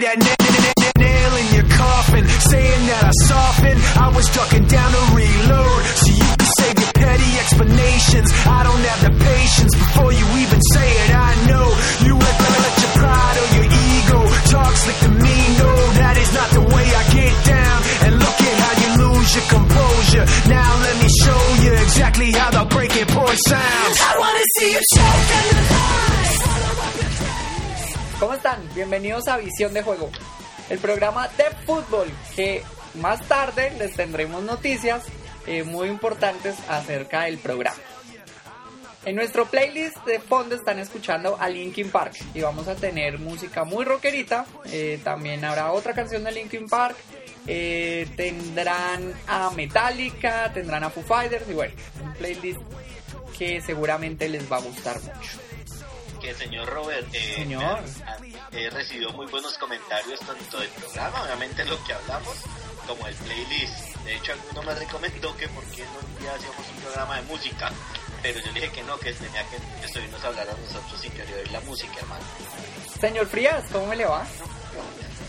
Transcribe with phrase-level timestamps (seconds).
[0.00, 0.39] that neck.
[29.60, 30.08] De Juego,
[30.70, 32.62] el programa de fútbol que
[32.94, 35.02] más tarde les tendremos noticias
[35.46, 37.76] eh, muy importantes acerca del programa.
[39.04, 43.64] En nuestro playlist de fondo están escuchando a Linkin Park y vamos a tener música
[43.64, 44.46] muy rockerita.
[44.72, 46.96] Eh, también habrá otra canción de Linkin Park.
[47.46, 52.60] eh, tendrán a Metallica, tendrán a Foo Fighters y bueno, un playlist
[53.38, 55.49] que seguramente les va a gustar mucho.
[56.20, 57.80] Que señor Robert eh, Señor.
[58.52, 62.36] me- he recibido muy buenos comentarios tanto del programa, obviamente lo que hablamos,
[62.86, 63.96] como el playlist.
[64.04, 67.22] De hecho, alguno me recomendó que por qué no un día hacíamos un programa de
[67.22, 67.70] música,
[68.22, 71.10] pero yo le dije que no, que tenía que estuvimos a hablar a nosotros y
[71.10, 72.24] quería oír la música, hermano.
[73.00, 74.26] Señor Frías, ¿cómo me le va?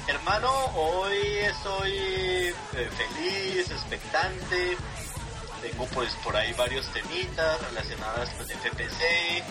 [0.08, 4.78] Hermano, hoy estoy eh, feliz, expectante.
[5.62, 9.44] Tengo pues por ahí varios temitas relacionados con FPC.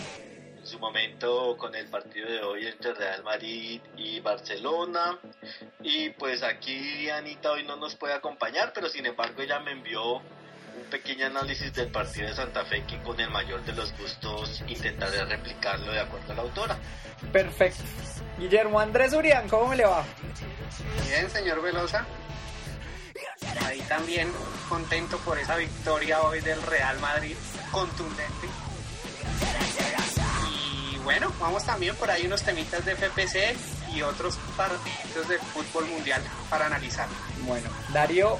[0.71, 5.19] Su momento con el partido de hoy entre Real Madrid y Barcelona.
[5.81, 10.13] Y pues aquí Anita hoy no nos puede acompañar, pero sin embargo ella me envió
[10.13, 14.63] un pequeño análisis del partido de Santa Fe que con el mayor de los gustos
[14.65, 16.79] intentaré replicarlo de acuerdo a la autora.
[17.33, 17.83] Perfecto.
[18.39, 20.05] Guillermo Andrés Urián, ¿cómo me le va?
[21.05, 22.05] Bien, señor Velosa.
[23.65, 24.31] Ahí también
[24.69, 27.35] contento por esa victoria hoy del Real Madrid,
[27.73, 28.47] contundente.
[31.03, 33.57] Bueno, vamos también por ahí unos temitas de FPC
[33.93, 37.07] y otros partidos de fútbol mundial para analizar.
[37.39, 38.37] Bueno, Darío,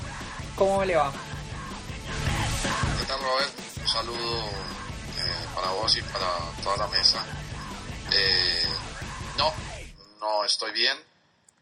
[0.56, 1.12] ¿cómo me le va?
[3.00, 3.52] ¿Qué tal Robert?
[3.80, 6.28] Un saludo eh, para vos y para
[6.64, 7.26] toda la mesa.
[8.12, 8.64] Eh,
[9.38, 9.54] no,
[10.20, 10.98] no estoy bien.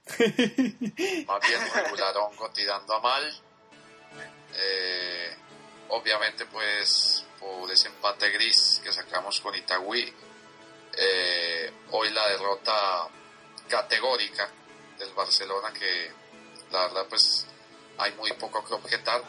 [1.28, 3.42] Más bien regularongo tirando a mal.
[4.54, 5.36] Eh,
[5.90, 10.14] obviamente pues por ese empate gris que sacamos con Itagüí.
[11.00, 13.08] Eh, hoy la derrota
[13.70, 14.50] categórica
[14.98, 16.12] del Barcelona que
[16.72, 17.48] la verdad pues
[17.98, 19.22] hay muy poco que objetar.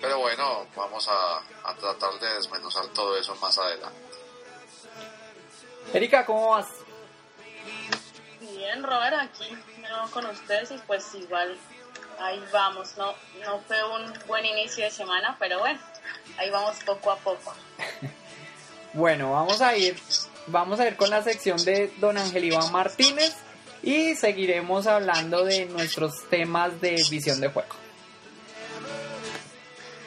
[0.00, 3.98] Pero bueno, vamos a, a tratar de desmenuzar todo eso más adelante.
[5.92, 6.68] Erika, ¿cómo vas?
[8.40, 11.58] Bien, Robert, aquí nuevo con ustedes y pues igual
[12.20, 12.96] ahí vamos.
[12.96, 15.80] No, no fue un buen inicio de semana, pero bueno,
[16.36, 17.54] ahí vamos poco a poco.
[18.94, 20.00] Bueno, vamos a ir,
[20.50, 23.34] vamos a ir con la sección de Don Ángel Iván Martínez
[23.82, 27.74] y seguiremos hablando de nuestros temas de visión de juego.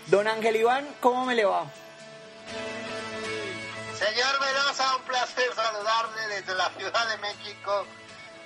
[0.07, 1.65] Don Ángel Iván, ¿cómo me le va?
[3.97, 7.85] Señor Velosa, un placer saludarle desde la Ciudad de México.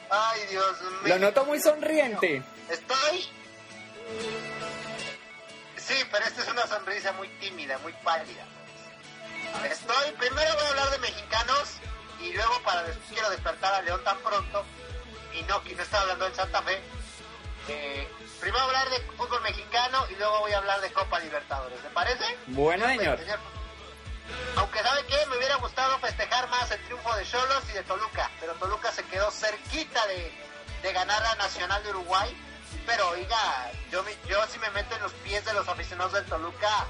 [0.09, 1.15] Ay, Dios mío.
[1.15, 2.43] Lo noto muy sonriente.
[2.69, 3.27] ¿Estoy?
[5.77, 8.45] Sí, pero esta es una sonrisa muy tímida, muy pálida.
[9.69, 11.69] Estoy, primero voy a hablar de mexicanos
[12.21, 14.63] y luego para des- quiero despertar a León tan pronto
[15.33, 16.81] y no, que no estaba hablando del Santa Fe.
[17.67, 18.07] Eh,
[18.39, 22.37] primero hablar de fútbol mexicano y luego voy a hablar de Copa Libertadores, ¿le parece?
[22.47, 23.17] Bueno, señor.
[23.19, 23.39] Señor.
[24.57, 28.29] Aunque sabe que me hubiera gustado festejar más el triunfo de Cholos y de Toluca,
[28.39, 30.31] pero Toluca se quedó cerquita de,
[30.81, 32.41] de ganar a Nacional de Uruguay.
[32.85, 36.85] Pero oiga, yo, yo si me meto en los pies de los aficionados del Toluca,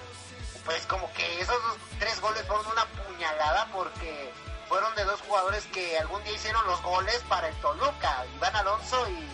[0.66, 1.58] pues como que esos
[2.00, 4.34] tres goles fueron una puñalada porque
[4.68, 9.08] fueron de dos jugadores que algún día hicieron los goles para el Toluca, Iván Alonso
[9.10, 9.28] y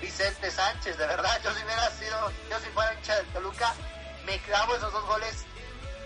[0.00, 3.72] Vicente Sánchez, de verdad, yo si hubiera sido, yo si fuera hincha del Toluca,
[4.26, 5.44] me clavo esos dos goles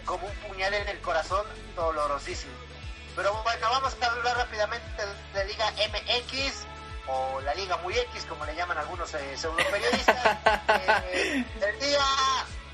[0.05, 2.52] como un puñal en el corazón dolorosísimo.
[3.17, 5.02] Pero bueno, vamos a hablar rápidamente
[5.32, 6.67] de Liga MX
[7.08, 10.38] o la Liga Muy X, como le llaman algunos eh, pseudo periodistas.
[10.69, 12.00] Eh, el día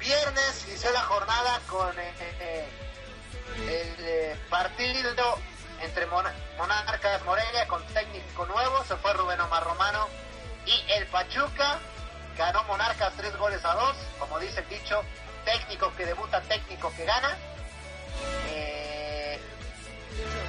[0.02, 2.69] viernes inició la jornada con eh, eh,
[3.69, 5.38] el eh, partido
[5.81, 10.08] entre Mona- Monarcas Morelia con técnico nuevo, se fue Rubén Omar Romano
[10.66, 11.78] y el Pachuca
[12.37, 15.02] ganó Monarcas tres goles a dos, como dice el dicho,
[15.44, 17.37] técnico que debuta, técnico que gana.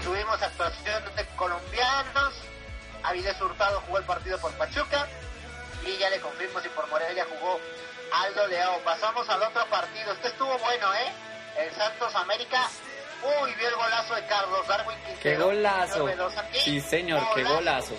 [0.04, 2.34] Tuvimos actuación de colombianos,
[3.04, 5.08] Avilés Hurtado jugó el partido por Pachuca
[5.86, 7.60] y ya le confirmo si por Morelia jugó
[8.14, 8.80] Aldo Leao.
[8.84, 11.12] Pasamos al otro partido, este estuvo bueno, ¿eh?
[11.58, 12.70] El Santos América.
[13.42, 15.20] Uy, vio el golazo de Carlos Darwin Quintero.
[15.22, 15.94] ¡Qué golazo!
[15.94, 17.96] Señor Velosa, ¿qué Sí, señor, qué golazo.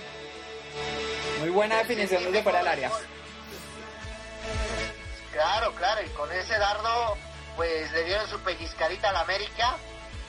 [1.41, 2.91] Muy buena definición desde fuera del área.
[5.33, 7.17] Claro, claro, y con ese dardo,
[7.57, 9.77] pues le dieron su pellizcadita a la América.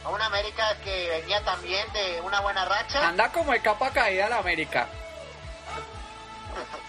[0.04, 3.08] A una América que venía también de una buena racha.
[3.08, 4.88] Anda como de capa caída la América.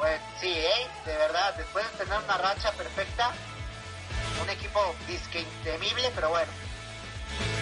[0.00, 0.88] Pues sí, ¿eh?
[1.04, 3.32] de verdad, después de tener una racha perfecta,
[4.42, 6.50] un equipo disque intemible, pero bueno,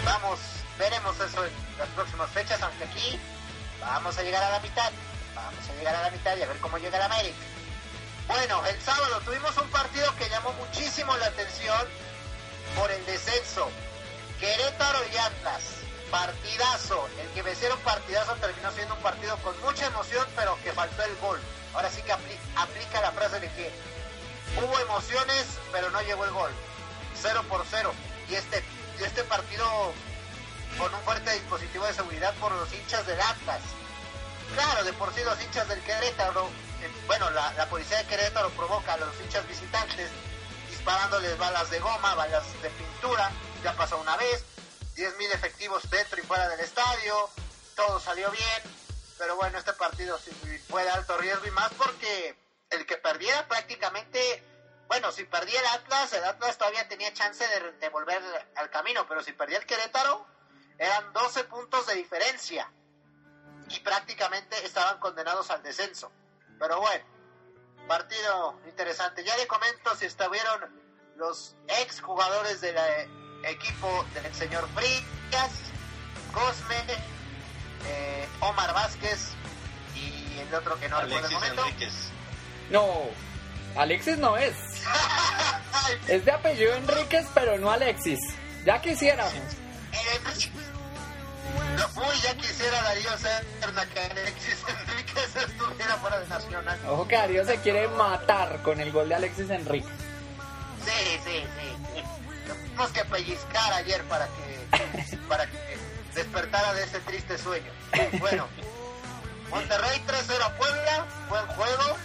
[0.04, 0.38] vamos,
[0.78, 3.18] veremos eso en las próximas fechas, aunque aquí
[3.80, 4.92] vamos a llegar a la mitad,
[5.34, 7.36] vamos a llegar a la mitad y a ver cómo llega la América.
[8.28, 11.88] Bueno, el sábado tuvimos un partido que llamó muchísimo la atención
[12.76, 13.68] por el descenso.
[14.38, 15.62] Querétaro y Atlas,
[16.12, 17.08] partidazo.
[17.20, 21.16] El que vencieron partidazo terminó siendo un partido con mucha emoción, pero que faltó el
[21.16, 21.40] gol.
[21.78, 23.70] Ahora sí que apli- aplica la frase de que
[24.60, 26.50] hubo emociones, pero no llegó el gol.
[27.22, 27.94] Cero por cero.
[28.28, 28.64] Y este,
[28.98, 29.64] este partido
[30.76, 33.60] con un fuerte dispositivo de seguridad por los hinchas del Atlas.
[34.56, 36.46] Claro, de por sí los hinchas del Querétaro,
[36.82, 40.10] eh, bueno, la, la policía de Querétaro provoca a los hinchas visitantes
[40.70, 43.30] disparándoles balas de goma, balas de pintura,
[43.62, 44.44] ya pasó una vez,
[44.96, 47.30] 10.000 efectivos dentro y fuera del estadio,
[47.76, 48.62] todo salió bien,
[49.18, 50.30] pero bueno, este partido sí
[50.68, 52.36] fue de alto riesgo y más porque
[52.70, 54.42] el que perdiera prácticamente,
[54.86, 57.44] bueno, si perdía el Atlas, el Atlas todavía tenía chance
[57.80, 58.22] de, volver
[58.56, 60.26] al camino, pero si perdía el Querétaro,
[60.78, 62.70] eran 12 puntos de diferencia
[63.68, 66.12] y prácticamente estaban condenados al descenso.
[66.58, 67.04] Pero bueno,
[67.88, 69.24] partido interesante.
[69.24, 70.78] Ya le comento si estuvieron
[71.16, 73.08] los ex jugadores del eh,
[73.44, 75.50] equipo del señor Frías,
[76.32, 76.76] Cosme,
[77.86, 79.30] eh, Omar Vázquez
[79.94, 81.62] y el otro que no recuerdo el Alexis momento.
[81.66, 81.94] Enríquez.
[82.70, 82.86] No,
[83.76, 84.54] Alexis no es.
[86.06, 88.18] Es de apellido Enríquez, pero no Alexis.
[88.66, 89.26] Ya quisiera.
[89.26, 90.20] Eh,
[91.96, 96.78] Uy, ya quisiera Darío Serna que Alexis Enríquez estuviera fuera de Nacional.
[96.88, 99.88] Ojo que Darío se quiere matar con el gol de Alexis Enrique.
[100.84, 102.02] Sí, sí, sí.
[102.46, 105.77] Tuvimos que pellizcar ayer para que, para que
[106.18, 107.70] despertara de ese triste sueño.
[108.18, 108.48] Bueno,
[109.50, 111.96] Monterrey 3-0 a Puebla, buen juego.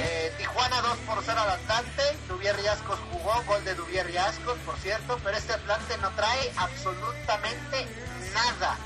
[0.00, 2.02] Eh, Tijuana 2 por 0 al Atlante.
[2.28, 7.88] Dubier Riascos jugó, gol de Dubier Riascos, por cierto, pero este Atlante no trae absolutamente
[8.34, 8.76] nada.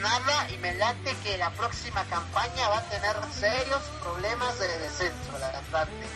[0.00, 5.36] Nada y me late que la próxima campaña va a tener serios problemas de descenso
[5.36, 6.06] el Atlante.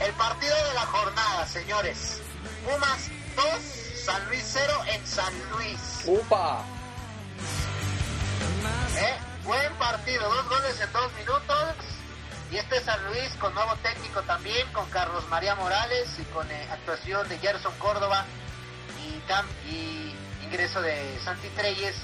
[0.00, 2.20] El partido de la jornada, señores.
[2.64, 6.02] Pumas 2, San Luis 0 en San Luis.
[6.06, 6.64] ¡Upa!
[8.96, 9.14] ¿Eh?
[9.44, 11.74] Buen partido, dos goles en dos minutos.
[12.50, 16.68] Y este San Luis con nuevo técnico también, con Carlos María Morales y con eh,
[16.72, 18.24] actuación de Gerson Córdoba
[19.66, 21.96] y, ingreso de Santi Treyes.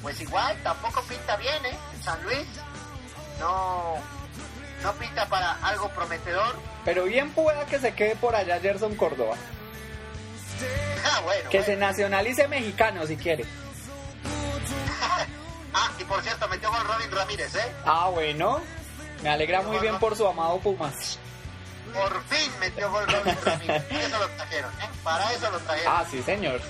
[0.00, 1.76] Pues igual, tampoco pinta bien, ¿eh?
[2.02, 2.46] San Luis
[3.40, 3.96] no,
[4.82, 6.56] no pinta para algo prometedor.
[6.86, 9.36] Pero bien pueda que se quede por allá Gerson Córdoba.
[11.08, 11.72] Ah, bueno, Que bueno.
[11.72, 13.44] se nacionalice mexicano si quiere.
[15.78, 17.72] Ah, y por cierto, metió gol Robin Ramírez, ¿eh?
[17.84, 18.62] Ah, bueno.
[19.22, 21.18] Me alegra muy bien por su amado Pumas.
[21.92, 23.82] Por fin metió gol Robin Ramírez.
[23.84, 24.88] Para eso lo trajeron, ¿eh?
[25.04, 25.92] Para eso lo trajeron.
[25.94, 26.62] Ah, sí, señor.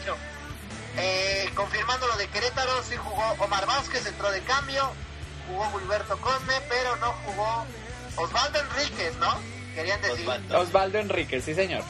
[0.96, 4.90] Eh, confirmando lo de Querétaro, sí jugó Omar Vázquez, entró de cambio.
[5.48, 7.64] Jugó Gilberto Cosme, pero no jugó
[8.16, 9.38] Osvaldo Enríquez, ¿no?
[9.76, 10.20] Querían decir.
[10.22, 10.58] Osvaldo.
[10.60, 11.84] Osvaldo Enrique, sí, señor.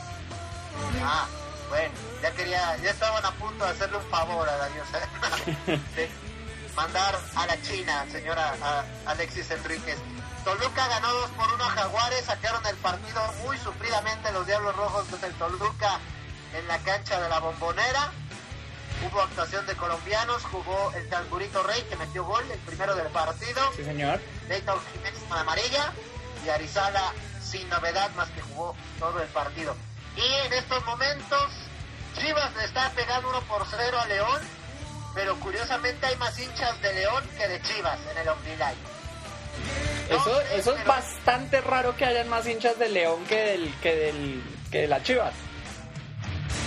[1.02, 1.26] Ah,
[1.68, 6.10] bueno, ya quería, ya estaban a punto de hacerle un favor a Darío Serna, de
[6.74, 9.98] mandar a la China, señora a Alexis Enríquez.
[10.44, 15.20] Toluca ganó 2 por 1 a Jaguares, sacaron el partido muy sufridamente los Diablos Rojos
[15.20, 15.98] del Toluca
[16.54, 18.12] en la cancha de la Bombonera.
[19.04, 23.60] Hubo actuación de colombianos, jugó el Cangurito Rey que metió gol, el primero del partido.
[23.74, 24.20] Sí, señor.
[24.48, 25.92] Leighton Jiménez con amarilla
[26.44, 29.76] y Arizala sin novedad más que jugó todo el partido.
[30.16, 31.52] Y en estos momentos
[32.18, 34.40] Chivas le está pegando 1 por 0 a León,
[35.14, 38.96] pero curiosamente hay más hinchas de León que de Chivas en el OmniLife.
[40.08, 44.42] Eso, eso es bastante raro que hayan más hinchas de León que del que del
[44.70, 45.34] que de las Chivas.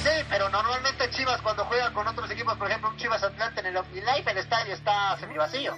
[0.03, 3.67] Sí, pero normalmente Chivas cuando juega con otros equipos, por ejemplo un Chivas Atlante en
[3.67, 5.75] el OmniLife, el estadio está semivacío.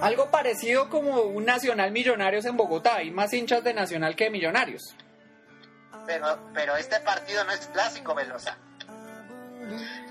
[0.00, 2.96] Algo parecido como un Nacional Millonarios en Bogotá.
[2.96, 4.94] Hay más hinchas de Nacional que de Millonarios.
[6.10, 8.56] Pero, pero este partido no es clásico, Velosa.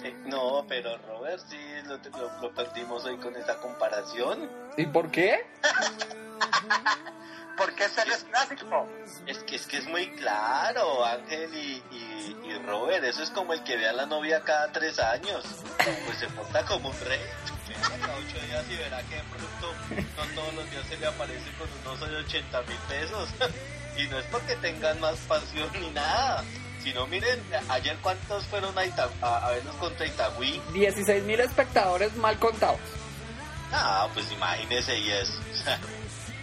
[0.01, 4.49] Eh, No, pero Robert, sí, lo, lo- lo perdimos hoy con esa comparación.
[4.77, 5.45] ¿Y por qué?
[7.57, 8.87] Porque este no es clásico.
[9.27, 13.51] Es que es que es muy claro, Ángel y, y, y Robert, eso es como
[13.51, 15.43] el que ve a la novia cada tres años.
[16.05, 17.19] Pues se porta como un rey.
[17.69, 19.73] ocho días y verá que de pronto
[20.15, 23.27] no todos los días se le aparece con unos 80 mil pesos.
[24.01, 26.43] Y no es porque tengan más pasión ni nada.
[26.83, 30.61] Sino miren, ayer cuántos fueron a, Ita- a, a vernos contra Itagüí.
[30.73, 32.79] 16 mil espectadores mal contados.
[33.73, 35.33] Ah, pues imagínese y eso.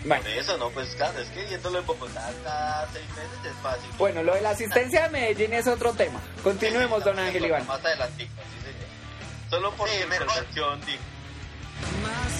[0.04, 0.70] Bueno, Por eso, ¿no?
[0.70, 3.90] Pues claro, es que viéndolo en Bogotá cada seis meses es fácil.
[3.98, 6.20] bueno, lo de la asistencia de Medellín es otro tema.
[6.44, 7.66] Continuemos, don Ángel Iván.
[7.66, 9.50] Más adelantico, sí, señor.
[9.50, 10.26] Solo por Sí, su mejor.
[10.28, 10.98] intervención, digo.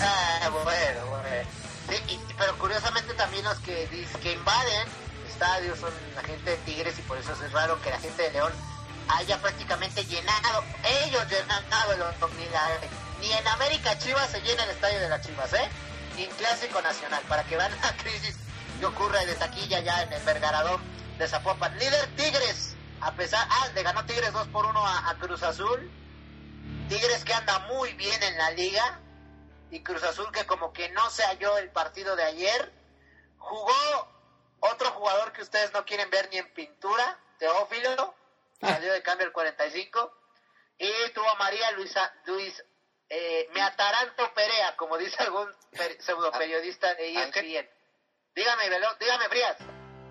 [0.01, 1.49] Ah, bueno, bueno.
[1.89, 3.89] Sí, y- pero curiosamente también los que,
[4.23, 4.87] que invaden
[5.37, 8.33] estadios son la gente de Tigres y por eso es raro que la gente de
[8.33, 8.53] León
[9.09, 10.65] haya prácticamente llenado,
[11.05, 12.89] ellos llenado el Omnilife.
[13.21, 15.69] Ni en América Chivas se llena el estadio de las Chivas, ¿eh?
[16.17, 18.39] Ni en Clásico Nacional, para que vean la crisis
[18.81, 20.81] que ocurre de taquilla ya en el Vergaradón
[21.19, 21.79] de Zapopan.
[21.79, 25.91] Líder Tigres, a pesar, ah, le ganó Tigres 2 por 1 a, a Cruz Azul.
[26.89, 29.01] Tigres que anda muy bien en la liga,
[29.71, 32.73] y Cruz Azul que como que no se halló el partido de ayer.
[33.39, 34.16] Jugó
[34.73, 38.15] otro jugador que ustedes no quieren ver ni en pintura, Teófilo,
[38.61, 40.13] salió de cambio el 45.
[40.79, 42.63] Y tuvo a María Luisa Luis
[43.09, 47.47] eh, Me Ataranto Perea, como dice algún per- pseudo periodista de Ángel.
[47.57, 47.71] ESPN.
[48.35, 49.57] Dígame, Velo, dígame, Frías.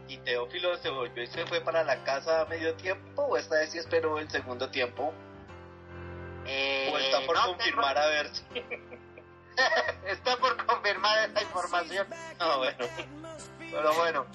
[0.08, 3.24] ¿Y Teófilo se volvió y se fue para la casa a medio tiempo?
[3.24, 5.14] ¿O esta vez sí esperó el segundo tiempo?
[6.48, 8.44] Eh, ¿O está por no confirmar a ver si...
[10.08, 12.08] está por confirmar esta información.
[12.40, 12.86] Ah, bueno.
[13.76, 14.26] Pero bueno,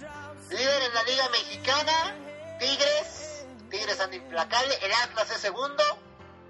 [0.51, 2.15] líder en la Liga Mexicana,
[2.59, 5.83] Tigres, Tigres anda implacable, el Atlas es segundo,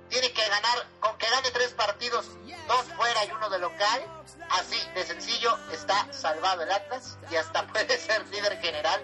[0.08, 2.26] tiene que ganar, con que gane tres partidos,
[2.66, 7.64] dos fuera y uno de local, así de sencillo está salvado el Atlas y hasta
[7.72, 9.00] puede ser líder general.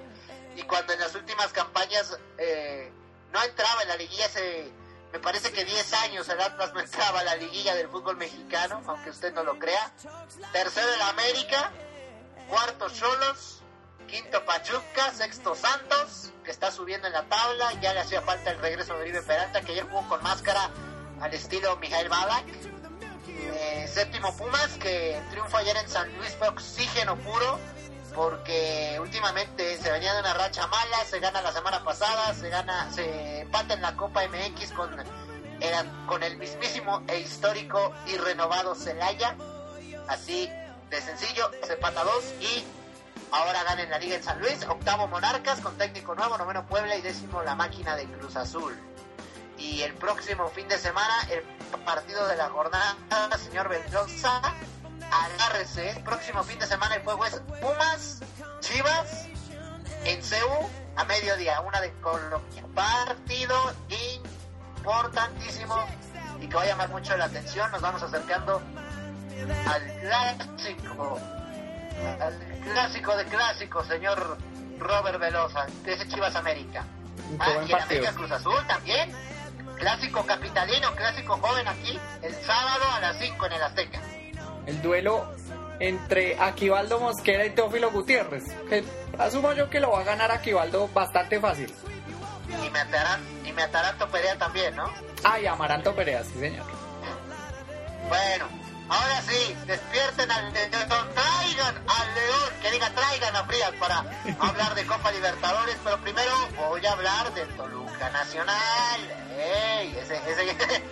[0.56, 2.90] Y cuando en las últimas campañas eh,
[3.30, 4.68] no entraba en la liguilla hace,
[5.12, 8.82] me parece que 10 años el Atlas no entraba a la liguilla del fútbol mexicano,
[8.84, 9.92] aunque usted no lo crea.
[10.52, 11.70] Tercero el América,
[12.48, 13.62] cuarto Cholos,
[14.06, 18.58] quinto Pachuca, sexto Santos, que está subiendo en la tabla, ya le hacía falta el
[18.58, 20.70] regreso de Oribe Peralta, que ayer jugó con máscara
[21.20, 22.44] al estilo Mijael Badak.
[23.28, 27.58] Eh, séptimo Pumas, que el triunfo ayer en San Luis fue oxígeno puro,
[28.14, 32.90] porque últimamente se venía de una racha mala, se gana la semana pasada, se gana,
[32.92, 34.96] se empata en la Copa MX con,
[35.60, 39.36] era- con el mismísimo e histórico y renovado Celaya,
[40.08, 40.50] así
[40.90, 42.64] de sencillo, se empata dos y
[43.36, 46.96] ahora gana en la Liga en San Luis, octavo Monarcas con técnico nuevo, noveno Puebla
[46.96, 48.74] y décimo la máquina de Cruz Azul.
[49.58, 51.42] Y el próximo fin de semana, el
[51.84, 52.96] partido de la jornada,
[53.38, 54.40] señor Mendoza,
[55.10, 58.20] agárrese, próximo fin de semana el juego es Pumas,
[58.60, 59.26] Chivas,
[60.04, 62.64] en CEU, a mediodía, una de Colombia.
[62.74, 63.56] Partido
[64.82, 65.76] importantísimo
[66.40, 68.62] y que va a llamar mucho la atención, nos vamos acercando
[69.66, 71.20] al clásico,
[72.20, 74.38] al clásico de clásicos, señor
[74.78, 76.84] Robert Velosa, de ese Chivas América.
[77.16, 77.78] Qué Ah, y en.
[77.82, 79.12] América Cruz Azul también.
[79.78, 84.00] Clásico capitalino, clásico joven aquí, el sábado a las 5 en el Azteca.
[84.66, 85.34] El duelo
[85.80, 88.44] entre Aquivaldo Mosquera y Teófilo Gutiérrez.
[88.68, 88.84] Que
[89.18, 91.72] asumo yo que lo va a ganar Aquivaldo bastante fácil.
[92.48, 94.90] Y me atarán, y me Ataranto Perea también, ¿no?
[95.24, 96.64] Ah, y Amaranto Perea, sí señor.
[98.08, 98.46] Bueno,
[98.88, 104.04] ahora sí, despierten al león, traigan al león, que diga traigan a Frías para
[104.40, 109.00] hablar de Copa Libertadores, pero primero voy a hablar del Toluca Nacional.
[109.38, 109.96] ¡Ey!
[110.00, 110.46] Ese, ese,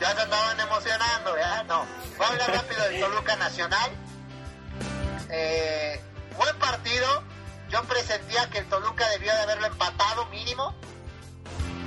[0.00, 1.62] ya se estaban emocionando, ¿ya?
[1.64, 3.90] No, voy a hablar rápido del Toluca Nacional.
[5.30, 6.00] Eh,
[6.36, 7.22] buen partido,
[7.70, 10.74] yo presentía que el Toluca debió de haberlo empatado mínimo.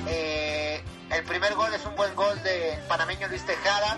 [0.07, 3.97] Eh, el primer gol es un buen gol del panameño Luis Tejada.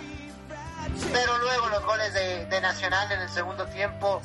[1.12, 4.22] Pero luego los goles de, Nacional en el segundo tiempo,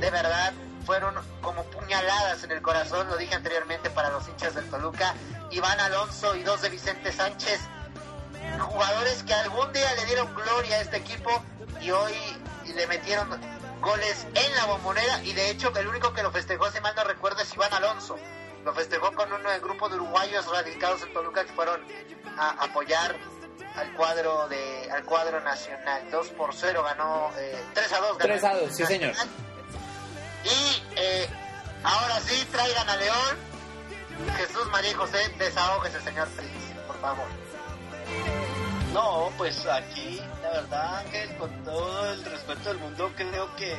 [0.00, 0.52] de verdad,
[0.84, 5.14] fueron como puñaladas en el corazón, lo dije anteriormente para los hinchas del Toluca.
[5.50, 7.60] Iván Alonso y dos de Vicente Sánchez,
[8.58, 11.44] jugadores que algún día le dieron gloria a este equipo
[11.80, 12.12] y hoy
[12.74, 13.28] le metieron
[13.80, 17.04] goles en la bombonera y de hecho el único que lo festejó, si mal no
[17.04, 18.16] recuerdo, es Iván Alonso.
[18.64, 21.82] Lo festejó con un grupo de uruguayos radicados en Toluca que fueron
[22.38, 23.14] a apoyar
[23.76, 28.18] al cuadro de al cuadro nacional 2 por 0 ganó eh, 3 a 2 ganó
[28.32, 29.14] 3 a 2, sí, señor.
[30.44, 31.28] Y eh,
[31.82, 33.36] ahora sí traigan a León
[34.36, 36.54] Jesús María y José desahógese señor Félix
[36.86, 37.26] por favor
[38.92, 43.76] No, pues aquí, la verdad, Ángel, con todo el respeto del mundo, creo que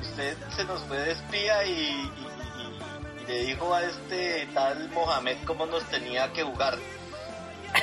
[0.00, 2.12] usted se nos fue de espía y, y-
[2.58, 6.78] y- y le dijo a este tal Mohamed cómo nos tenía que jugar.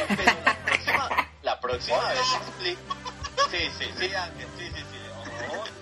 [0.07, 2.95] Pero la próxima, la próxima vez explico.
[3.49, 4.09] Sí, sí, sí, sí,
[4.57, 4.83] sí, sí.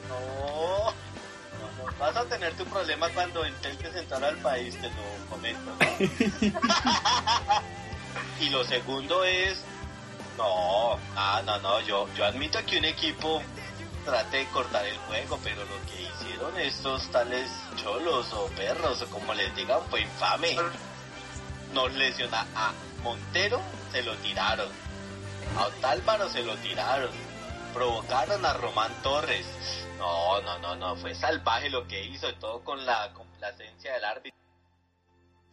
[0.07, 0.91] No, no.
[0.91, 5.61] no, Vas a tener tu problema cuando intentes entrar al país, te lo comento.
[5.65, 5.77] ¿no?
[8.39, 9.63] y lo segundo es,
[10.37, 13.41] no, ah, no, no, yo, yo admito que un equipo
[14.05, 19.07] trate de cortar el juego, pero lo que hicieron estos tales cholos o perros o
[19.07, 20.57] como les digan fue infame.
[21.73, 22.71] Nos lesiona a
[23.03, 24.69] Montero, se lo tiraron.
[25.57, 27.11] A Otálvaro se lo tiraron.
[27.73, 29.45] Provocaron a Román Torres.
[29.97, 34.39] No, no, no, no, fue salvaje lo que hizo, todo con la complacencia del árbitro.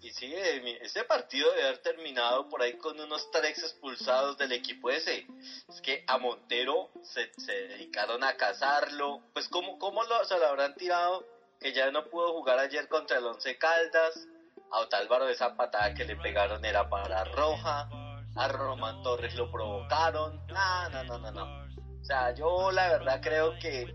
[0.00, 4.52] Y sí, eh, ese partido debe haber terminado por ahí con unos tres expulsados del
[4.52, 5.26] equipo ese.
[5.68, 9.22] Es que a Montero se, se dedicaron a cazarlo.
[9.32, 11.26] Pues cómo, cómo lo, se lo habrán tirado
[11.60, 14.28] que ya no pudo jugar ayer contra el Once Caldas.
[14.70, 17.88] A Otálvaro esa patada que le pegaron era para roja.
[18.36, 20.40] A Román Torres lo provocaron.
[20.48, 21.66] No, no, no, no, no.
[22.00, 23.94] O sea, yo la verdad creo que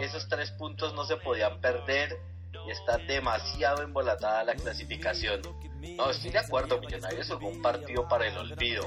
[0.00, 2.18] esos tres puntos no se podían perder
[2.70, 5.42] está demasiado embolatada la clasificación.
[5.96, 8.86] No, estoy de acuerdo, Millonarios jugó un partido para el olvido,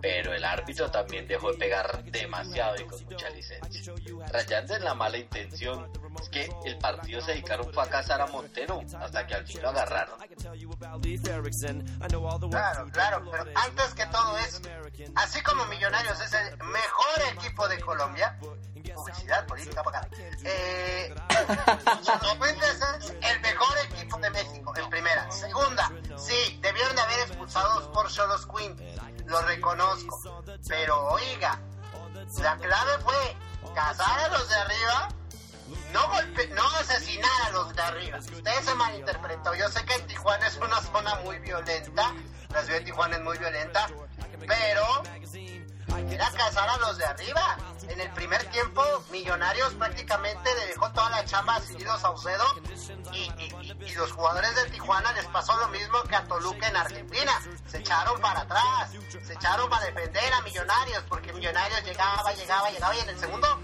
[0.00, 3.94] pero el árbitro también dejó de pegar demasiado y con mucha licencia.
[4.32, 8.26] Rayando en la mala intención, es que el partido se dedicaron fue a cazar a
[8.26, 10.18] Montero hasta que al fin lo agarraron.
[12.50, 14.60] Claro, claro, pero antes que todo eso,
[15.16, 18.38] así como Millonarios es el mejor equipo de Colombia,
[18.80, 20.08] publicidad política para acá,
[20.44, 21.14] eh,
[23.22, 25.30] el mejor equipo de México, en primera.
[25.30, 28.76] Segunda, sí, debieron de haber expulsados por Cholos Queen,
[29.26, 31.60] lo reconozco, pero oiga,
[32.40, 33.36] la clave fue
[33.74, 35.08] cazar a los de arriba
[35.92, 38.18] no golpe, no asesinar a los de arriba.
[38.18, 39.54] Usted se malinterpretó.
[39.54, 42.14] Yo sé que Tijuana es una zona muy violenta.
[42.52, 43.86] La ciudad de Tijuana es muy violenta.
[44.46, 45.02] Pero
[45.98, 47.56] era cazar a los de arriba.
[47.88, 52.44] En el primer tiempo, Millonarios prácticamente le dejó toda la chamba a Cirilo Saucedo.
[53.12, 56.76] Y, y- y- los jugadores de Tijuana les pasó lo mismo que a Toluca en
[56.76, 57.32] Argentina.
[57.66, 58.92] Se echaron para atrás.
[59.26, 61.02] Se echaron para defender a Millonarios.
[61.08, 62.94] Porque Millonarios llegaba, llegaba, llegaba.
[62.96, 63.60] Y en el segundo,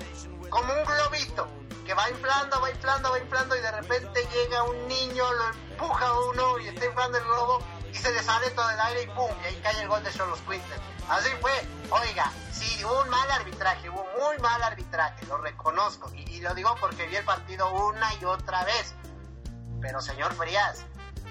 [0.50, 1.48] como un globito
[1.84, 6.12] que va inflando, va inflando, va inflando y de repente llega un niño, lo empuja
[6.30, 7.62] uno y está inflando el globo
[7.96, 10.12] y se le sale todo el aire y pum, y ahí cae el gol de
[10.12, 10.80] Cholos Quintes.
[11.08, 11.52] Así fue,
[11.90, 16.54] oiga, sí, hubo un mal arbitraje, hubo muy mal arbitraje, lo reconozco y, y lo
[16.54, 18.94] digo porque vi el partido una y otra vez.
[19.80, 20.84] Pero señor Frías,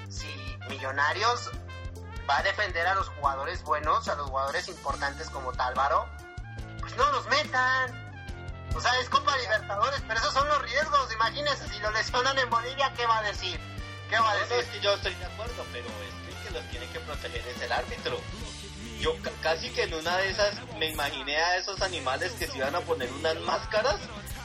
[0.09, 0.27] si
[0.69, 1.51] Millonarios
[2.27, 6.07] va a defender a los jugadores buenos, a los jugadores importantes como Tálvaro,
[6.79, 8.05] pues no los metan.
[8.75, 11.13] O sea, es Copa Libertadores, pero esos son los riesgos.
[11.13, 13.59] Imagínense, si lo lesionan en Bolivia, ¿qué va a decir?
[14.09, 14.71] ¿Qué va a No, no, es decir?
[14.73, 16.24] que yo estoy de acuerdo, pero es que
[16.71, 18.19] tiene que proteger es el árbitro.
[18.99, 22.57] Yo ca- casi que en una de esas me imaginé a esos animales que se
[22.57, 23.97] iban a poner unas máscaras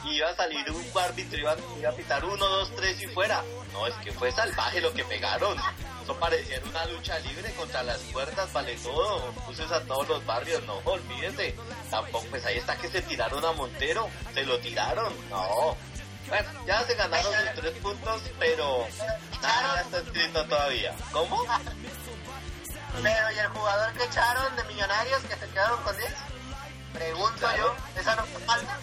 [0.03, 3.43] y iba a salir un árbitro iba, iba a pitar uno, dos, tres y fuera.
[3.73, 5.57] No, es que fue salvaje lo que pegaron.
[6.03, 9.31] Eso parecía una lucha libre contra las puertas, vale todo.
[9.45, 11.55] Puses a todos los barrios, no, olvídese.
[11.89, 15.77] Tampoco, pues ahí está que se tiraron a Montero, se lo tiraron, no.
[16.27, 18.87] Bueno, ya se ganaron sus tres puntos, pero
[19.41, 20.95] nada está escrito todavía.
[21.11, 21.43] ¿Cómo?
[23.01, 26.13] Pero, ¿y el jugador que echaron de Millonarios que se quedaron con 10?
[26.93, 27.57] Pregunto Claro.
[27.95, 28.77] yo, ¿esa no fue falta?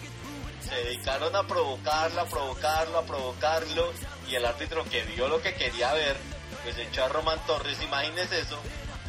[0.67, 3.93] Se dedicaron a provocarlo, a provocarlo, a provocarlo.
[4.27, 6.17] Y el árbitro que vio lo que quería ver,
[6.63, 8.59] pues echó a Román Torres, imagínese eso.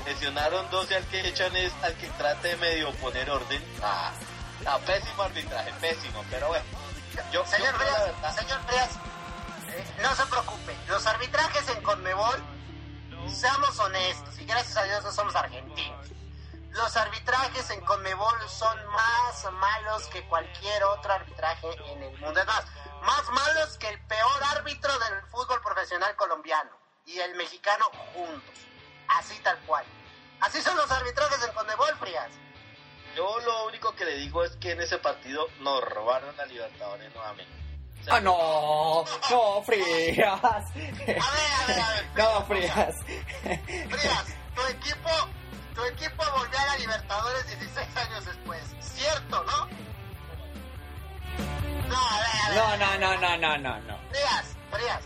[0.06, 3.62] Lesionaron 12 al que echan es al que trate de medio poner orden.
[3.82, 4.12] Ah,
[4.66, 6.64] ah, pésimo arbitraje, pésimo, pero bueno.
[7.14, 8.36] Yo, yo Señor Frías, verdad.
[8.36, 8.90] señor Frías,
[9.68, 10.74] eh, no se preocupe.
[10.88, 12.42] Los arbitrajes en Conmebol,
[13.28, 16.08] seamos honestos, y gracias a Dios no somos argentinos.
[16.70, 22.40] Los arbitrajes en Conmebol son más malos que cualquier otro arbitraje en el mundo.
[22.40, 22.64] Es más,
[23.02, 26.70] más malos que el peor árbitro del fútbol profesional colombiano
[27.06, 28.54] y el mexicano juntos.
[29.08, 29.84] Así tal cual.
[30.40, 32.30] Así son los arbitrajes en Conmebol, Frías.
[33.16, 37.12] Yo lo único que le digo es que en ese partido nos robaron la Libertadores
[37.12, 37.52] nuevamente.
[38.08, 40.40] Ah, no, no, Frías.
[40.42, 42.06] A ver, a ver, a ver.
[42.16, 42.96] No, Frías.
[43.42, 45.10] Frías, tu equipo,
[45.74, 48.62] tu equipo volvió a la Libertadores 16 años después.
[48.80, 49.66] Cierto, ¿no?
[51.88, 52.58] No, a ver, a ver.
[52.58, 53.98] No, no, no, no, no, no, no.
[54.10, 55.02] Frías, Frías,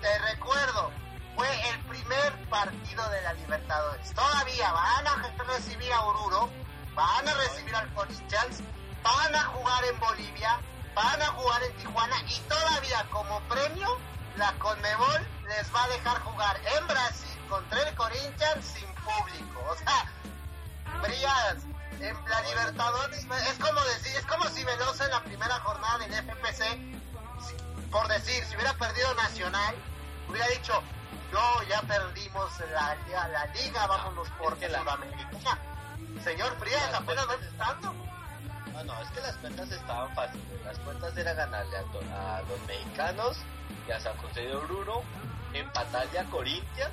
[0.00, 0.90] te recuerdo,
[1.34, 4.12] fue el primer partido de la Libertadores.
[4.14, 6.48] Todavía van a recibir a Oruro,
[6.94, 8.62] van a recibir al Corinthians,
[9.02, 10.60] van a jugar en Bolivia,
[10.94, 13.98] van a jugar en Tijuana y todavía como premio
[14.36, 19.64] la Conmebol les va a dejar jugar en Brasil contra el Corinthians sin público.
[19.70, 20.12] O sea,
[21.02, 21.56] Frías,
[22.00, 26.12] en la Libertadores es como decir, es como si Velosa en la primera jornada del
[26.14, 29.74] FPC, por decir, si hubiera perdido Nacional,
[30.28, 30.82] hubiera dicho,
[31.32, 35.58] no, ya perdimos la, la, la liga, vámonos por la- Sudamericana.
[36.24, 37.94] Señor Frías, apenas va empezando.
[38.74, 40.44] No, no, es que las cuentas estaban fáciles.
[40.64, 43.36] Las cuentas era ganarle a, los mexicanos
[43.88, 45.02] y a San José de Oruro,
[45.52, 46.92] empatarle a Corinthians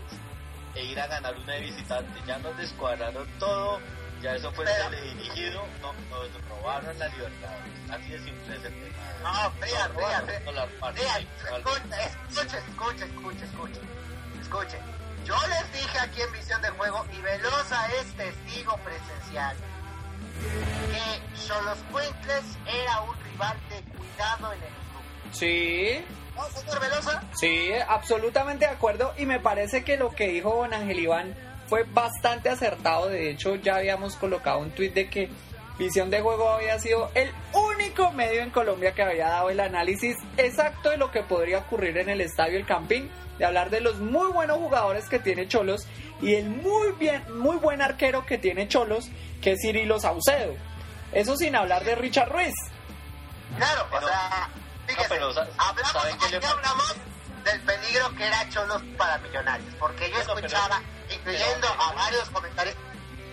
[0.75, 2.21] e ir a ganar una de visitante.
[2.27, 3.79] Ya nos descuadraron todo,
[4.21, 7.49] ya eso fue teledirigido, no, nos robaron la libertad.
[7.89, 8.97] Así de simple es el tema.
[9.23, 9.89] No, Frías,
[10.79, 11.27] partieron.
[11.49, 13.81] escuche, escuche, escuche, escuche, escuche,
[14.39, 14.79] escuche.
[15.25, 19.55] Yo les dije aquí en Visión de Juego, y Velosa es testigo presencial,
[20.91, 25.31] que Cholos Cuentles era un rival de cuidado en el grupo.
[25.31, 26.05] Sí,
[26.35, 27.23] ¿No, señor Velosa?
[27.33, 29.13] sí, absolutamente de acuerdo.
[29.17, 31.35] Y me parece que lo que dijo Don Ángel Iván
[31.67, 33.07] fue bastante acertado.
[33.07, 35.29] De hecho, ya habíamos colocado un tuit de que
[35.77, 40.15] Visión de Juego había sido el único medio en Colombia que había dado el análisis
[40.37, 43.09] exacto de lo que podría ocurrir en el estadio El Campín,
[43.41, 45.87] de hablar de los muy buenos jugadores que tiene Cholos
[46.21, 49.05] y el muy bien, muy buen arquero que tiene Cholos,
[49.41, 50.53] que es Cirilo Saucedo.
[51.11, 52.53] Eso sin hablar de Richard Ruiz.
[53.57, 54.47] Claro, Pero- o sea,
[54.85, 55.25] fíjese, pero
[55.57, 56.95] hablamos, hablamos
[57.43, 60.79] del peligro que era Cholos para Millonarios, porque yo pero- escuchaba,
[61.11, 62.75] incluyendo pero- a varios comentarios.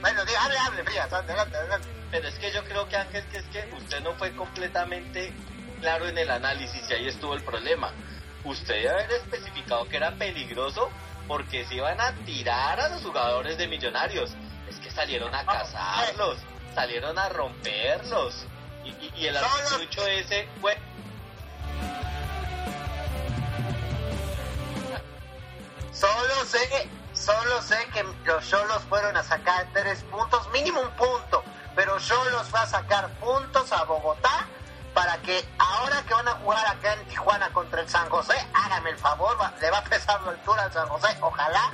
[0.00, 1.88] Bueno, diga, hable, hable, Frías, adelante, adelante.
[2.10, 5.34] Pero es que yo creo que Ángel, que es que usted no fue completamente
[5.82, 7.92] claro en el análisis y ahí estuvo el problema.
[8.44, 10.88] Usted debe haber especificado que era peligroso
[11.26, 14.30] porque se iban a tirar a los jugadores de millonarios.
[14.68, 16.38] Es que salieron a cazarlos,
[16.74, 18.46] salieron a romperlos.
[18.84, 20.78] Y, y- y el articucho ese fue...
[25.92, 31.42] Solo sé, solo sé que los Cholos fueron a sacar tres puntos, mínimo un punto,
[31.74, 34.46] pero Cholos va a sacar puntos a Bogotá
[34.94, 38.90] para que ahora que van a jugar acá en Tijuana contra el San José, hágame
[38.90, 41.70] el favor, le va a pesar la altura al San José, ojalá,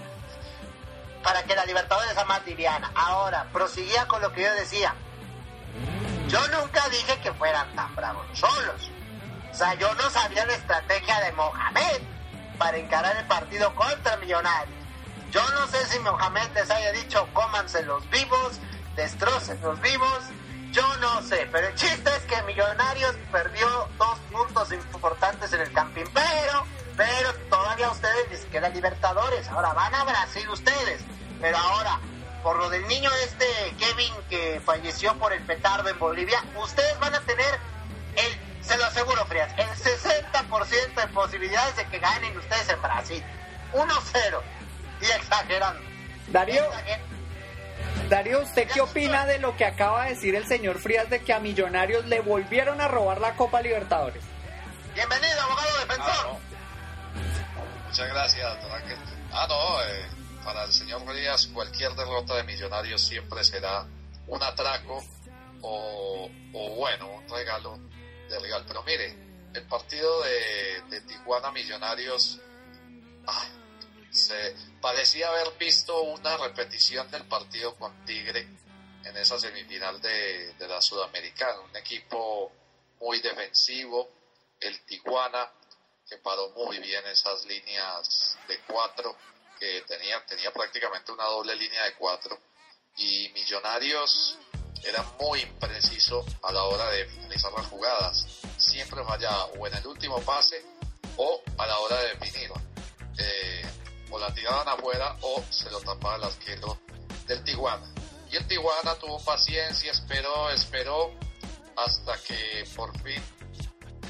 [1.22, 2.90] para que la Libertadores sea más liviana.
[2.94, 4.94] Ahora, proseguía con lo que yo decía.
[6.28, 8.90] Yo nunca dije que fueran tan bravos los Cholos.
[9.50, 12.02] O sea, yo no sabía la estrategia de Mohamed
[12.58, 14.84] para encarar el partido contra Millonarios.
[15.30, 18.58] Yo no sé si Mohamed les haya dicho cómanse los vivos,
[18.96, 20.20] destrocen los vivos.
[20.74, 25.72] Yo no sé, pero el chiste es que Millonarios perdió dos puntos importantes en el
[25.72, 29.46] camping, pero, pero todavía ustedes ni siquiera Libertadores.
[29.50, 31.00] Ahora van a Brasil ustedes,
[31.40, 32.00] pero ahora
[32.42, 33.46] por lo del niño este
[33.78, 37.58] Kevin que falleció por el petardo en Bolivia, ustedes van a tener
[38.16, 43.24] el, se lo aseguro, Frías, el 60% de posibilidades de que ganen ustedes en Brasil.
[43.72, 44.40] 1-0.
[45.00, 45.80] Y exagerando.
[46.28, 47.14] Darío, Exagerando.
[48.08, 51.32] Darío, ¿usted qué opina de lo que acaba de decir el señor Frías de que
[51.32, 54.22] a Millonarios le volvieron a robar la Copa Libertadores?
[54.94, 56.06] Bienvenido, abogado defensor.
[56.08, 57.86] Ah, no.
[57.86, 58.98] Muchas gracias, don Ángel.
[59.32, 60.06] Ah, no, eh,
[60.44, 63.86] para el señor Frías, cualquier derrota de Millonarios siempre será
[64.26, 65.02] un atraco
[65.62, 67.78] o, o bueno, un regalo
[68.28, 68.64] de regalo.
[68.68, 69.16] Pero mire,
[69.54, 72.40] el partido de, de Tijuana Millonarios
[73.26, 73.44] ah,
[74.10, 78.46] se parecía haber visto una repetición del partido con Tigre
[79.02, 81.58] en esa semifinal de, la Sudamericana.
[81.60, 82.52] Un equipo
[83.00, 84.10] muy defensivo,
[84.60, 85.50] el Tijuana,
[86.06, 89.16] que paró muy bien esas líneas de cuatro,
[89.58, 92.38] que tenía, tenía prácticamente una doble línea de cuatro.
[92.98, 94.36] Y Millonarios
[94.82, 98.26] era muy impreciso a la hora de finalizar las jugadas.
[98.58, 100.62] Siempre fallaba o en el último pase
[101.16, 102.50] o a la hora de definir.
[103.16, 103.73] Eh,
[104.14, 106.78] o la tiraban afuera o se lo tapaba el arquero
[107.26, 107.92] del Tijuana.
[108.30, 111.12] Y el Tijuana tuvo paciencia, esperó, esperó
[111.76, 113.20] hasta que por fin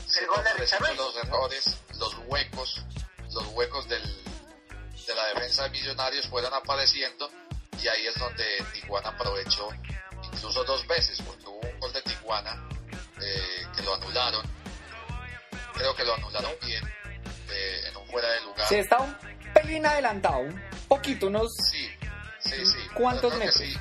[0.06, 0.96] se Ruiz.
[0.96, 2.82] los errores, los huecos,
[3.32, 4.02] los huecos del,
[5.06, 7.30] de la defensa de Millonarios fueron apareciendo
[7.82, 9.68] y ahí es donde Tijuana aprovechó
[10.32, 12.68] incluso dos veces porque hubo un gol de Tijuana
[13.22, 14.44] eh, que lo anularon
[15.72, 16.84] creo que lo anularon bien
[17.50, 21.52] eh, en un fuera de lugar Sí, está un pelín adelantado, un poquito, unos...
[21.70, 21.88] sí
[22.40, 23.56] sí sí ¿Cuántos metros?
[23.56, 23.72] sí,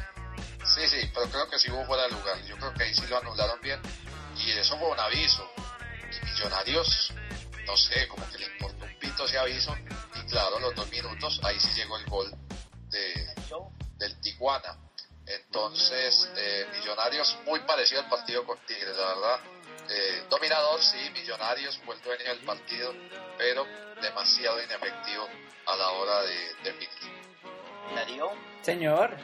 [0.65, 3.03] sí sí pero creo que sí hubo fuera de lugar yo creo que ahí sí
[3.09, 3.79] lo anularon bien
[4.37, 5.49] y eso fue un aviso
[6.09, 7.13] y Millonarios
[7.65, 9.75] no sé como que le importó un pito ese aviso
[10.15, 12.31] y claro los dos minutos ahí sí llegó el gol
[12.93, 13.33] de,
[13.97, 14.77] del Tijuana.
[15.25, 19.39] Entonces, eh, Millonarios muy parecido al partido con Tigres, la verdad.
[19.89, 22.93] Eh, dominador, sí, Millonarios fue el dueño del partido,
[23.37, 23.65] pero
[24.01, 25.27] demasiado inefectivo
[25.67, 27.23] a la hora de definir.
[27.95, 29.17] Darío, Señor,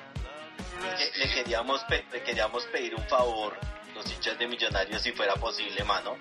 [1.17, 3.57] le queríamos, pe- le queríamos pedir un favor,
[3.95, 6.17] los hinchas de Millonarios, si fuera posible, mano.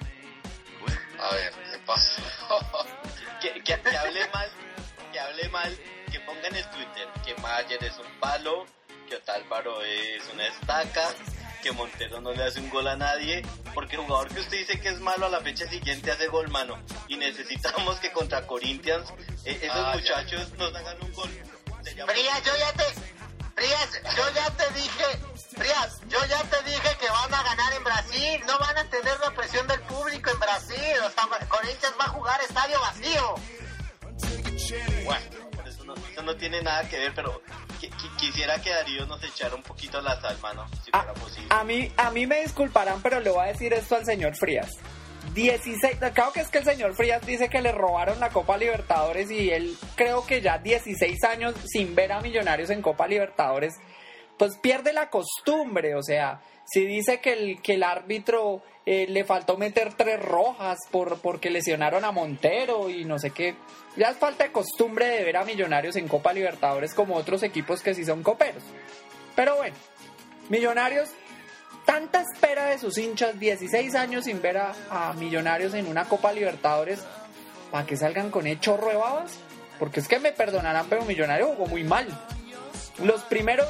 [1.20, 2.22] A ver, ¿qué pasa?
[3.40, 4.50] Que, que, que hable mal,
[5.12, 5.78] que hable mal,
[6.10, 8.66] que ponga en el Twitter que Mayer es un palo,
[9.08, 11.08] que Otálvaro es una estaca,
[11.68, 13.42] que Montero no le hace un gol a nadie,
[13.74, 16.48] porque el jugador que usted dice que es malo a la fecha siguiente hace gol,
[16.48, 16.78] mano.
[17.08, 19.12] Y necesitamos que contra Corinthians
[19.44, 19.98] eh, esos Ah, ya.
[20.00, 21.28] muchachos nos hagan un gol.
[21.84, 22.84] Frías, yo ya te.
[23.54, 25.04] Frías, yo ya te dije.
[25.58, 28.40] Frías, yo ya te dije que van a ganar en Brasil.
[28.46, 30.94] No van a tener la presión del público en Brasil.
[31.04, 33.34] O sea, Corinthians va a jugar estadio vacío.
[35.04, 35.20] Bueno,
[35.66, 37.42] eso no, eso no tiene nada que ver, pero
[37.80, 41.14] qui- qui- quisiera que Darío nos echara un poquito la sal, mano, si A, fuera
[41.14, 41.46] posible.
[41.50, 44.70] a mí, a mí me disculparán, pero le voy a decir esto al señor Frías.
[45.34, 49.30] 16, claro que es que el señor Frías dice que le robaron la Copa Libertadores
[49.30, 53.74] y él creo que ya 16 años sin ver a Millonarios en Copa Libertadores,
[54.38, 59.24] pues pierde la costumbre, o sea, si dice que el, que el árbitro eh, le
[59.24, 63.54] faltó meter tres rojas por, porque lesionaron a Montero y no sé qué,
[63.96, 67.82] ya es falta de costumbre de ver a Millonarios en Copa Libertadores como otros equipos
[67.82, 68.62] que sí son coperos.
[69.34, 69.76] Pero bueno,
[70.48, 71.10] Millonarios,
[71.84, 76.32] tanta espera de sus hinchas, 16 años sin ver a, a Millonarios en una Copa
[76.32, 77.04] Libertadores,
[77.70, 79.38] para que salgan con el chorro de babas.
[79.78, 82.08] Porque es que me perdonarán, pero Millonarios jugó muy mal.
[83.02, 83.68] Los primeros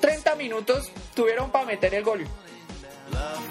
[0.00, 2.26] 30 minutos tuvieron para meter el gol.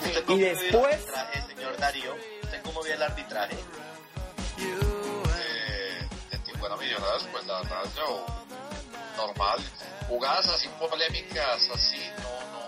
[0.06, 2.16] ¿Usted cómo y el después- arbitraje, señor Darío?
[2.44, 3.58] ¿Usted cómo vio el arbitraje?
[4.58, 8.26] eh, de Tijuana Millonarios, pues la verdad yo
[9.18, 9.60] normal.
[10.08, 12.60] Jugadas así polémicas, así, no, no,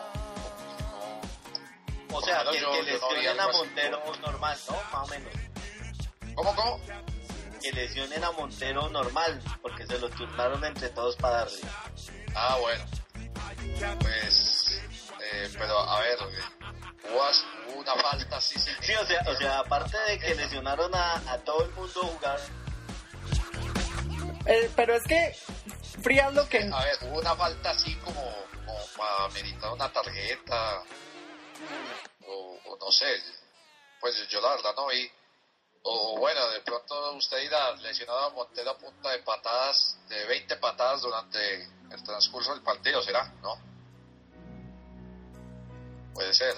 [2.11, 2.17] no.
[2.17, 3.57] O sea, que, menos que yo- yo no lesionen a algo así.
[3.67, 4.75] Montero normal, ¿no?
[4.91, 5.33] Más o menos.
[6.35, 6.79] ¿Cómo, cómo?
[7.61, 11.61] Que lesionen a Montero normal, porque se lo turnaron entre todos para darle.
[12.35, 12.83] Ah, bueno.
[13.99, 14.81] Pues,
[15.21, 16.17] eh, pero a ver,
[17.09, 18.71] hubo una falta así, sí.
[18.81, 22.39] Sí, o sea, o sea aparte de que lesionaron a, a todo el mundo jugar,
[24.45, 25.35] Eh, pero es que
[26.01, 26.57] Frías lo que...
[26.57, 28.21] A ver, hubo una falta así como,
[28.65, 30.81] como para meritar una tarjeta,
[32.27, 33.05] o, o no sé,
[33.99, 35.09] pues yo la verdad no vi.
[35.83, 40.55] O bueno, de pronto usted irá lesionado a Montero a punta de patadas, de 20
[40.57, 43.33] patadas durante el transcurso del partido, ¿será?
[43.41, 43.55] ¿No?
[46.13, 46.53] Puede ser.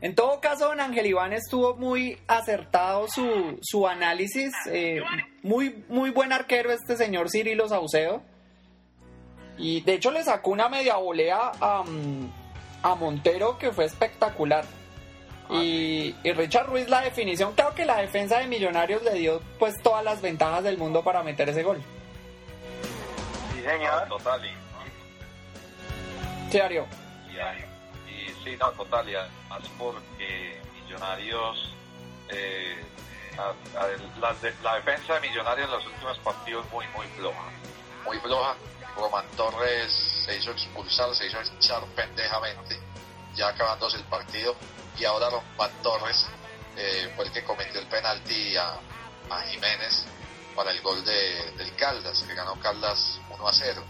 [0.00, 4.52] En todo caso, don Ángel Iván estuvo muy acertado su, su análisis.
[4.66, 5.00] eh,
[5.42, 8.22] muy, muy buen arquero este señor Cirilo Saucedo.
[9.58, 12.32] Y de hecho le sacó una media volea a, mm,
[12.82, 14.64] a Montero que fue espectacular.
[15.60, 19.80] Y, y Richard Ruiz la definición, claro que la defensa de Millonarios le dio pues
[19.82, 21.82] todas las ventajas del mundo para meter ese gol.
[23.54, 24.08] Sí, señor.
[24.08, 24.52] Total, y,
[26.50, 27.64] Sí, y, hay-
[28.08, 31.74] y sí, no, total, y además porque Millonarios,
[32.28, 32.76] eh,
[33.38, 37.44] a- a- las de- la defensa de Millonarios en los últimos partidos muy, muy floja.
[38.04, 38.54] Muy floja.
[38.96, 39.90] Román Torres
[40.26, 42.78] se hizo expulsar, se hizo echar pendejamente,
[43.34, 44.54] ya acabándose el partido.
[44.98, 46.26] Y ahora Román Torres
[46.76, 48.78] eh, fue el que cometió el penalti a,
[49.50, 50.04] Jiménez
[50.54, 53.82] para el gol de, del Caldas, que ganó Caldas 1 a 0.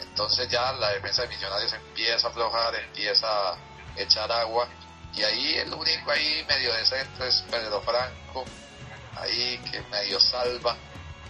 [0.00, 3.58] Entonces ya la defensa de Millonarios empieza a aflojar, empieza a
[3.96, 4.68] echar agua.
[5.14, 8.44] Y ahí el único ahí medio decente es Pedro Franco,
[9.16, 10.76] ahí que medio salva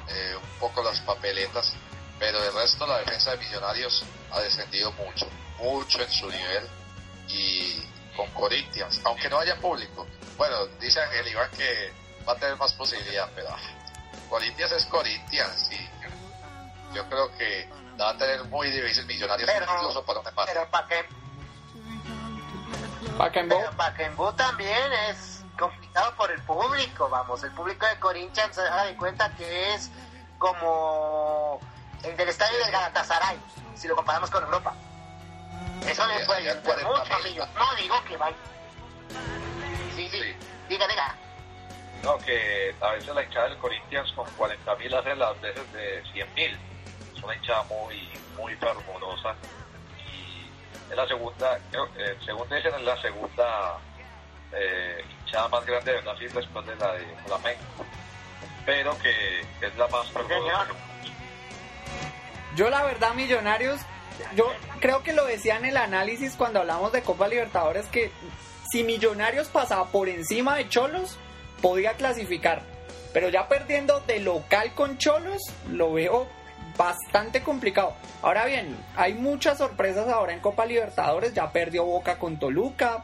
[0.08, 1.74] eh, un poco las papeletas.
[2.18, 6.68] Pero el resto la defensa de Millonarios ha descendido mucho, mucho en su nivel.
[7.28, 7.82] Y
[8.18, 10.04] con Corinthians, aunque no haya público.
[10.36, 11.92] Bueno, dice Ángel Iván que
[12.28, 13.56] va a tener más posibilidad, pero ah,
[14.28, 19.72] Corinthians es Corinthians y yo creo que la va a tener muy difícil Millonarios Pero-
[19.72, 20.50] incluso para un empate.
[20.52, 21.06] Pero Paquem-
[23.16, 23.56] Paquembo.
[23.58, 27.42] pero Paquembu también es complicado por el público, vamos.
[27.44, 29.90] El público de Corinthians se da de cuenta que es
[30.38, 31.60] como
[32.02, 33.38] el del estadio del Galatasaray,
[33.76, 34.74] si lo comparamos con Europa.
[35.88, 36.84] Eso le puede ayudar 40.000.
[36.84, 37.48] mucho, amigos.
[37.54, 38.36] No digo que vaya.
[39.96, 40.20] Sí, sí.
[40.22, 40.34] Sí.
[40.68, 41.16] Diga, diga.
[42.02, 46.56] No, que a veces la hinchada del Corinthians con 40.000 hace las veces de 100.000.
[47.16, 49.34] Es una hinchada muy, muy fervorosa.
[49.98, 53.78] Y es la segunda, creo, eh, según dicen, es la segunda
[54.52, 57.86] eh, hinchada más grande de Brasil después de la de Flamengo.
[58.64, 60.66] Pero que, que es la más fervorosa.
[62.54, 63.80] Yo la verdad, Millonarios,
[64.34, 64.46] yo
[64.80, 68.10] creo que lo decía en el análisis cuando hablamos de Copa Libertadores que
[68.70, 71.16] si Millonarios pasaba por encima de Cholos,
[71.62, 72.62] podía clasificar.
[73.12, 76.28] Pero ya perdiendo de local con Cholos, lo veo
[76.76, 77.94] bastante complicado.
[78.22, 81.32] Ahora bien, hay muchas sorpresas ahora en Copa Libertadores.
[81.34, 83.02] Ya perdió Boca con Toluca.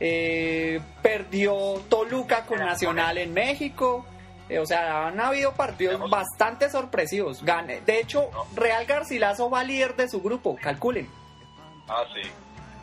[0.00, 4.06] eh, perdió Toluca con Nacional en México.
[4.48, 7.42] Eh, o sea, han habido partidos Digamos- bastante sorpresivos.
[7.42, 7.80] Gane.
[7.82, 10.56] De hecho, Real Garcilaso va líder de su grupo.
[10.62, 11.08] Calculen.
[11.88, 12.28] Ah, sí.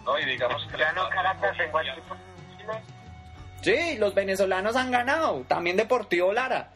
[0.04, 0.78] No, y digamos que...
[0.78, 1.72] Ganó Caracas en.
[3.62, 5.42] Sí, los venezolanos han ganado.
[5.48, 6.70] También Deportivo Lara.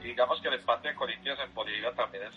[0.00, 2.34] Y digamos que el empate de Corinthians en Bolivia también es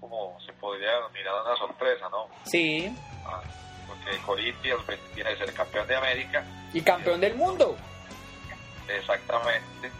[0.00, 2.28] como se podría mirar una sorpresa, ¿no?
[2.44, 2.94] Sí.
[3.26, 3.40] Ah,
[3.86, 4.80] porque Corinthians
[5.14, 7.76] viene de ser campeón de América, Y campeón del mundo.
[8.88, 9.90] exactamente,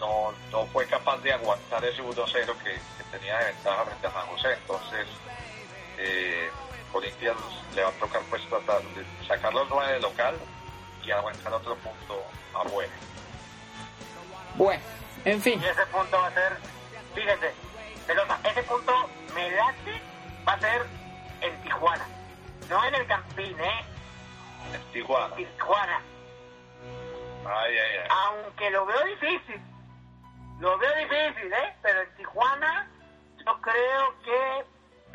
[0.00, 4.12] no, no fue capaz de aguantar ese 1-0 que, que tenía de ventaja frente a
[4.12, 4.54] San José.
[4.54, 5.06] Entonces,
[5.98, 6.50] eh,
[6.92, 7.40] Corinthians
[7.74, 10.36] le va a tocar pues tratar de sacar los nueve de local
[11.04, 12.92] y aguantar otro punto afuera.
[14.56, 14.82] Bueno,
[15.24, 15.60] en fin.
[15.62, 16.56] Y ese punto va a ser,
[17.14, 17.52] fíjense,
[18.06, 18.92] Pelosa, ese punto
[19.34, 20.02] me late,
[20.46, 20.86] va a ser
[21.40, 22.08] en Tijuana.
[22.68, 23.84] No en el Campín, ¿eh?
[24.74, 25.34] En Tijuana.
[25.36, 26.02] En Tijuana.
[27.46, 28.08] Ay, ay, ay.
[28.10, 29.60] Aunque lo veo difícil.
[30.60, 31.74] Lo veo difícil, ¿eh?
[31.82, 32.88] Pero en Tijuana
[33.46, 34.64] yo creo que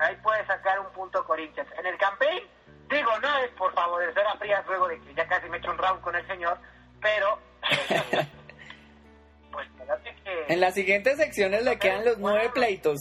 [0.03, 1.69] ahí puede sacar un punto Corinthians.
[1.77, 2.41] En el Campín,
[2.89, 5.71] digo, no es por favorecer a Frías luego de que ya casi me he hecho
[5.71, 6.58] un round con el señor,
[7.01, 7.39] pero...
[9.51, 9.67] pues
[10.23, 10.45] que...
[10.53, 12.99] En las siguientes secciones le quedan los nueve pleitos.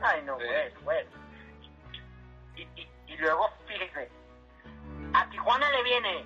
[0.00, 0.44] Ay, no, Sí.
[0.44, 1.10] bueno, bueno.
[2.56, 4.10] Y, y, y luego, fíjese,
[5.12, 6.24] a Tijuana le viene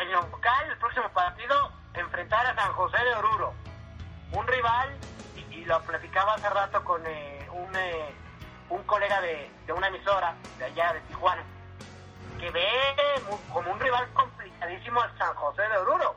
[0.00, 3.54] el local, el próximo partido, enfrentar a San José de Oruro.
[4.32, 4.96] Un rival,
[5.36, 8.14] y, y lo platicaba hace rato con eh, un, eh,
[8.70, 11.42] un colega de, de una emisora de allá de Tijuana,
[12.38, 12.68] que ve
[13.52, 16.14] como un rival complicadísimo al San José de Oruro.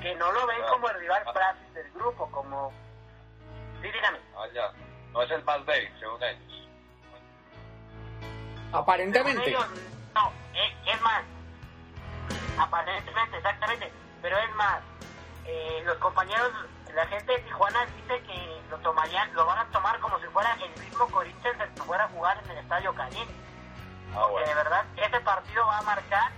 [0.00, 1.32] Que no lo ven Ah, como el rival ah.
[1.32, 2.72] frágil del grupo, como...
[3.80, 4.18] Sí, dígame.
[4.36, 4.72] Ah, ya.
[5.12, 6.68] No es el más débil, según ellos.
[8.72, 9.50] Aparentemente.
[9.50, 9.66] Ellos,
[10.14, 11.22] no, es, es más,
[12.58, 14.80] aparentemente, exactamente, pero es más,
[15.44, 16.52] eh, los compañeros,
[16.94, 20.54] la gente de Tijuana dice que lo tomarían, lo van a tomar como si fuera
[20.54, 23.28] el mismo Corinthians el que fuera a jugar en el Estadio Canín.
[24.14, 26.30] Ah, de verdad, ese partido va a marcar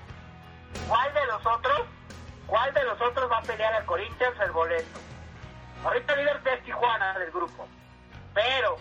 [0.89, 1.83] cuál de los otros,
[2.47, 5.01] cuál de los otros va a pelear al Corinthians el boleto.
[5.85, 7.69] Ahorita líder es Tijuana del grupo,
[8.33, 8.79] pero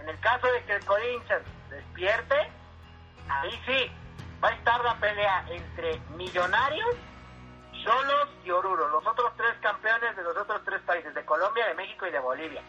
[0.00, 2.50] en el caso de que el Corinthians despierte,
[3.28, 3.92] ahí sí,
[4.42, 6.96] va a estar la pelea entre Millonarios,
[7.82, 11.74] Solos y Oruro, los otros tres campeones de los otros tres países, de Colombia, de
[11.74, 12.62] México y de Bolivia.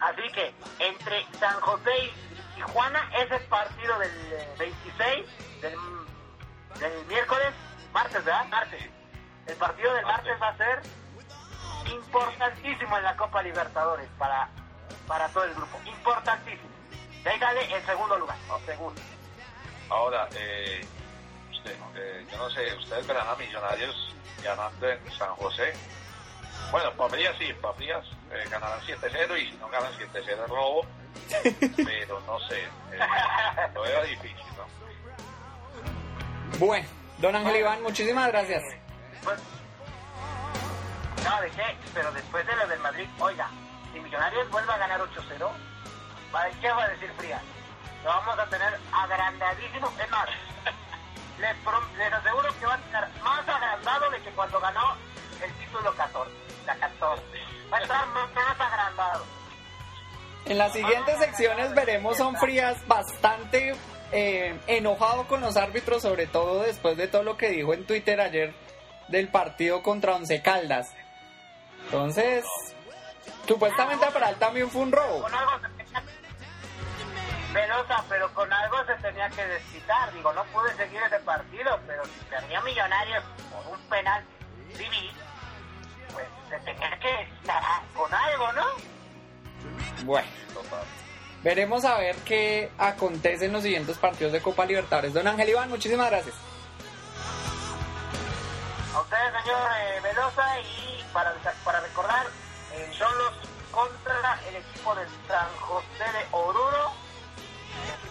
[0.00, 5.74] Así que entre San José y Tijuana, ese partido del eh, 26, del,
[6.80, 7.52] del miércoles,
[7.92, 8.46] martes, ¿verdad?
[8.48, 8.90] Martes.
[9.46, 10.82] El partido del martes va a ser
[11.92, 14.48] importantísimo en la Copa Libertadores para,
[15.06, 15.78] para todo el grupo.
[15.84, 16.70] Importantísimo.
[17.22, 19.00] Déjale el segundo lugar, o segundo.
[19.90, 20.86] Ahora, eh,
[21.70, 25.72] eh, yo no sé, ustedes verán a Millonarios ganando en San José.
[26.70, 30.86] Bueno, Paprías sí, Paprías eh, ganarán 7-0 y si no ganan 7-0 es robo.
[31.76, 32.98] Pero no sé, eh,
[33.74, 34.66] lo veo difícil, ¿no?
[36.58, 38.62] Bueno, don Ángel Iván, muchísimas gracias.
[39.22, 39.38] Pues,
[41.24, 43.48] no, de qué, pero después de lo del Madrid, oiga,
[43.92, 45.50] si Millonarios vuelve a ganar 8-0,
[46.30, 47.42] ¿para ¿qué va a decir Frías?
[48.04, 49.90] Lo vamos a tener agrandadísimo.
[49.98, 50.28] Es más,
[51.44, 54.96] les, prom- les aseguro que va a estar más agrandado de que cuando ganó
[55.42, 56.30] el título 14.
[56.66, 57.22] La 14.
[57.72, 59.24] Va a estar más, más agrandado.
[60.46, 63.74] En las siguientes secciones veremos a un Frías bastante
[64.12, 68.20] eh, enojado con los árbitros, sobre todo después de todo lo que dijo en Twitter
[68.20, 68.54] ayer
[69.08, 70.92] del partido contra Once Caldas.
[71.86, 72.44] Entonces,
[73.46, 75.26] supuestamente para él también fue un robo.
[77.54, 80.12] Velosa, pero con algo se tenía que desquitar.
[80.12, 84.24] Digo, no pude seguir ese partido, pero si perdía Millonarios por un penal
[84.72, 85.12] civil,
[86.12, 87.62] pues se tenía que desquitar
[87.94, 88.66] con algo, ¿no?
[90.04, 90.28] Bueno,
[91.44, 95.14] veremos a ver qué acontece en los siguientes partidos de Copa Libertadores.
[95.14, 96.34] Don Ángel Iván, muchísimas gracias.
[98.94, 101.32] A ustedes, señor eh, Velosa, y para,
[101.64, 102.26] para recordar,
[102.72, 103.32] eh, son los
[103.70, 106.92] contra el equipo de San José de Oruro,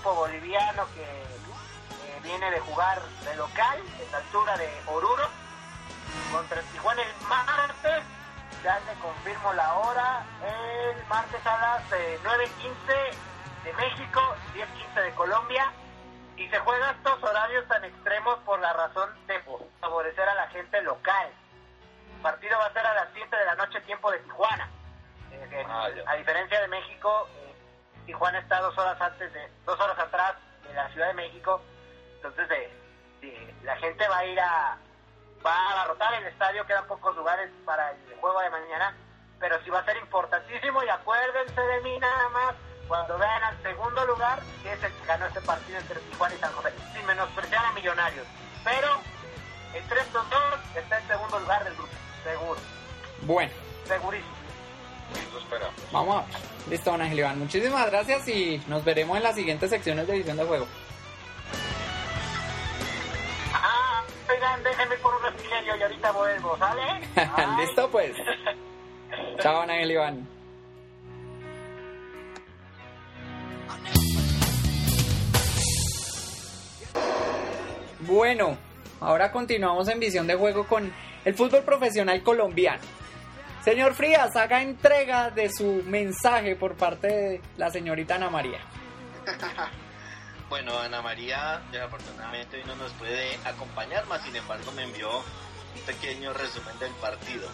[0.04, 5.30] equipo boliviano que eh, viene de jugar de local, en la altura de Oruro,
[6.30, 8.04] contra el Tijuana el martes,
[8.66, 15.12] ya le confirmo la hora, el martes a las eh, 9.15 de México, 10.15 de
[15.16, 15.72] Colombia,
[16.36, 19.40] y se juega estos horarios tan extremos por la razón de
[19.80, 21.30] favorecer a la gente local.
[22.14, 24.70] El partido va a ser a las 7 de la noche, tiempo de Tijuana.
[25.32, 27.43] Eh, Ah, a diferencia de México, eh,
[28.06, 30.34] Tijuana está dos horas antes de, dos horas atrás
[30.68, 31.62] de la Ciudad de México,
[32.16, 32.72] entonces de,
[33.22, 34.78] de- la gente va a ir a,
[35.46, 38.96] va a abarrotar el estadio, quedan pocos lugares para el juego de mañana,
[39.40, 42.56] pero sí va a ser importantísimo y acuérdense de mí nada más.
[42.88, 46.38] Cuando vean al segundo lugar, que es el que ganó este partido entre Tijuana y
[46.40, 48.28] San José, sin menospreciar a Millonarios,
[48.64, 48.90] pero
[49.74, 51.94] entre estos dos está en segundo lugar del grupo,
[52.24, 52.60] seguro,
[53.22, 53.52] Bueno,
[53.86, 54.36] segurísimo.
[55.14, 55.76] Eso esperamos.
[55.92, 56.54] vamos a ver.
[56.70, 57.40] Listo, don Ángel Iván.
[57.40, 60.68] Muchísimas gracias y nos veremos en las siguientes secciones de edición de juego.
[63.54, 64.04] Ah,
[64.34, 66.82] oigan, déjenme por un refrigerio y ahorita vuelvo, ¿sale?
[67.62, 68.16] Listo, pues.
[69.40, 70.28] Chao, don Ángel Iván.
[78.06, 78.58] Bueno,
[79.00, 80.92] ahora continuamos en visión de juego con
[81.24, 82.82] el fútbol profesional colombiano.
[83.64, 88.60] Señor Frías, haga entrega de su mensaje por parte de la señorita Ana María.
[90.50, 95.82] Bueno, Ana María, desafortunadamente hoy no nos puede acompañar, más sin embargo me envió un
[95.88, 97.50] pequeño resumen del partido.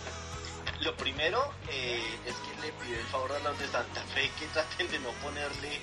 [0.82, 4.48] Lo primero eh, es que le pido el favor a los de Santa Fe que
[4.48, 5.80] traten de no ponerle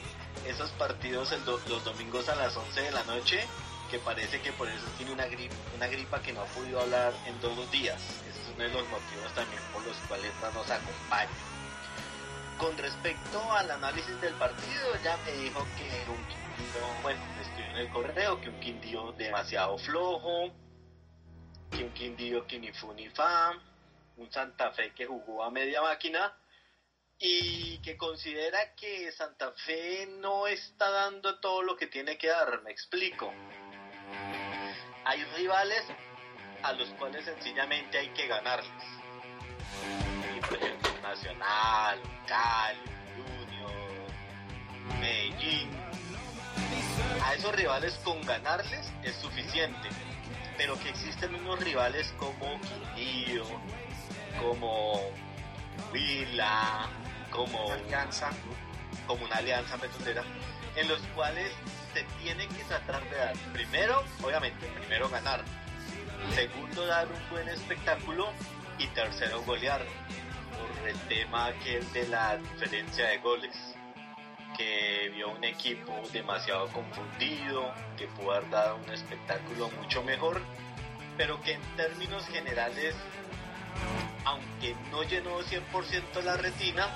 [0.47, 3.47] esos partidos los domingos a las 11 de la noche,
[3.91, 7.15] que parece que por eso tiene una gripa, una gripa que no ha podido hablar
[7.25, 8.03] en dos días.
[8.57, 11.31] Uno de los motivos también por los cuales no nos acompaña.
[12.59, 17.77] Con respecto al análisis del partido, ya me dijo que un Quindío, bueno, escribió en
[17.77, 20.51] el correo que un Quindío demasiado flojo,
[21.71, 23.53] que un Quindío que ni fu ni fa,
[24.17, 26.35] un Santa Fe que jugó a media máquina
[27.19, 32.63] y que considera que Santa Fe no está dando todo lo que tiene que dar.
[32.63, 33.31] Me explico.
[35.05, 35.85] Hay rivales
[36.67, 38.69] a los cuales sencillamente hay que ganarles.
[40.37, 42.79] Y, por ejemplo, Nacional, Cali,
[43.15, 45.71] Junior, Medellín.
[47.25, 49.89] A esos rivales con ganarles es suficiente.
[50.57, 53.45] Pero que existen unos rivales como Quindío,
[54.41, 55.01] como
[55.93, 56.89] Vila,
[57.31, 58.31] como Alianza.
[59.07, 60.25] como una alianza petrolera,
[60.75, 61.53] en los cuales
[61.95, 65.45] se tiene que tratar de dar, primero, obviamente, primero ganar,
[66.35, 68.33] segundo, dar un buen espectáculo
[68.79, 69.85] y tercero, golear,
[70.59, 73.57] por el tema que es de la diferencia de goles,
[74.57, 80.41] que vio un equipo demasiado confundido, que pudo haber dado un espectáculo mucho mejor,
[81.17, 82.95] pero que en términos generales
[84.27, 86.89] aunque no llenó 100% la retina,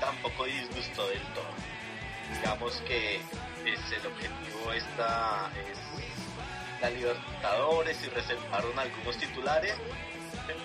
[0.00, 1.44] tampoco disgustó del todo.
[2.34, 5.78] Digamos que es el objetivo esta es
[6.80, 9.74] la Libertadores y reservaron algunos titulares,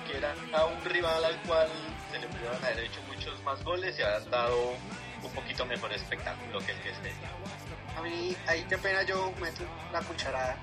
[0.07, 1.67] que era a un rival al cual
[2.11, 4.73] se le pudieron haber hecho muchos más goles y haber dado
[5.23, 7.13] un poquito mejor espectáculo que el que este.
[7.97, 10.57] A mí, ahí qué pena yo meto la cucharada.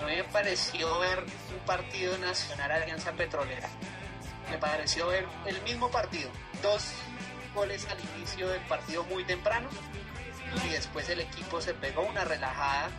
[0.00, 3.68] A me pareció ver un partido nacional Alianza Petrolera.
[4.50, 6.30] Me pareció ver el mismo partido.
[6.62, 6.92] Dos
[7.54, 9.68] goles al inicio del partido muy temprano
[10.64, 12.90] y después el equipo se pegó una relajada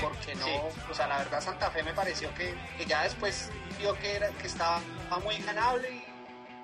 [0.00, 0.52] porque no, Sí.
[0.90, 4.28] o sea, la verdad Santa Fe me pareció que, que ya después vio que era
[4.30, 4.80] que estaba
[5.22, 5.88] muy ganable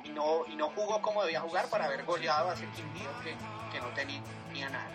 [0.05, 3.37] y, y no y no jugó como debía jugar para haber goleado ese Quindío que,
[3.73, 4.89] que no tenía nada.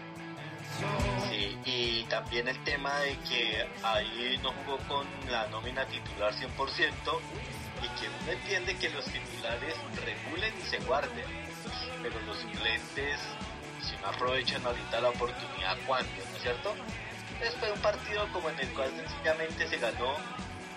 [1.30, 6.42] Sí, y también el tema de que ahí no jugó con la nómina titular 100%
[7.84, 11.26] y que uno entiende que los titulares regulen y se guarden,
[12.02, 13.20] pero los suplentes,
[13.84, 16.10] si no aprovechan ahorita la oportunidad, ¿cuándo?
[16.32, 16.74] ¿No es cierto?
[17.44, 20.16] Después de un partido como en el cual sencillamente se ganó,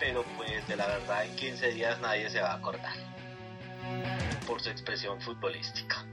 [0.01, 2.93] pero pues de la verdad en 15 días nadie se va a acordar
[4.49, 6.05] por su expresión futbolística.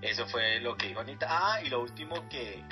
[0.00, 1.26] Eso fue lo que dijo Anita.
[1.28, 2.64] Ah, y lo último que,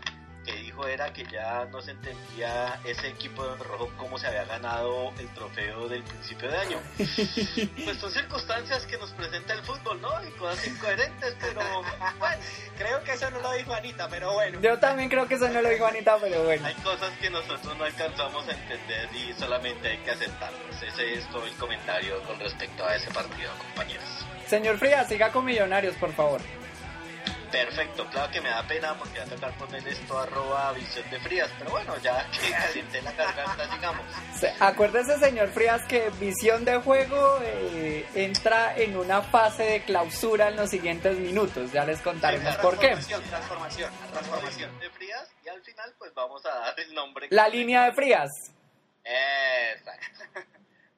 [0.44, 4.44] que dijo era que ya no se entendía ese equipo de rojo cómo se había
[4.44, 6.78] ganado el trofeo del principio de año.
[7.84, 10.10] Pues son circunstancias que nos presenta el fútbol, ¿no?
[10.26, 11.60] Y cosas incoherentes, pero
[12.18, 12.42] bueno,
[12.78, 14.60] Creo que eso no lo dijo Anita, pero bueno.
[14.60, 16.66] Yo también creo que eso no lo dijo Anita, pero bueno.
[16.66, 20.82] hay cosas que nosotros no alcanzamos a entender y solamente hay que aceptarlas.
[20.82, 24.04] Ese es todo el comentario con respecto a ese partido, compañeros.
[24.46, 26.40] Señor Frías, siga con Millonarios, por favor.
[27.50, 31.18] Perfecto, claro que me da pena porque va a tocar poner esto arroba visión de
[31.20, 34.06] frías, pero bueno, ya que calienté la garganta, sigamos.
[34.38, 40.48] Se- Acuérdese, señor Frías, que Visión de Juego eh, entra en una fase de clausura
[40.48, 41.72] en los siguientes minutos.
[41.72, 42.88] Ya les contaremos por qué.
[42.88, 47.26] Transformación, transformación, de frías y al final pues vamos a dar el nombre.
[47.30, 48.30] La línea de Frías.
[49.04, 50.40] Exacto.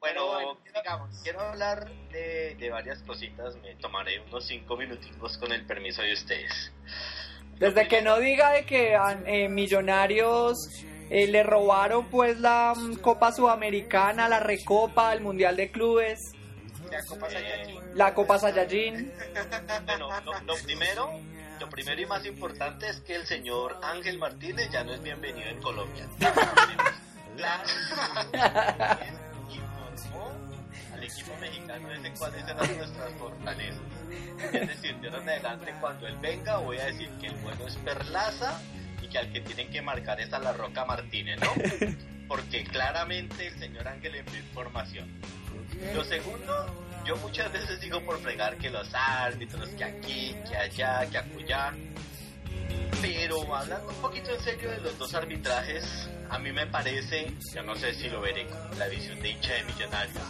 [0.03, 1.21] Bueno, bueno, digamos.
[1.23, 3.55] quiero hablar de, de varias cositas.
[3.63, 6.73] Me tomaré unos cinco minuticos con el permiso de ustedes.
[7.61, 10.57] Desde que no diga de que eh, Millonarios
[11.09, 16.19] eh, le robaron pues la mm, Copa Sudamericana, la Recopa, el Mundial de Clubes,
[16.91, 17.81] La Copa Saiyajin.
[17.97, 19.13] la Copa Saiyajin.
[19.87, 21.11] Bueno, lo, lo primero,
[21.61, 25.49] lo primero y más importante es que el señor Ángel Martínez ya no es bienvenido
[25.49, 26.09] en Colombia.
[27.35, 27.63] Claro.
[31.03, 33.81] Al equipo mexicano de cuáles eran nuestras fortalezas.
[34.53, 37.67] Es decir, de ahora en adelante cuando él venga voy a decir que el bueno
[37.67, 38.61] es Perlaza
[39.03, 41.53] y que al que tienen que marcar es a la Roca Martínez, ¿no?
[42.29, 45.09] Porque claramente el señor Ángel envió información.
[45.93, 51.05] Lo segundo, yo muchas veces digo por fregar que los árbitros, que aquí, que allá,
[51.11, 51.73] que acullá.
[53.01, 57.65] Pero hablando un poquito en serio de los dos arbitrajes, a mí me parece, yo
[57.65, 60.23] no sé si lo veré con la visión de hincha de millonarios,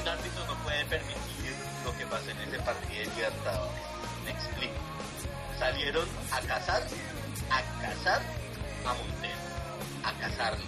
[0.00, 3.82] un árbitro no puede permitir lo que pasa en ese partido de Libertadores.
[4.24, 4.74] Me explico.
[5.58, 6.82] Salieron a cazar,
[7.50, 8.22] a cazar
[8.86, 9.40] a Montero,
[10.04, 10.64] a cazarlo.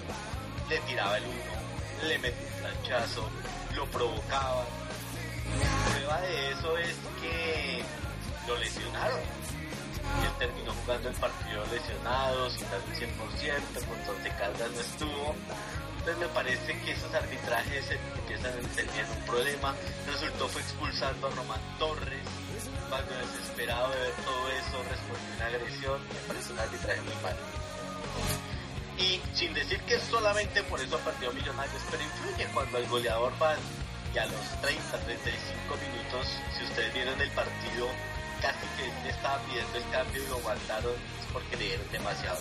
[0.68, 3.30] Le tiraba el uno, le metía un planchazo,
[3.74, 4.66] lo provocaba.
[5.92, 7.82] Prueba de eso es que
[8.46, 9.20] lo lesionaron.
[10.20, 14.80] Y él terminó jugando el partido lesionado, sin dar el 100%, por donde Caldas no
[14.80, 15.34] estuvo.
[16.02, 17.84] Entonces me parece que esos arbitrajes
[18.18, 19.72] empiezan a tener un problema.
[20.10, 22.26] Resultó fue expulsando a Román Torres.
[22.88, 26.00] Cuando desesperado de ver todo eso respondió una agresión.
[26.02, 27.38] Me parece un arbitraje muy malo.
[28.98, 33.54] Y sin decir que solamente por eso partido Millonarios, pero influye cuando el goleador va
[34.12, 36.26] y a los 30, 35 minutos,
[36.58, 37.86] si ustedes vieron el partido,
[38.42, 40.94] casi que él estaba pidiendo el cambio y lo aguantaron
[41.32, 42.40] porque le dieron demasiado.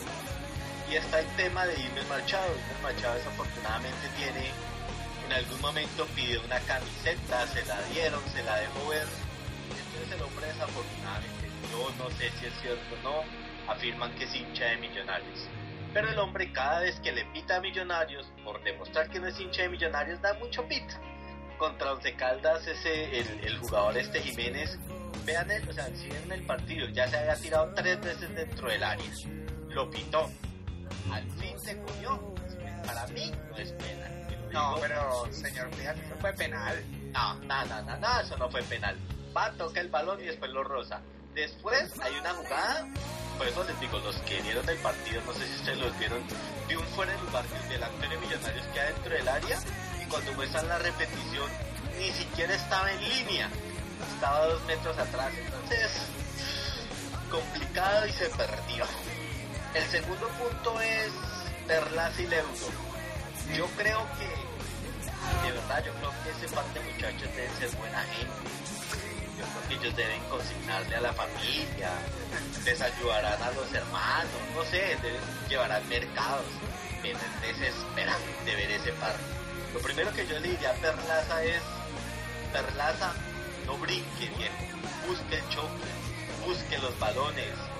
[0.91, 2.51] Y está el tema de Irmes Machado.
[2.51, 4.51] Irmes Machado desafortunadamente tiene,
[5.25, 9.07] en algún momento pidió una camiseta, se la dieron, se la dejó ver.
[9.69, 14.35] Entonces el hombre desafortunadamente, yo no sé si es cierto o no, afirman que es
[14.35, 15.47] hincha de millonarios.
[15.93, 19.39] Pero el hombre cada vez que le pita a millonarios, por demostrar que no es
[19.39, 20.99] hincha de millonarios, da mucho pita.
[21.57, 24.77] Contra Once Caldas, ese, el, jugador este Jiménez,
[25.25, 28.83] vean el, o sea, ven el partido, ya se había tirado tres veces dentro del
[28.83, 29.11] área.
[29.69, 30.29] Lo pitó.
[31.11, 32.33] Al fin se cogió.
[32.85, 34.21] Para mí no es penal.
[34.51, 36.83] No, pero señor, fíjate, eso fue penal.
[37.13, 38.97] No, nada, nada, nada, eso no fue penal.
[39.35, 41.01] Va, toca el balón y después lo roza.
[41.33, 42.85] Después hay una jugada,
[43.37, 46.21] por eso les digo, los que vieron el partido, no sé si ustedes los vieron,
[46.67, 49.59] de un fuera de lugar del delantero de Millonarios que dentro del área
[50.03, 51.49] y cuando muestran la repetición
[51.97, 53.49] ni siquiera estaba en línea,
[54.13, 55.91] estaba dos metros atrás, entonces
[57.29, 58.85] complicado y se perdió.
[59.73, 61.11] El segundo punto es
[61.65, 62.67] Perlas y Leudo.
[63.55, 64.51] Yo creo que
[65.43, 68.51] de verdad, yo creo que ese par de muchachos deben ser buena gente.
[69.37, 71.89] Yo creo que ellos deben consignarle a la familia,
[72.65, 76.45] les ayudarán a los hermanos, no sé, deben, llevarán mercados.
[77.01, 79.15] Me es desesperante ver ese par.
[79.73, 81.61] Lo primero que yo le diría a Perlaza es,
[82.51, 83.13] Perlaza,
[83.65, 87.70] no brinque viejo, busque el choque, busque los balones.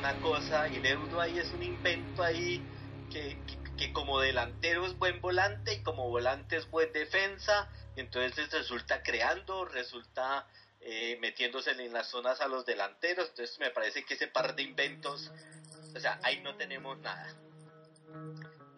[0.00, 2.62] Una cosa, y Leudo ahí es un invento ahí
[3.10, 3.38] que,
[3.76, 9.66] que como delantero es buen volante y como volante es buen defensa, entonces resulta creando,
[9.66, 10.46] resulta
[10.80, 14.62] eh, metiéndose en las zonas a los delanteros, entonces me parece que ese par de
[14.62, 15.30] inventos,
[15.94, 17.34] o sea, ahí no tenemos nada.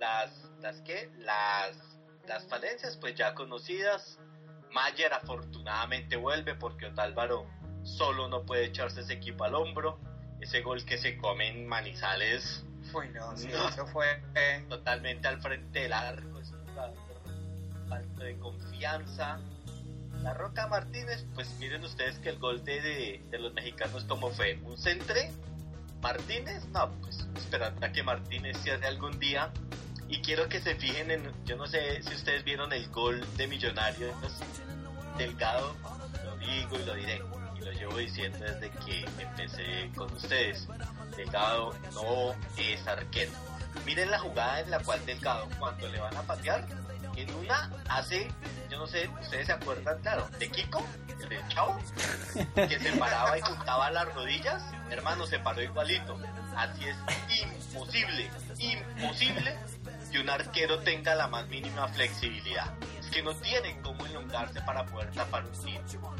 [0.01, 1.77] Las, las que, las,
[2.27, 4.19] las falencias pues ya conocidas,
[4.71, 7.47] Mayer afortunadamente vuelve porque Otálvaro
[7.85, 10.01] solo no puede echarse ese equipo al hombro,
[10.43, 13.69] ese gol que se come en Manizales Uy, no, sí, No.
[13.69, 14.23] eso fue.
[14.35, 16.95] eh, totalmente al frente del arco, es un jugador
[18.19, 19.39] de confianza.
[20.23, 24.31] La Roca Martínez, pues miren ustedes que el gol de, de, de los mexicanos como
[24.31, 25.33] fue un centre,
[26.03, 29.53] Martínez, no, pues esperando a que Martínez cierre algún día.
[30.09, 33.47] Y quiero que se fijen en, yo no sé si ustedes vieron el gol de
[33.47, 34.15] Millonarios,
[35.17, 35.75] Delgado,
[36.25, 37.23] lo digo y lo diré,
[37.73, 40.67] llevo diciendo desde que empecé con ustedes.
[41.17, 43.33] Delgado no es arquero.
[43.85, 46.67] Miren la jugada en la cual Delgado, cuando le van a patear,
[47.17, 48.29] en una hace,
[48.71, 50.87] yo no sé, ustedes se acuerdan, claro, de Kiko,
[51.21, 51.79] el del chavo,
[52.55, 56.19] que se paraba y juntaba las rodillas, hermano, se paró igualito.
[56.57, 56.97] Así es
[57.43, 59.59] imposible, imposible
[60.11, 62.73] que un arquero tenga la más mínima flexibilidad.
[63.01, 66.15] Es que no tiene cómo elongarse para poder tapar un tiro.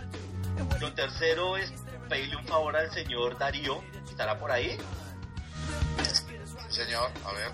[0.81, 1.73] Lo tercero es
[2.09, 4.77] pedirle un favor al señor Darío, estará por ahí,
[6.69, 7.53] Sí, señor, a ver.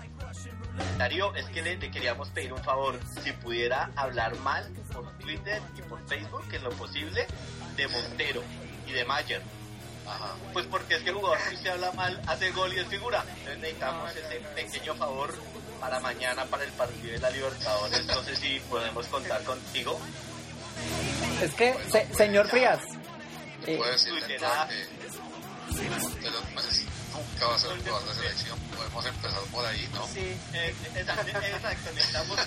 [0.97, 2.99] Darío, es que le, le queríamos pedir un favor.
[3.23, 7.27] Si pudiera hablar mal por Twitter y por Facebook, en lo posible,
[7.75, 8.41] de Montero
[8.87, 9.41] y de Mayer.
[10.07, 10.35] Ajá.
[10.53, 13.23] Pues porque es que el jugador que usted habla mal hace gol y es figura.
[13.27, 15.35] Entonces necesitamos ese pequeño favor
[15.79, 18.05] para mañana, para el partido de la Libertadores.
[18.05, 19.99] No sé si podemos contar contigo.
[21.41, 22.79] Es que, se- señor Frías,
[23.63, 24.65] Te eh, puedo decir dentro Tuiterá.
[24.65, 28.59] de, que- de los meses nunca va a ser jugador de selección.
[28.75, 30.05] Podemos empezar por ahí, ¿no?
[30.07, 32.37] Sí, eh, exacto, exacto, necesitamos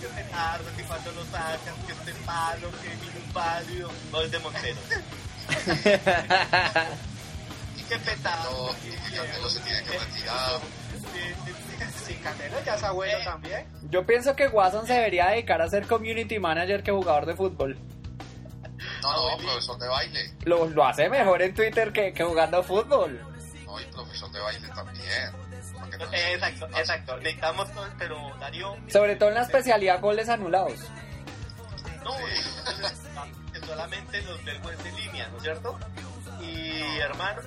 [0.00, 4.78] que petardo, que cuando lo sacas, que este palo, que minusválido, gol de Montero.
[7.76, 8.50] Y que petardo.
[8.68, 10.60] No, y que Candelo se tiene que retirar.
[11.00, 11.34] Sí,
[12.22, 13.66] Candelo ya es abuelo también.
[13.90, 17.78] yo pienso que Watson se debería dedicar a ser community manager que jugador de fútbol.
[19.02, 20.34] No, no, profesor de baile.
[20.44, 23.20] Lo, lo hace mejor en Twitter que, que jugando fútbol.
[23.66, 25.32] No, y profesor de baile también.
[25.32, 27.16] No- Exacto, exacto.
[27.18, 30.80] Necesitamos todo, pero Darío, Sobre todo en la especialidad goles anulados.
[32.04, 35.78] no, es solamente los verbos de línea, ¿no es cierto?
[36.40, 37.42] Y hermano,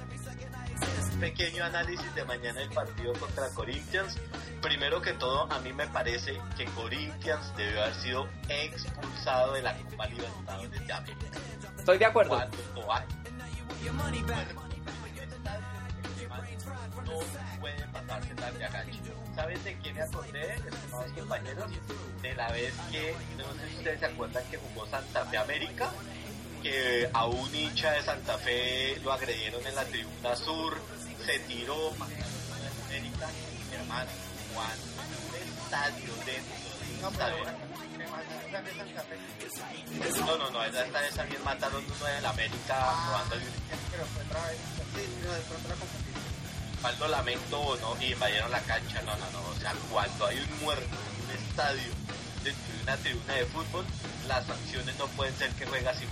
[1.20, 4.18] pequeño análisis de mañana del partido contra Corinthians.
[4.62, 9.76] Primero que todo, a mí me parece que Corinthians debió haber sido expulsado de la
[9.78, 11.40] Copa Libertadores de América.
[11.78, 12.32] Estoy de acuerdo.
[12.32, 12.58] Cuando
[17.86, 19.00] no pasarse tan de agache.
[19.36, 21.72] ¿Sabes de quién me acordé, estimados compañeros?
[22.22, 25.92] De la vez que, no sé si ustedes se acuerdan que jugó Santa Fe América,
[26.64, 30.82] que a un hincha de Santa Fe lo agredieron en la tribuna sur,
[31.26, 31.92] se tiró
[33.74, 34.10] hermano,
[35.30, 36.64] un estadio dentro.
[40.26, 43.48] No, no, no, esa, esa, esa bien mataron uno de la América robando vez.
[45.80, 46.14] Confundí.
[46.82, 50.38] faldo lamento o no y invadieron la cancha, no, no, no, o sea, cuando hay
[50.38, 51.92] un muerto en un estadio
[52.44, 53.86] dentro de una tribuna de fútbol,
[54.28, 56.10] las sanciones no pueden ser que juegas sin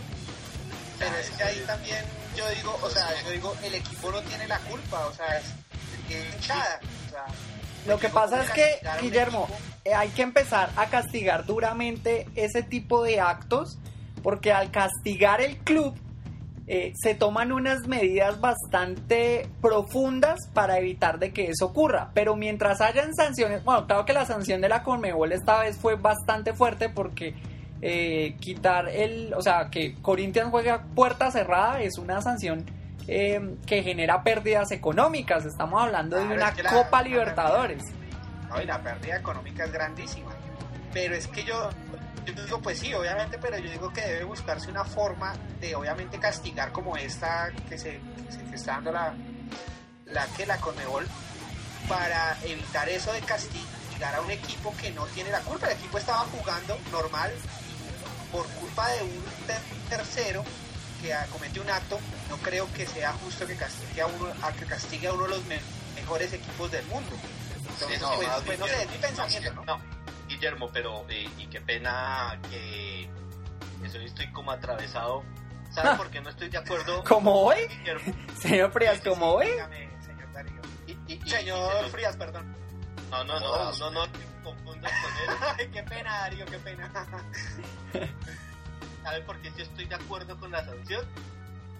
[1.02, 2.06] Pero es que ahí también
[2.38, 5.46] yo digo, o sea, yo digo, el equipo no tiene la culpa, o sea, es
[6.14, 6.80] es hinchada.
[7.08, 7.26] O sea,
[7.88, 9.48] Lo que pasa es que, Guillermo,
[9.86, 13.78] eh, hay que empezar a castigar duramente ese tipo de actos,
[14.22, 15.96] porque al castigar el club
[16.68, 22.12] eh, se toman unas medidas bastante profundas para evitar de que eso ocurra.
[22.14, 25.96] Pero mientras hayan sanciones, bueno, claro que la sanción de la Conmebol esta vez fue
[25.96, 27.34] bastante fuerte porque
[27.82, 32.66] eh, quitar el, o sea, que Corinthians juegue a puerta cerrada es una sanción
[33.08, 35.46] eh, que genera pérdidas económicas.
[35.46, 37.84] Estamos hablando de una es que la- Copa la- Libertadores.
[38.50, 40.32] No, y la pérdida económica es grandísima.
[40.94, 41.70] Pero es que yo,
[42.26, 46.20] yo digo, pues sí, obviamente, pero yo digo que debe buscarse una forma de, obviamente,
[46.20, 48.00] castigar como esta que se,
[48.40, 49.14] que se está dando la,
[50.08, 51.08] la que la Conmebol
[51.88, 55.68] para evitar eso de castigar a un equipo que no tiene la culpa.
[55.68, 57.32] El equipo estaba jugando normal
[58.32, 60.44] por culpa de un ter- tercero
[61.02, 62.00] que comete un acto.
[62.30, 65.30] No creo que sea justo que castigue a uno, a que castigue a uno de
[65.30, 65.60] los me-
[65.96, 67.10] mejores equipos del mundo.
[67.70, 69.64] Entonces, no, pues, pues, no sé, es mi pensamiento, ¿no?
[69.66, 69.82] No,
[70.28, 73.10] Guillermo, pero eh, y qué pena que
[73.84, 75.24] eso estoy como atravesado.
[75.74, 77.04] ¿Sabes por qué no estoy de acuerdo?
[77.04, 77.68] ¿Como hoy?
[77.68, 78.14] Guillermo?
[78.42, 79.48] Señor Frías, como hoy.
[79.50, 80.62] Dígame, señor Darío.
[80.88, 82.56] Y- y- y- y se Señor Frías, perdón.
[83.12, 85.38] No, no, no, no, no, te confundas con él.
[85.60, 86.90] Ay, qué pena, Darío, qué pena.
[89.04, 91.06] ¿Sabe por qué sí estoy de acuerdo con la sanción?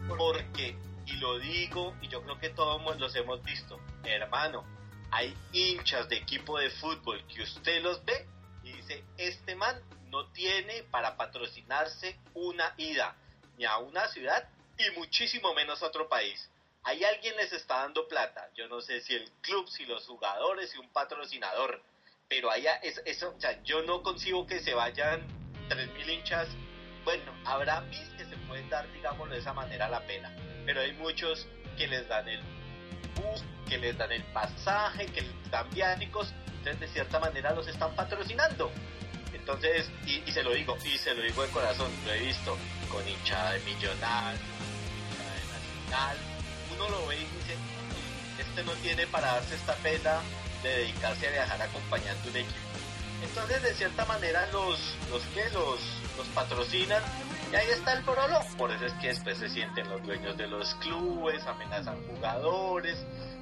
[0.10, 0.76] Porque,
[1.06, 4.66] y lo digo, y yo creo que todos los hemos visto, hermano,
[5.10, 8.28] hay hinchas de equipo de fútbol que usted los ve
[8.64, 9.80] y dice, este man
[10.10, 13.16] no tiene para patrocinarse una ida
[13.58, 16.51] ni a una ciudad y muchísimo menos a otro país.
[16.84, 18.50] Ahí alguien les está dando plata.
[18.56, 21.82] Yo no sé si el club, si los jugadores, si un patrocinador.
[22.28, 25.22] Pero allá es, o sea, yo no concibo que se vayan
[25.70, 26.48] 3.000 hinchas.
[27.04, 30.36] Bueno, habrá mil que se pueden dar, digámoslo de esa manera, la pena.
[30.66, 32.42] Pero hay muchos que les dan el
[33.16, 36.34] bus, que les dan el pasaje, que les dan viáticos.
[36.48, 38.72] Entonces, de cierta manera, los están patrocinando.
[39.34, 42.58] Entonces, y, y se lo digo, y se lo digo de corazón, lo he visto
[42.92, 44.42] con hinchada de Millonarios,
[45.10, 46.31] hinchada de Nacional.
[46.88, 47.56] Uno lo ve y dice,
[48.40, 50.20] este no tiene para darse esta pena
[50.64, 52.56] de dedicarse a viajar acompañando un equipo.
[53.24, 54.80] Entonces, de cierta manera, los,
[55.12, 55.80] los que los,
[56.18, 57.04] los patrocinan,
[57.52, 58.40] y ahí está el porolo.
[58.58, 62.98] Por eso es que después se sienten los dueños de los clubes, amenazan jugadores,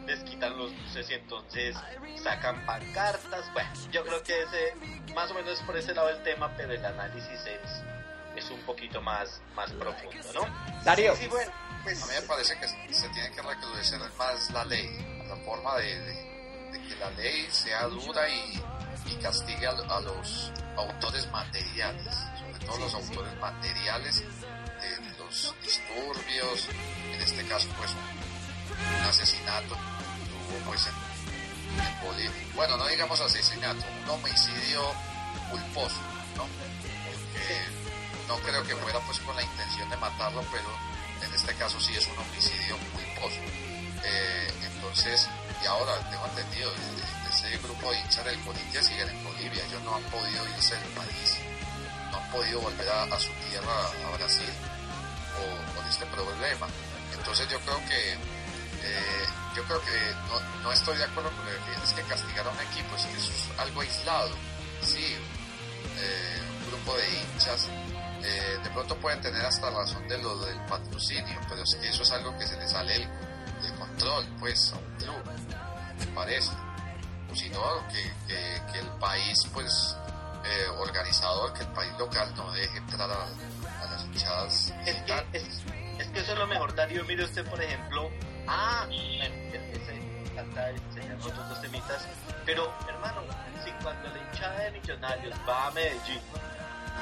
[0.06, 1.78] les quitan los buses y entonces
[2.22, 3.54] sacan pancartas.
[3.54, 6.74] Bueno, yo creo que ese, más o menos es por ese lado el tema, pero
[6.74, 10.84] el análisis es, es un poquito más, más profundo, ¿no?
[10.84, 11.52] Darío, Sí, bueno,
[11.84, 14.90] pues A mí me parece que se tiene que recrudecer más la ley,
[15.28, 16.30] la forma de, de-
[16.72, 18.62] de que la ley sea dura y,
[19.08, 26.68] y castigue a, a los autores materiales, sobre todo los autores materiales de, los disturbios,
[27.14, 30.94] en este caso pues un, asesinato hubo pues en,
[31.86, 32.32] en Bolivia.
[32.56, 34.82] Bueno, no digamos asesinato, un homicidio
[35.50, 36.00] culposo,
[36.38, 36.46] ¿no?
[36.46, 37.60] Porque
[38.28, 40.70] no creo que fuera pues con la intención de matarlo, pero
[41.40, 43.40] este caso sí es un homicidio culposo.
[44.04, 45.28] Eh, entonces,
[45.64, 46.72] y ahora tengo entendido,
[47.30, 50.90] ese grupo de hinchas del Corinthians siguen en Bolivia, ellos no han podido irse del
[50.92, 51.38] país,
[52.12, 53.76] no han podido volver a, su tierra,
[54.08, 54.50] a Brasil,
[55.40, 56.68] o- con este problema.
[57.14, 59.26] Entonces yo creo que eh,
[59.56, 60.16] yo creo que
[60.64, 63.18] no, estoy de acuerdo con lo que tienes que castigar a un equipo, es que
[63.18, 64.32] eso es algo aislado.
[64.86, 65.16] Sí,
[66.00, 67.68] eh, un grupo de hinchas
[68.24, 72.04] eh, de pronto pueden tener hasta razón de lo del patrocinio, pero es que eso
[72.04, 72.94] es algo que se le sale
[73.62, 75.24] del control, pues, a un club,
[76.00, 76.52] me parece.
[77.32, 79.96] O si no, que, que, que el país, pues,
[80.46, 85.26] eh, organizador, que el país local no deje entrar a, a las hinchadas Es que,
[85.34, 85.44] es,
[86.00, 87.04] es que eso es lo mejor, Darío.
[87.06, 88.10] Mire usted, por ejemplo.
[88.48, 90.00] Ah, bueno, ese-
[90.38, 92.08] enseñar otros dos temitas.
[92.46, 93.22] Pero, hermano,
[93.64, 96.22] si cuando la hinchada de Millonarios va a Medellín,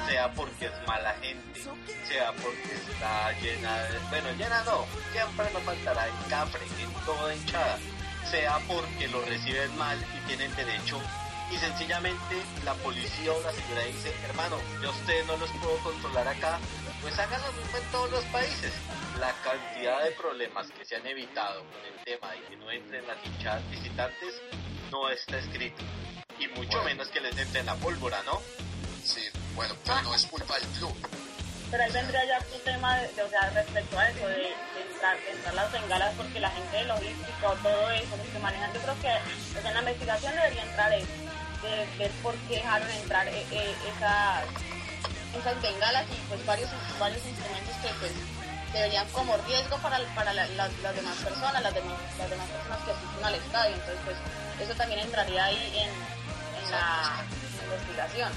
[0.06, 1.60] sea porque es mala gente,
[2.06, 3.98] sea porque está llena de.
[4.10, 7.78] Bueno, llena no, siempre no faltará el cafre en toda hinchada,
[8.30, 11.00] sea porque lo reciben mal y tienen derecho.
[11.50, 15.78] Y sencillamente la policía o la seguridad dice, hermano, yo a ustedes no los puedo
[15.78, 16.58] controlar acá,
[17.00, 18.72] pues hagan lo mismo en todos los países.
[19.18, 23.06] La cantidad de problemas que se han evitado con el tema de que no entren
[23.06, 24.34] las hinchadas visitantes
[24.90, 25.82] no está escrito.
[26.38, 26.84] Y mucho Bueno.
[26.84, 28.40] menos que les entren la pólvora, ¿no?
[29.02, 29.22] Sí,
[29.58, 30.94] bueno, pero no es culpa del club.
[31.70, 35.16] Pero ahí vendría ya tu tema, de, o sea, respecto a eso, de, de entrar,
[35.20, 38.80] de entrar las bengalas, porque la gente de logística o todo eso, que manejan, yo
[38.80, 39.08] creo que
[39.58, 41.12] o sea, en la investigación debería entrar eso,
[41.62, 44.44] de ver por qué dejaron entrar eh, eh, esas,
[45.36, 48.12] esas bengalas y pues varios, varios instrumentos que pues
[48.72, 52.78] deberían como riesgo para, para la- las, las demás personas, las demás, las demás personas
[52.84, 53.74] que asisten al estadio.
[53.74, 54.16] Entonces, pues
[54.62, 55.90] eso también entraría ahí en,
[56.64, 57.24] en la
[57.64, 58.32] investigación.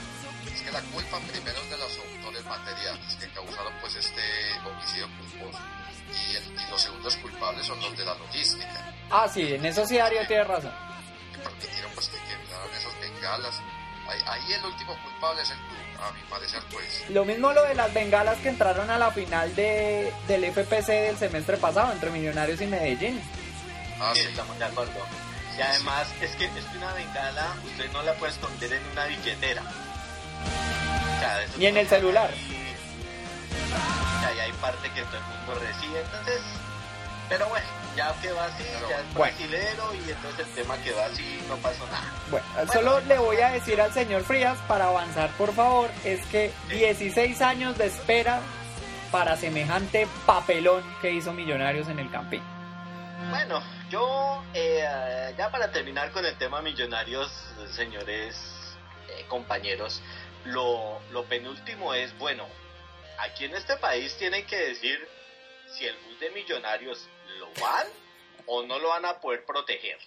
[0.55, 4.21] Es que la culpa primero es de los autores materiales que causaron pues este
[4.65, 5.59] homicidio culposo.
[6.11, 9.85] Y, el- y los segundos culpables son los de la logística, Ah, sí, en eso
[9.85, 10.71] sí Darío tiene razón.
[11.33, 13.55] que permitieron pues que quebraran esas bengalas.
[14.09, 17.03] Ahí, ahí el último culpable es el club, a mi parecer pues.
[17.09, 21.17] Lo mismo lo de las bengalas que entraron a la final de, del FPC del
[21.17, 23.21] semestre pasado entre Millonarios y Medellín.
[23.99, 24.99] Ah, Sí, sí, estamos de acuerdo.
[25.57, 29.05] Y además es que, es que una bengala usted no la puede esconder en una
[29.05, 29.61] billetera.
[30.41, 32.31] O sea, eso Ni en el celular.
[34.35, 36.41] Y hay parte que todo el mundo recibe, entonces...
[37.29, 37.65] Pero bueno,
[37.95, 39.35] ya quedó así, Pero ya es bueno.
[39.37, 42.11] brasilero y entonces el tema quedó así, no pasó nada.
[42.29, 46.51] Bueno, solo le voy a decir al señor Frías para avanzar, por favor, es que
[46.69, 48.41] 16 años de espera
[49.11, 52.41] para semejante papelón que hizo Millonarios en el Campín.
[53.29, 57.31] Bueno, yo eh, ya para terminar con el tema millonarios,
[57.69, 58.35] señores
[59.09, 60.01] eh, compañeros,
[60.45, 62.45] lo, lo penúltimo es, bueno,
[63.19, 65.07] aquí en este país tienen que decir
[65.67, 67.87] si el bus de millonarios lo van
[68.47, 69.97] o no lo van a poder proteger.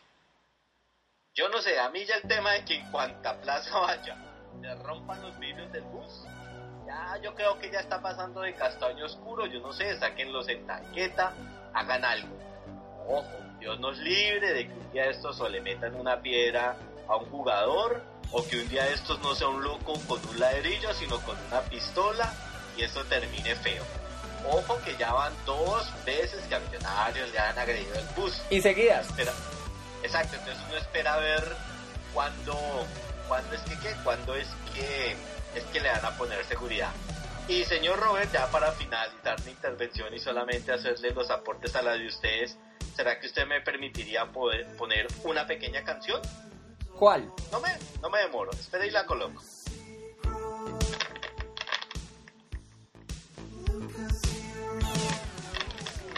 [1.34, 4.16] Yo no sé, a mí ya el tema de que en cuanta plaza vaya,
[4.60, 6.24] le rompan los vidrios del bus,
[6.86, 10.66] ya yo creo que ya está pasando de castaño oscuro, yo no sé, sáquenlos en
[10.66, 11.34] tanqueta,
[11.72, 12.38] hagan algo.
[13.06, 16.76] Ojo, Dios nos libre de que un día estos o le metan una piedra
[17.08, 20.40] a un jugador o que un día de estos no sea un loco con un
[20.40, 22.32] ladrillo, sino con una pistola
[22.76, 23.84] y eso termine feo.
[24.50, 28.42] Ojo que ya van dos veces que a Millonarios le han agredido el bus.
[28.50, 29.06] Y seguidas.
[29.06, 29.32] Espera.
[30.02, 31.56] Exacto, entonces uno espera ver
[32.12, 32.86] cuándo,
[33.26, 35.16] cuándo es que qué, cuándo es que
[35.54, 36.90] es que le van a poner seguridad.
[37.48, 41.92] Y señor Robert, ya para finalizar mi intervención y solamente hacerle los aportes a la
[41.92, 42.56] de ustedes,
[42.96, 46.20] ¿será que usted me permitiría poder poner una pequeña canción?
[46.98, 47.32] ¿Cuál?
[47.50, 47.68] No me,
[48.00, 49.42] no me demoro, espera y la coloco.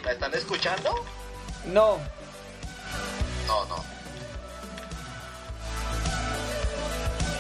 [0.05, 0.95] ¿La están escuchando?
[1.65, 1.99] No.
[3.47, 3.85] no, no.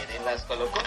[0.01, 0.81] Miren, las coloco.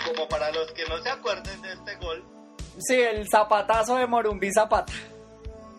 [0.06, 2.24] como para los que no se acuerden de este gol.
[2.80, 4.94] Sí, el zapatazo de Morumbi Zapata.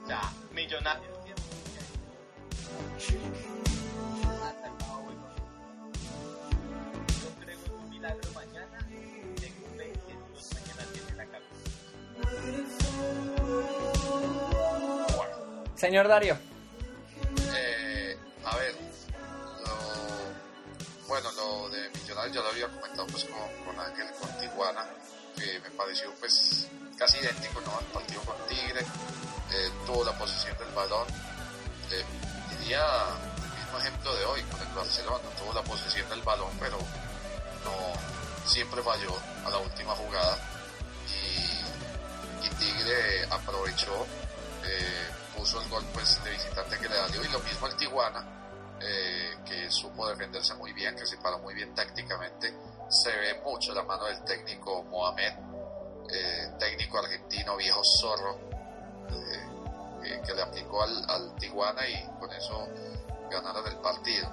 [0.08, 0.20] Ya,
[0.52, 1.16] millonarios.
[15.76, 16.36] Señor Darío.
[17.54, 18.74] Eh, a ver,
[19.60, 24.86] lo, bueno, lo de Millonarios ya lo había comentado pues con, con Tijuana,
[25.34, 27.76] que me pareció pues casi idéntico ¿no?
[27.76, 31.04] al partido con Tigre, eh, tuvo la posición del balón,
[31.90, 32.04] eh,
[32.50, 32.80] diría
[33.44, 38.48] el mismo ejemplo de hoy con el Barcelona, tuvo la posición del balón pero no
[38.48, 40.38] siempre falló a la última jugada.
[41.10, 44.06] Y, y Tigre aprovechó,
[44.64, 48.45] eh, puso el gol pues de visitante que le dio y lo mismo el Tijuana
[48.80, 52.54] eh, que supo defenderse muy bien, que se paró muy bien tácticamente.
[52.88, 55.32] Se ve mucho la mano del técnico Mohamed,
[56.10, 58.38] eh, técnico argentino, viejo zorro,
[59.10, 59.46] eh,
[60.04, 62.68] eh, que le aplicó al, al Tijuana y con eso
[63.30, 64.30] ganaron el partido.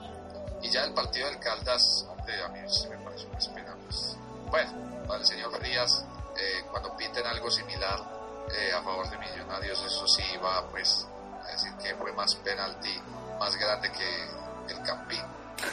[0.61, 3.75] Y ya el partido del Caldas, hombre, a mí se me pareció una espera.
[3.83, 4.17] Pues,
[4.49, 6.05] bueno, para el señor Frías,
[6.37, 7.99] eh, cuando pinten algo similar
[8.51, 11.07] eh, a favor de Millonarios, eso sí va pues
[11.45, 13.01] a decir que fue más penalti
[13.39, 15.21] más grande que el Campín.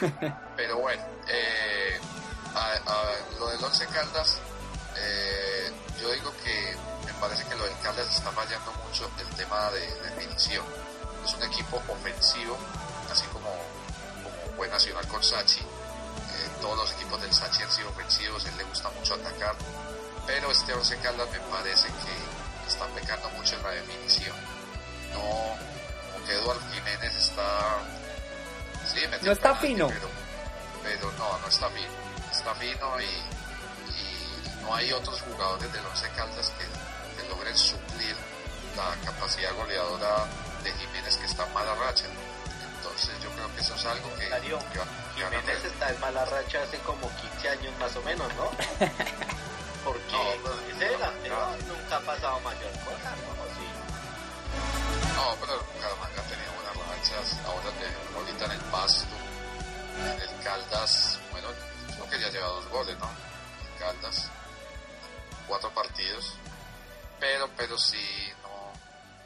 [0.57, 2.01] Pero bueno, eh,
[2.55, 4.39] a- a lo del Once Caldas,
[4.97, 9.71] eh, yo digo que me parece que lo del Caldas está fallando mucho el tema
[9.71, 10.65] de definición.
[11.25, 12.57] Es un equipo ofensivo,
[13.11, 13.51] así como,
[14.23, 15.61] como fue Nacional con Sachi.
[15.61, 19.55] Eh, todos los equipos del Sachi han sido ofensivos, él le gusta mucho atacar.
[20.27, 24.37] Pero este Once Caldas me parece que está pecando mucho en la definición.
[25.13, 25.21] No,
[26.13, 27.79] como que Eduardo Jiménez está...
[28.87, 29.89] Sí, metió No está penalti, fino.
[29.89, 30.09] Pero,
[30.83, 31.89] pero no, no está fino.
[32.33, 38.17] Está fino y, y no hay otros jugadores del Once Caldas que, que logren suplir
[38.77, 40.25] la capacidad goleadora
[40.63, 42.05] de Jiménez que está en mala racha.
[42.79, 44.59] Entonces yo creo que eso es algo que, Darío,
[45.17, 48.51] Jiménez está en mala racha hace como 15 años más o menos, ¿no?
[49.85, 53.30] Porque No, pero- ese delantero nunca ha pasado mayor cosa, ¿no?
[55.21, 57.39] No, pero Bucaramanga ha tenido buenas rachas.
[57.45, 59.15] Ahora que ahorita en el Pasto,
[59.99, 61.49] en el Caldas, bueno,
[61.95, 63.11] creo que ya lleva dos goles, ¿no?
[63.61, 64.31] El Caldas,
[65.47, 66.37] cuatro partidos.
[67.19, 68.73] Pero, pero sí, no,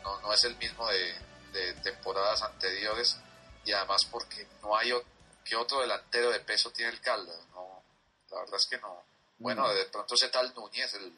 [0.03, 1.15] no, no es el mismo de,
[1.53, 3.17] de temporadas anteriores.
[3.65, 4.93] Y además porque no hay
[5.45, 7.39] ¿qué otro delantero de peso tiene el Caldas.
[7.53, 7.85] No,
[8.33, 9.05] la verdad es que no.
[9.39, 11.17] Bueno, de pronto ese tal Núñez, el,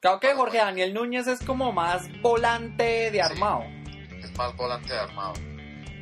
[0.00, 3.75] Creo que Jorge Daniel Núñez es como más volante de armado.
[4.26, 5.34] Es más volante armado.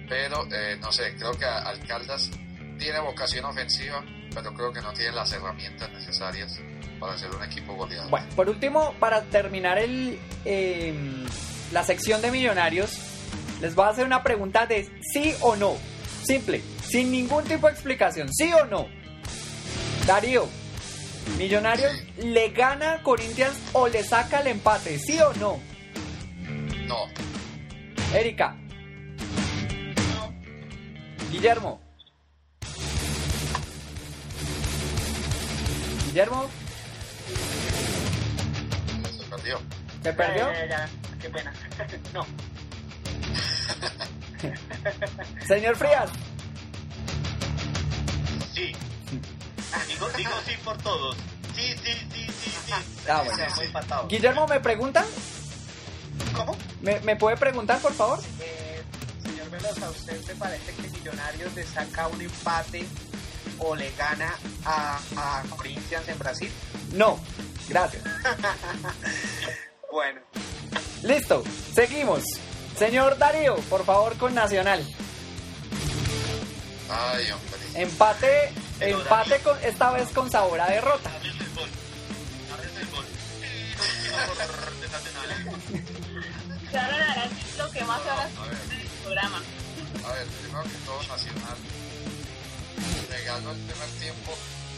[0.09, 2.31] Pero, eh, no sé, creo que Alcaldas
[2.79, 4.05] tiene vocación ofensiva,
[4.35, 6.61] pero creo que no tiene las herramientas necesarias
[7.01, 8.11] para ser un equipo goleador.
[8.11, 10.95] Bueno, por último, para terminar el, eh,
[11.73, 12.93] la sección de millonarios,
[13.61, 15.77] les voy a hacer una pregunta de sí o no.
[16.25, 18.33] Simple, sin ningún tipo de explicación.
[18.33, 18.89] ¿Sí o no?
[20.07, 20.49] Darío,
[21.39, 24.99] ¿Millonarios le gana a Corinthians o le saca el empate?
[24.99, 25.59] ¿Sí o no?
[26.87, 27.07] No,
[28.15, 28.55] Erika.
[31.33, 31.81] Guillermo.
[36.07, 36.49] Guillermo,
[39.19, 39.59] se perdió.
[40.01, 40.53] ¿se perdió?
[40.53, 40.89] Ya, ya, ya,
[41.21, 41.53] qué pena.
[42.15, 42.25] no,
[45.49, 46.09] Señor Frías.
[48.55, 48.77] Sí.
[49.89, 51.17] Digo, digo sí por todos.
[51.57, 52.73] Sí, sí, sí, sí, sí.
[53.11, 54.07] Ah, bueno.
[54.09, 55.05] Guillermo, ¿me pregunta?
[56.35, 56.57] ¿Cómo?
[56.83, 58.21] ¿Me, me puede preguntar, por favor?
[58.41, 58.83] Eh,
[59.23, 62.85] señor Velosa, ¿a usted le parece que Millonarios le saca un empate
[63.59, 64.35] o le gana
[64.65, 66.51] a, a Corinthians en Brasil?
[66.93, 67.19] No.
[67.69, 68.03] Gracias.
[69.93, 70.21] Bueno,
[71.05, 71.45] Listo.
[71.73, 72.25] Seguimos.
[72.77, 74.85] Señor Darío, por favor, con Nacional.
[76.91, 77.61] Ay, hombre.
[77.81, 79.45] Empate, Pero, empate Darío.
[79.45, 81.11] con, esta vez con sabor a derrota.
[81.15, 81.69] Abres el gol.
[82.53, 83.07] Abres el gol.
[86.71, 89.43] Se habla de lo que más se habla el programa.
[90.07, 91.57] a ver, primero que todo Nacional
[93.11, 94.37] le ganó el primer tiempo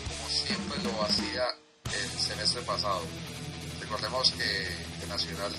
[0.09, 1.45] como siempre lo hacía
[1.93, 3.03] el semestre pasado.
[3.81, 4.69] Recordemos que,
[5.01, 5.53] que Nacional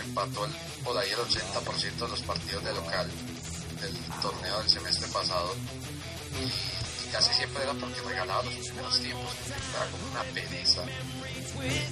[0.00, 0.52] empató el-
[0.84, 3.10] por ahí el 80% de los partidos de local
[3.80, 5.54] del torneo del semestre pasado
[6.40, 9.30] y, y casi siempre era porque regalaba los primeros tiempos,
[9.74, 10.82] era como una pereza,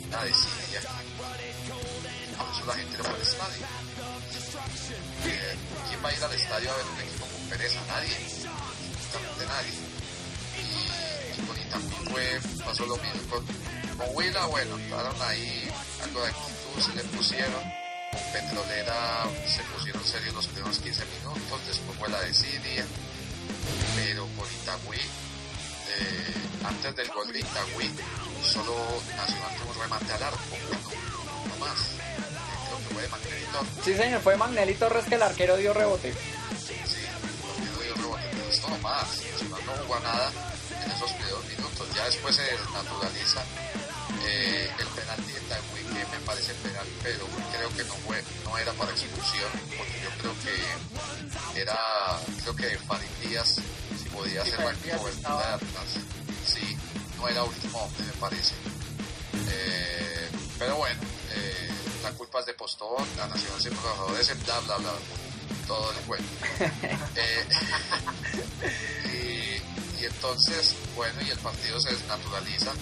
[0.08, 0.80] una desidia.
[2.66, 3.66] La gente no fue al estadio.
[5.88, 7.80] ¿Quién va a ir al estadio a ver un equipo con pereza?
[7.88, 9.72] Nadie, absolutamente nadie.
[10.60, 13.22] Y, y con Itagüí fue, pasó lo mismo.
[13.30, 13.46] Con,
[13.96, 15.70] con Huila, bueno, entraron ahí
[16.04, 17.62] algo de actitud, se le pusieron.
[18.12, 22.84] Con Petrolera se pusieron serios los primeros 15 minutos, después fue la desidia.
[23.96, 26.34] Pero con Itagüí, eh,
[26.64, 27.90] antes del gol de Itagüí,
[28.42, 28.74] solo
[29.16, 32.00] Nacional tuvo un remate al arco, uno, no más.
[32.92, 33.70] Fue de Magnelli Torres.
[33.84, 36.12] Sí, señor, fue Magnelli Torres que el arquero dio rebote.
[36.12, 39.20] Sí, el dio rebote, pero esto nomás.
[39.66, 40.32] No jugó a nada
[40.84, 41.88] en esos primeros minutos.
[41.94, 43.42] Ya después se naturaliza
[44.26, 48.58] eh, el penalti de Taiwán, que me parece penal, pero creo que no fue, no
[48.58, 51.78] era para expulsión, porque yo creo que era,
[52.42, 53.56] creo que Farid Díaz,
[54.02, 55.88] si podía hacer la cobertura de atrás,
[56.46, 56.76] sí,
[57.16, 58.54] no era último hombre, me parece.
[59.48, 60.28] Eh,
[60.58, 61.00] pero bueno,
[62.10, 63.82] la culpa es de Postón, la Nacional siempre
[64.20, 64.92] ese, bla, bla, bla,
[65.66, 66.28] todo el cuento.
[67.16, 67.46] Eh,
[69.98, 72.72] y, y entonces, bueno, y el partido se desnaturaliza,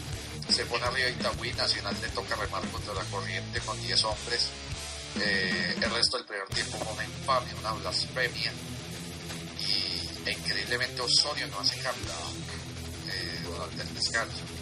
[0.49, 4.49] se pone arriba Itagüí, Nacional le toca remar contra la corriente con 10 hombres.
[5.21, 8.53] Eh, el resto del primer tiempo fue una infamia, una blasfemia.
[9.61, 12.13] Y e increíblemente Osorio no hace cambio
[13.11, 14.58] eh, durante el descanso.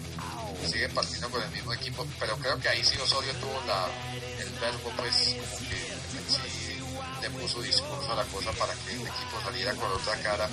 [0.65, 3.87] Sigue partiendo con el mismo equipo, pero creo que ahí sí Osorio tuvo la,
[4.41, 6.67] el verbo, pues, como que sí
[7.21, 10.49] le puso discurso a la cosa para que el equipo saliera con otra cara.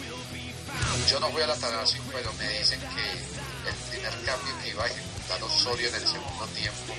[1.10, 4.84] Yo no voy a la Tarasio, pero me dicen que el primer cambio que iba
[4.84, 6.94] a ejecutar Osorio en el segundo tiempo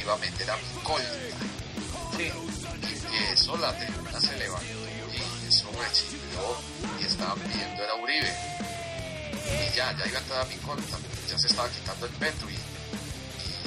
[0.00, 1.12] iba a meter a Micolta.
[2.16, 2.32] Sí.
[2.82, 4.66] Y que eso la tribuna se levantó
[5.12, 6.58] y eso rechifló
[7.00, 8.34] y estaban pidiendo era Uribe.
[9.44, 10.98] Y ya, ya iba a entrar a Micolta,
[11.30, 12.54] ya se estaba quitando el petro y,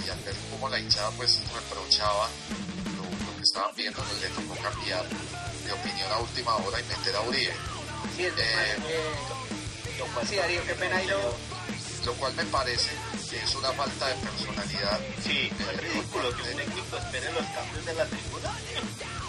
[0.06, 2.28] y al ver cómo la hinchada pues reprochaba
[2.96, 6.84] lo, lo que estaban viendo, pues le tocó cambiar de opinión a última hora y
[6.84, 7.54] meter a Uribe.
[8.18, 9.32] Sí, tema es que-
[10.28, 11.18] sí, Darío, qué pena y lo...
[12.06, 12.90] lo cual me parece
[13.30, 15.00] que es una falta de personalidad.
[15.24, 18.52] Sí, eh, es ridículo que un de- equipo espere los cambios de la tribuna.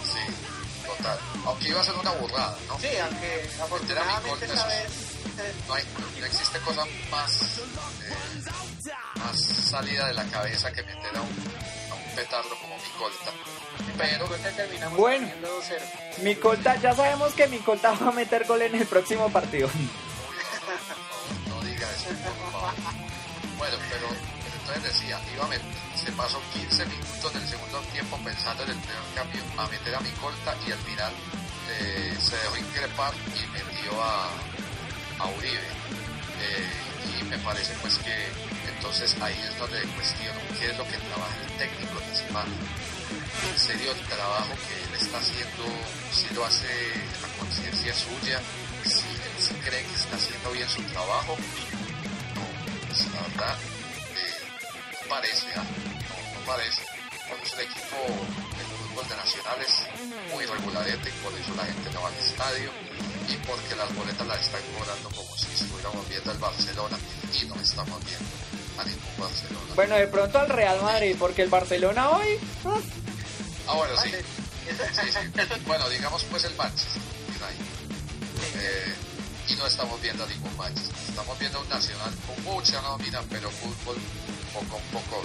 [0.03, 1.19] Sí, total.
[1.45, 2.79] Aunque iba a ser una burrada, ¿no?
[2.79, 4.87] Sí, aunque afortunadamente esta vez...
[5.67, 5.83] No, hay,
[6.19, 7.41] no existe cosa más,
[8.03, 8.43] eh,
[9.19, 11.29] más salida de la cabeza que meter a un,
[11.91, 13.31] a un petardo como mi colta.
[13.97, 14.25] Pero,
[14.55, 15.27] terminamos Bueno.
[15.41, 16.23] 2-0.
[16.23, 19.69] Micolta, ya sabemos que Micolta va a meter gol en el próximo partido.
[21.49, 22.73] no, no diga eso, por favor.
[23.57, 25.61] Bueno, pero, pero entonces decía, iba a met-
[26.03, 29.99] se pasó 15 minutos del segundo tiempo pensando en el primer cambio a meter a
[30.01, 31.13] mi colta y al final
[31.79, 34.29] eh, se dejó increpar y metió a,
[35.19, 35.67] a Uribe.
[36.41, 38.13] Eh, y me parece pues que
[38.75, 42.51] entonces ahí es donde cuestiono qué es lo que trabaja el técnico de semana.
[43.49, 45.63] En serio, el trabajo que él está haciendo,
[46.11, 46.67] si lo hace
[47.23, 48.41] a conciencia suya,
[48.83, 51.37] si él sí cree que está haciendo bien su trabajo,
[52.35, 53.57] no, pues la verdad,
[54.15, 55.63] eh, parece, ¿ah?
[55.63, 56.81] no, no parece.
[57.43, 57.97] Eso el equipo
[58.93, 62.69] fútbol de Nacional es muy regularete y por eso la gente no va al estadio
[63.27, 66.97] y porque las boletas las están cobrando como si estuviéramos viendo el Barcelona
[67.33, 68.29] y no estamos viendo
[68.77, 69.73] a ningún Barcelona.
[69.75, 72.39] Bueno, de pronto al Real Madrid, porque el Barcelona hoy...
[72.65, 72.79] ah,
[73.65, 74.09] Ah, bueno, sí.
[74.11, 75.19] Sí, sí.
[75.65, 78.61] Bueno, digamos pues el Manchester United.
[78.61, 78.93] Eh,
[79.47, 80.95] y no estamos viendo ningún Manchester.
[81.09, 83.97] Estamos viendo un Nacional con mucha nómina, pero fútbol
[84.53, 85.23] poco a poco.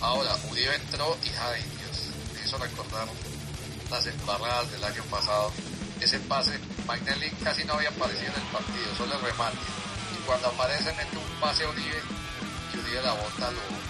[0.00, 1.79] Ahora, Uribe entró y me
[2.50, 3.06] hizo recordar
[3.90, 5.52] las embarradas del año pasado.
[6.00, 9.56] Ese pase, Magnelli casi no había aparecido en el partido, solo el remate.
[10.18, 12.02] Y cuando aparece mete un pase a Uribe
[12.74, 13.80] y Uribe la bota lo, lo.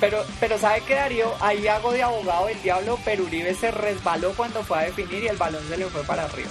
[0.00, 1.34] Pero, pero ¿sabe qué, Darío?
[1.40, 5.28] Ahí hago de abogado del diablo, pero Uribe se resbaló cuando fue a definir y
[5.28, 6.50] el balón se le fue para arriba.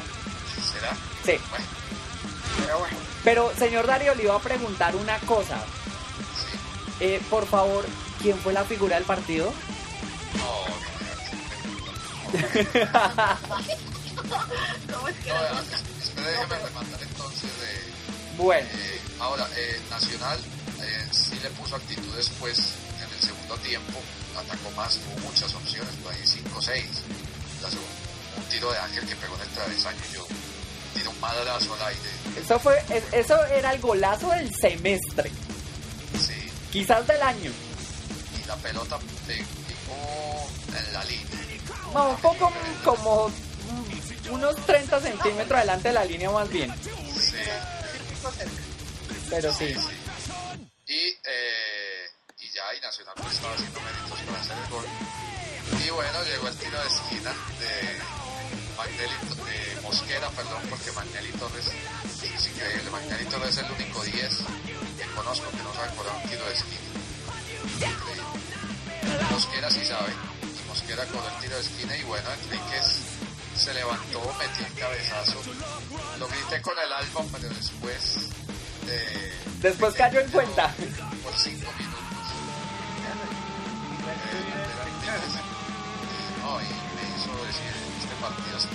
[0.71, 0.93] ¿Será?
[1.25, 1.43] Sí.
[1.49, 1.65] Bueno,
[2.57, 5.59] Pero bueno, Pero, señor Darío, le iba a preguntar una cosa.
[6.35, 6.57] sí.
[7.01, 7.85] Eh, por favor,
[8.21, 9.53] ¿quién fue la figura del partido?
[10.37, 10.73] No, no,
[12.83, 12.93] no.
[14.93, 15.59] ¿Cómo es que No, no?
[15.61, 18.37] es- espera, déjame rematar entonces de...
[18.37, 20.39] Bueno, eh, ahora, eh, Nacional
[20.81, 22.57] eh, sí le puso actitud después
[22.97, 23.99] en el segundo tiempo,
[24.37, 26.85] atacó más, tuvo muchas opciones, por ahí 5 o 6.
[28.35, 30.25] Un tiro de Ángel que pegó en el travesaño y yo
[30.95, 32.09] tiró un madrazo al aire.
[32.43, 35.31] eso fue, es- eso era el golazo del semestre,
[36.19, 37.51] Sí, quizás del año.
[38.43, 39.45] y la pelota pegó
[40.67, 41.23] en la línea.
[41.93, 42.51] No, un poco
[42.83, 43.31] como
[44.31, 46.73] unos 30 centímetros adelante de la línea más bien.
[46.79, 47.35] Sí,
[49.29, 49.75] Pero sí.
[50.87, 52.05] Y, eh,
[52.39, 54.85] y ya, y Nacional pues estaba haciendo méritos para hacer el gol.
[55.85, 58.13] Y bueno, llegó el tiro de esquina de
[58.77, 62.89] Magnelli, de Mosquera, perdón, porque Magnelli Torres es increíble.
[62.91, 64.37] Magnelli Torres es el único 10
[64.97, 66.81] que conozco que no sabe cobrar un tiro de esquina.
[67.75, 68.42] Increíble.
[69.31, 70.11] Mosquera sí sabe.
[70.67, 72.97] Mosquera cobró el tiro de esquina y bueno, Enríquez
[73.55, 75.41] se levantó, metió el cabezazo.
[76.19, 78.29] Lo grité con el alma, pero después...
[78.87, 80.67] eh, Después cayó en cuenta.
[81.23, 81.93] por cinco minutos.
[84.03, 85.23] Eh.
[86.41, 88.65] No, y me hizo decir, este partido es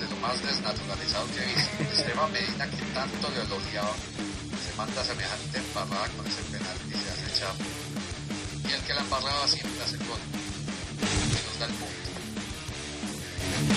[0.00, 1.82] de lo más desnaturalizado que he visto.
[2.00, 7.10] Esteban Medina, que tanto le odiaba, se manda semejante embarrada con ese penal y se
[7.10, 7.54] hace echar.
[8.68, 10.18] Y el que la embarraba siempre hace el gol.
[10.20, 12.10] Y nos da el punto.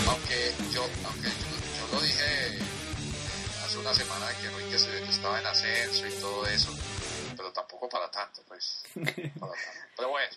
[0.09, 2.59] Aunque yo, aunque yo, yo lo dije
[3.65, 6.73] hace una semana que Enrique se- estaba en ascenso y todo eso,
[7.35, 8.83] pero tampoco para tanto, pues.
[8.95, 9.11] para
[9.51, 9.55] tanto.
[9.97, 10.31] Pero bueno,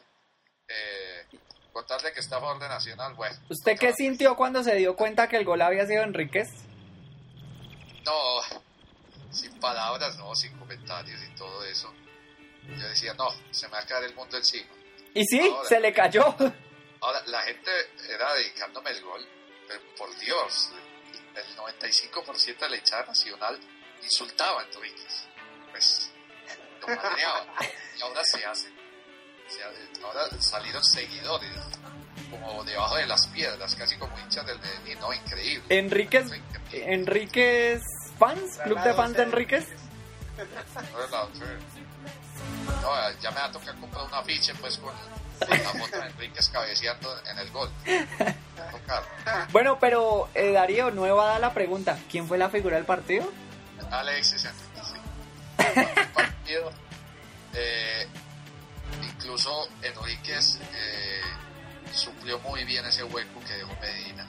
[0.68, 1.26] eh,
[1.72, 3.36] contarle que está a favor de Nacional, bueno.
[3.48, 6.48] ¿Usted qué sintió cuando se dio cuenta que el gol había sido Enríquez?
[8.04, 8.40] No,
[9.30, 11.92] sin palabras, no, sin comentarios y todo eso.
[12.78, 14.68] Yo decía, no, se me va a caer el mundo encima.
[15.14, 15.68] Y sí, Ahora.
[15.68, 16.34] se le cayó.
[17.00, 17.70] Ahora, la gente
[18.08, 19.26] era dedicándome el gol,
[19.66, 20.70] pero por Dios,
[21.34, 23.58] el 95% de la hinchada nacional
[24.02, 25.26] insultaba a Enríquez.
[25.70, 26.10] Pues,
[26.80, 27.46] lo madreaba.
[27.98, 28.68] Y ahora se hace.
[29.48, 31.50] se hace- ahora salieron seguidores,
[32.30, 35.64] como debajo de las piedras, casi como hinchas del Medellín, no, increíble.
[35.76, 36.26] Enríquez,
[36.72, 37.82] Enríquez
[38.18, 39.66] fans, club de fans de Enríquez.
[42.82, 44.92] No, ya me va a tocar comprar un afiche pues con
[45.48, 47.70] la foto de Enríquez cabeceando en el gol.
[49.52, 51.98] Bueno, pero eh, Darío, nueva da la pregunta.
[52.10, 53.30] ¿Quién fue la figura del partido?
[53.90, 55.98] Alexis Enríquez, sí.
[55.98, 56.72] El partido,
[57.54, 58.06] eh,
[59.02, 61.20] incluso Enríquez eh,
[61.92, 64.26] suplió muy bien ese hueco que dejó Medina.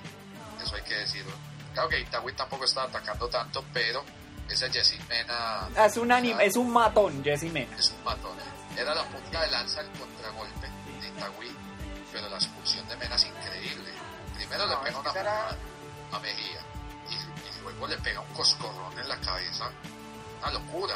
[0.62, 1.34] Eso hay que decirlo.
[1.74, 4.04] Claro que Itagüí tampoco estaba atacando tanto, pero
[4.54, 7.76] ese Jessy Mena Es un anim- es un matón, Jessy Mena.
[7.78, 8.38] es un matón.
[8.78, 10.68] Era la punta de lanza el contragolpe
[11.02, 11.52] de Itagüí,
[12.12, 13.92] pero la expulsión de Mena es increíble.
[14.36, 15.58] Primero le pega una patada
[16.12, 16.60] a Mejía
[17.10, 19.70] y, y luego le pega un coscorrón en la cabeza.
[20.42, 20.96] Una locura.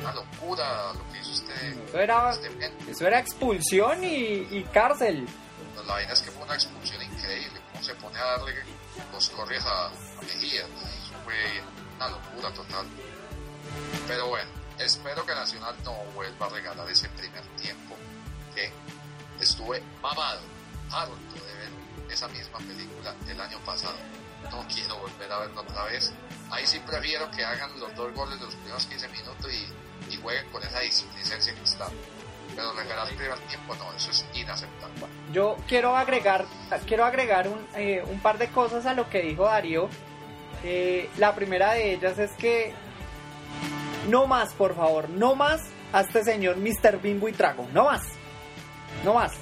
[0.00, 1.52] Una locura lo que hizo este,
[1.88, 5.26] Eso era, este eso era expulsión y, y cárcel.
[5.74, 7.60] Pues La vaina es que fue una expulsión increíble.
[7.72, 8.54] Cómo se pone a darle
[9.12, 9.92] coscorrias a, a
[10.22, 10.62] Mejía.
[10.62, 11.34] Eso fue
[12.02, 12.86] una locura total.
[14.06, 17.96] Pero bueno, espero que Nacional no vuelva a regalar ese primer tiempo
[18.54, 18.72] que
[19.40, 20.40] estuve mamado,
[20.90, 21.70] harto de ver
[22.10, 23.96] esa misma película el año pasado.
[24.50, 26.12] No quiero volver a verlo otra vez.
[26.50, 30.16] Ahí sí prefiero que hagan los dos goles de los primeros 15 minutos y, y
[30.20, 31.90] jueguen con esa displicencia que están.
[32.54, 35.06] Pero regalar el primer tiempo no, eso es inaceptable.
[35.32, 36.44] Yo quiero agregar,
[36.86, 39.88] quiero agregar un, eh, un par de cosas a lo que dijo Darío.
[40.64, 42.72] Eh, la primera de ellas es que
[44.08, 45.60] no más, por favor, no más
[45.92, 47.00] a este señor Mr.
[47.00, 48.02] Bimbo y Trago, no más,
[49.04, 49.32] no más.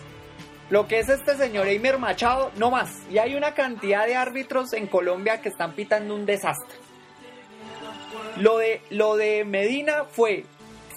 [0.70, 2.90] Lo que es este señor Eimer Machado, no más.
[3.10, 6.78] Y hay una cantidad de árbitros en Colombia que están pitando un desastre.
[8.36, 10.44] Lo de, lo de Medina fue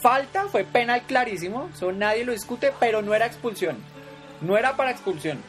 [0.01, 3.77] falta, fue penal clarísimo, eso nadie lo discute, pero no era expulsión.
[4.41, 5.41] No era para expulsión.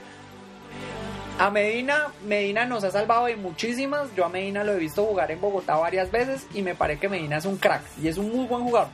[1.39, 4.15] A Medina, Medina nos ha salvado de muchísimas.
[4.15, 7.09] Yo a Medina lo he visto jugar en Bogotá varias veces y me parece que
[7.09, 8.89] Medina es un crack y es un muy buen jugador.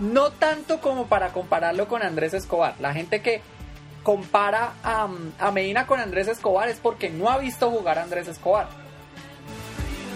[0.00, 2.74] No tanto como para compararlo con Andrés Escobar.
[2.80, 3.42] La gente que
[4.02, 8.66] compara a, Medina con Andrés Escobar es porque no ha visto jugar a Andrés Escobar.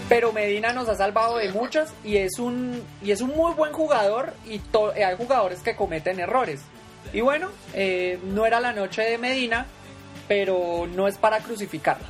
[0.09, 3.71] Pero Medina nos ha salvado de muchas y es un, y es un muy buen
[3.71, 6.61] jugador y to- hay jugadores que cometen errores.
[7.13, 9.65] Y bueno, eh, no era la noche de Medina,
[10.29, 12.05] pero no es para crucificarlo.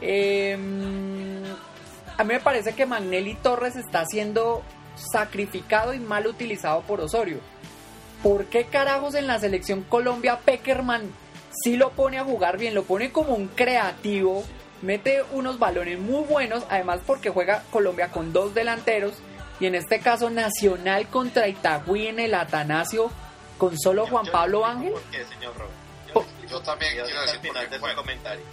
[0.00, 0.58] Eh,
[2.16, 4.62] a mí me parece que Magnelli Torres está siendo
[4.96, 7.38] sacrificado y mal utilizado por Osorio.
[8.22, 11.02] ¿Por qué carajos en la selección Colombia Peckerman
[11.62, 12.74] sí lo pone a jugar bien?
[12.74, 14.42] Lo pone como un creativo,
[14.80, 19.12] mete unos balones muy buenos, además porque juega Colombia con dos delanteros
[19.60, 23.10] y en este caso Nacional contra Itagüí en el Atanasio
[23.58, 24.92] con solo Juan Pablo Ángel.
[24.92, 25.83] ¿Por qué, señor Robert?
[26.58, 27.96] Yo, también quiero al decir final qué de su juega.
[27.96, 28.44] comentario.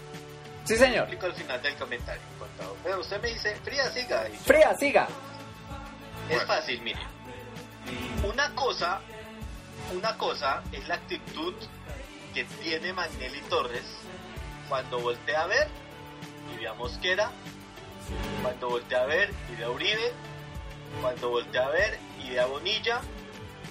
[0.66, 1.00] Sí, señor.
[1.04, 2.22] explico al final del comentario.
[2.84, 4.28] Pero usted me dice, fría, siga.
[4.30, 5.08] Y yo- Fría, siga.
[6.30, 6.46] Es Bueno.
[6.48, 7.00] fácil, mire.
[8.24, 9.02] Una cosa,
[9.94, 11.54] una cosa es la actitud
[12.34, 13.84] que tiene Magnelli Torres
[14.70, 15.68] cuando voltea a ver
[16.54, 17.32] y ve a Mosquera,
[18.42, 20.14] cuando voltea a ver y ve a Uribe,
[21.02, 23.02] cuando voltea a ver y ve a Bonilla,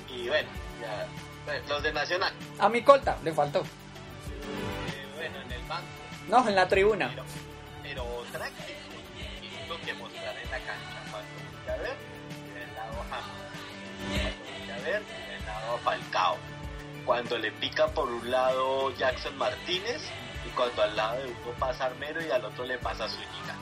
[0.09, 0.49] y bueno,
[0.81, 1.07] ya,
[1.47, 2.33] bueno, los de Nacional.
[2.59, 3.63] A mi colta, le faltó.
[5.17, 5.87] Bueno, en el banco.
[6.29, 7.11] No, en la tribuna.
[7.83, 8.71] Pero, pero actitud
[9.19, 11.97] es lo que mostrar en la cancha cuando voltea a ver
[12.51, 16.37] en el lado James, cuando voltea a ver en el lado Falcao,
[17.05, 20.03] cuando le pica por un lado Jackson Martínez
[20.47, 23.57] y cuando al lado de uno pasa Armero y al otro le pasa Zúñiga.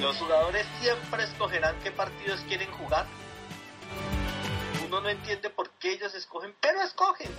[0.00, 3.06] Los jugadores siempre escogerán qué partidos quieren jugar.
[4.86, 7.30] Uno no entiende por qué ellos escogen, pero escogen.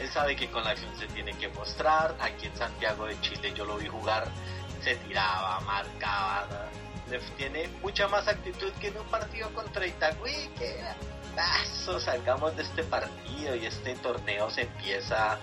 [0.00, 2.16] Él sabe que con la acción se tiene que mostrar.
[2.20, 4.28] Aquí en Santiago de Chile yo lo vi jugar,
[4.82, 6.68] se tiraba, marcaba.
[7.10, 10.48] Le tiene mucha más actitud que en un partido contra Itagüí.
[10.58, 10.80] Que
[11.34, 15.38] paso, salgamos de este partido y este torneo se empieza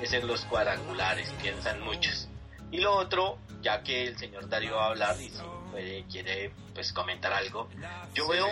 [0.00, 2.28] es en los cuadrangulares, piensan muchos.
[2.70, 6.52] Y lo otro, ya que el señor Darío va a hablar y si puede, quiere
[6.74, 7.68] pues comentar algo,
[8.14, 8.46] yo veo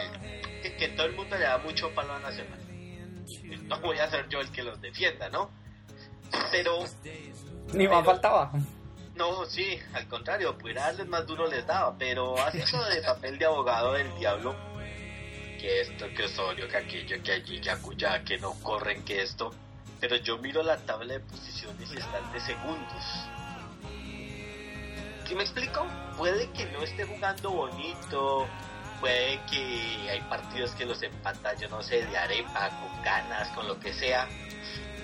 [0.63, 2.59] que, que todo el mundo le da mucho palo a Nacional.
[3.65, 5.51] No voy a ser yo el que los defienda, ¿no?
[6.51, 6.81] Pero
[7.73, 8.53] Ni más Pero- faltaba.
[9.15, 13.39] no, sí, al contrario, pudiera darles más duro les daba, pero hace eso de papel
[13.39, 14.55] de abogado del diablo,
[15.59, 19.53] que esto, que Osorio, que aquello, que allí, que acullá, que no corren, que esto,
[20.01, 23.05] pero yo miro la tabla de posiciones y están de segundos.
[25.27, 25.85] ¿Sí me explico?
[26.17, 28.47] Puede que no esté jugando bonito,
[29.01, 33.67] puede que hay partidos que los empata, yo no sé, de arepa, con ganas, con
[33.67, 34.29] lo que sea,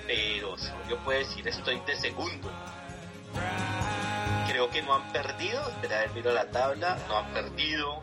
[0.06, 2.50] pero Osorio puede decir estoy de segundo
[4.52, 8.02] creo que no han perdido, espera a ver, miro la tabla, no han perdido,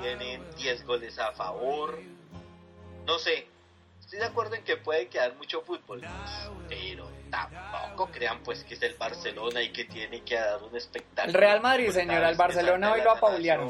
[0.00, 1.98] tienen 10 goles a favor,
[3.06, 3.46] no sé,
[4.00, 6.00] estoy de acuerdo en que puede quedar mucho fútbol,
[6.68, 11.34] pero tampoco crean pues que es el Barcelona y que tiene que dar un espectáculo.
[11.34, 13.68] El Real Madrid, señor, cada al vez que Barcelona hoy lo ganación.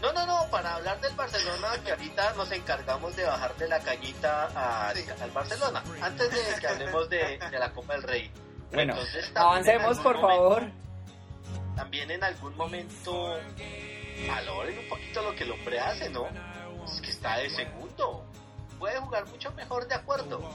[0.00, 4.48] No, no, no, para hablar del Barcelona, que ahorita nos encargamos de bajarle la cañita
[4.54, 8.30] a- al Barcelona, antes de que hablemos de, de la Copa del Rey.
[8.72, 10.20] Bueno, Entonces, avancemos por momento-
[10.50, 10.62] favor.
[11.74, 13.36] también en algún momento
[14.28, 16.26] valoren un poquito lo que el hombre hace, ¿no?
[16.84, 18.24] Es que está de segundo.
[18.78, 20.48] Puede jugar mucho mejor, de acuerdo.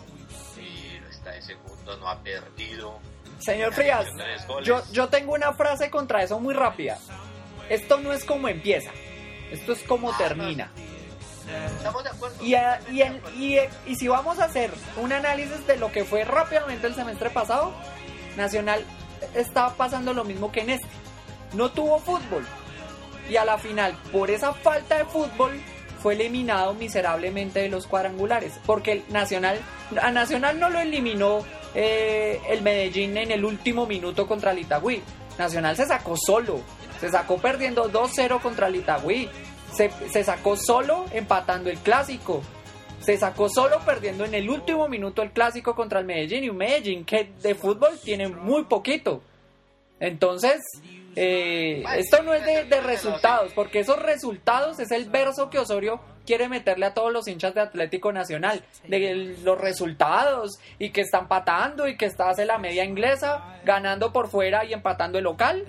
[0.55, 2.99] Pero está de segundo, no ha perdido.
[3.39, 4.07] Señor Frías,
[4.63, 6.97] yo, yo tengo una frase contra eso muy rápida.
[7.69, 8.91] Esto no es como empieza,
[9.53, 10.71] esto es como Ah, termina.
[11.77, 12.43] Estamos de acuerdo.
[12.43, 16.03] Y, a- y, en- y, y si vamos a hacer un análisis de lo que
[16.05, 17.73] fue rápidamente el semestre pasado,
[18.37, 18.83] Nacional
[19.35, 20.87] está pasando lo mismo que en este.
[21.53, 22.45] No tuvo fútbol.
[23.29, 25.61] Y a la final, por esa falta de fútbol,
[26.01, 28.53] fue eliminado miserablemente de los cuadrangulares.
[28.65, 29.59] Porque el Nacional,
[30.01, 31.43] a Nacional no lo eliminó
[31.75, 35.03] eh, el Medellín en el último minuto contra el Itagüí.
[35.37, 36.61] Nacional se sacó solo.
[37.03, 39.27] Se sacó perdiendo 2-0 contra el Itagüí.
[39.73, 42.41] Se, sacó solo empatando el clásico.
[43.01, 46.45] Se sacó solo perdiendo en el último minuto el clásico contra el Medellín.
[46.45, 49.21] Y un Medellín que de fútbol tiene muy poquito.
[49.99, 50.61] Entonces,
[51.17, 55.99] eh, esto no es de, de resultados, porque esos resultados es el verso que Osorio
[56.25, 61.19] quiere meterle a todos los hinchas de Atlético Nacional, de los resultados y que está
[61.19, 65.65] empatando y que está hace la media inglesa, ganando por fuera y empatando el local.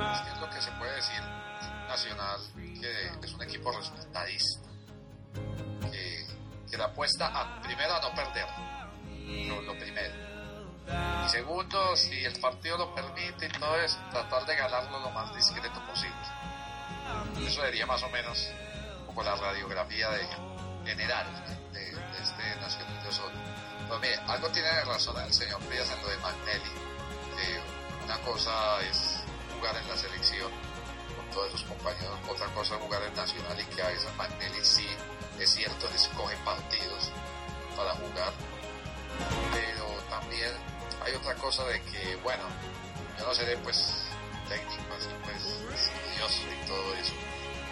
[0.00, 1.20] Es lo que se puede decir
[1.88, 4.68] Nacional, que es un equipo resultadista,
[5.90, 6.26] que,
[6.70, 8.46] que le apuesta a, primero a no perder,
[9.48, 10.14] lo, lo primero.
[11.24, 15.34] Y segundo, si el partido lo permite y todo eso, tratar de ganarlo lo más
[15.34, 16.14] discreto posible.
[17.44, 18.48] Eso sería más o menos
[19.06, 20.26] como la radiografía de,
[20.84, 21.26] general
[21.72, 23.38] de, de este Nacional de Osorio.
[23.88, 26.70] Pero mire, algo tiene razón el señor Frías en lo de Magnelli,
[27.36, 29.17] que una cosa es
[29.58, 30.50] jugar en la selección
[31.16, 34.86] con todos sus compañeros, otra cosa jugar en Nacional y que a veces Magnelli sí,
[35.38, 37.10] es cierto, les coge partidos
[37.76, 38.32] para jugar,
[39.52, 40.52] pero también
[41.04, 42.44] hay otra cosa de que, bueno,
[43.18, 44.04] yo no seré pues
[44.48, 47.14] técnico, pues estudioso y todo eso,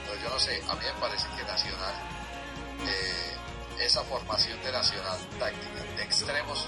[0.06, 1.94] pero yo no sé, a mí me parece que Nacional,
[2.86, 3.36] eh,
[3.84, 6.66] esa formación de Nacional táctica, de extremos,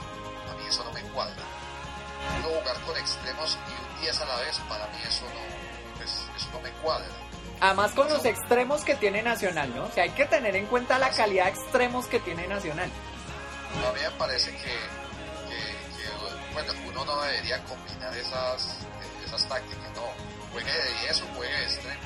[0.51, 1.68] a mí eso no me cuadra.
[2.39, 6.11] Uno jugar con extremos y un 10 a la vez, para mí eso no, pues,
[6.37, 7.07] eso no me cuadra.
[7.61, 9.85] Además con los extremos que tiene Nacional, ¿no?
[9.87, 12.89] O sea, hay que tener en cuenta la calidad de extremos que tiene Nacional.
[13.89, 18.77] A mí me parece que, que- que, bueno, uno no debería combinar esas,
[19.27, 20.03] esas tácticas, no.
[20.53, 22.01] Juegue de 10 o juegue de extremo,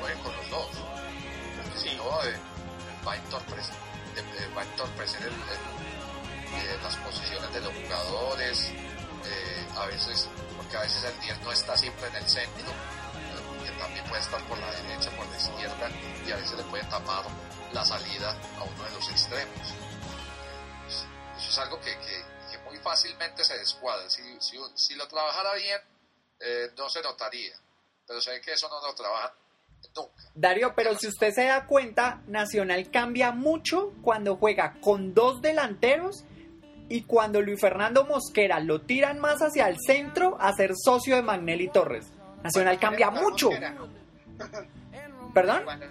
[0.00, 0.68] juegue con los dos.
[1.62, 2.36] Porque si no, eh,
[3.06, 3.74] va a entorpecer,
[4.16, 8.72] eh, va a entorpecer el- el- eh, las posiciones de los jugadores,
[9.26, 13.64] eh, a veces, porque a veces el 10 no está siempre en el centro, eh,
[13.64, 15.90] que también puede estar por la derecha, por la izquierda,
[16.26, 17.24] y a veces le puede tapar
[17.72, 19.74] la salida a uno de los extremos.
[20.84, 21.06] Pues,
[21.38, 24.08] Eso es algo que, que- que muy fácilmente se descuadra.
[24.10, 25.78] Si, si, si lo trabajara bien,
[26.40, 27.54] eh, no se notaría.
[28.06, 29.30] Pero sé que eso no lo trabajan
[29.94, 30.12] nunca.
[30.34, 36.24] Darío, pero si usted se da cuenta, Nacional cambia mucho cuando juega con dos delanteros
[36.90, 41.22] y cuando Luis Fernando Mosquera lo tiran más hacia el centro a ser socio de
[41.22, 42.12] Magnelli Torres.
[42.42, 43.48] Nacional cambia mucho.
[43.48, 43.74] Mosquera,
[45.34, 45.60] ¿Perdón?
[45.64, 45.86] Cuando,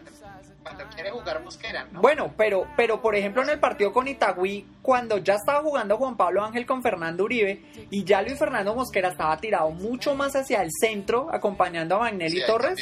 [0.62, 2.02] cuando quiere jugar Mosquera, ¿no?
[2.02, 6.18] Bueno, pero, pero por ejemplo en el partido con Itagüí, cuando ya estaba jugando Juan
[6.18, 10.62] Pablo Ángel con Fernando Uribe y ya Luis Fernando Mosquera estaba tirado mucho más hacia
[10.62, 12.78] el centro, acompañando a Magnelli Sí, Torres.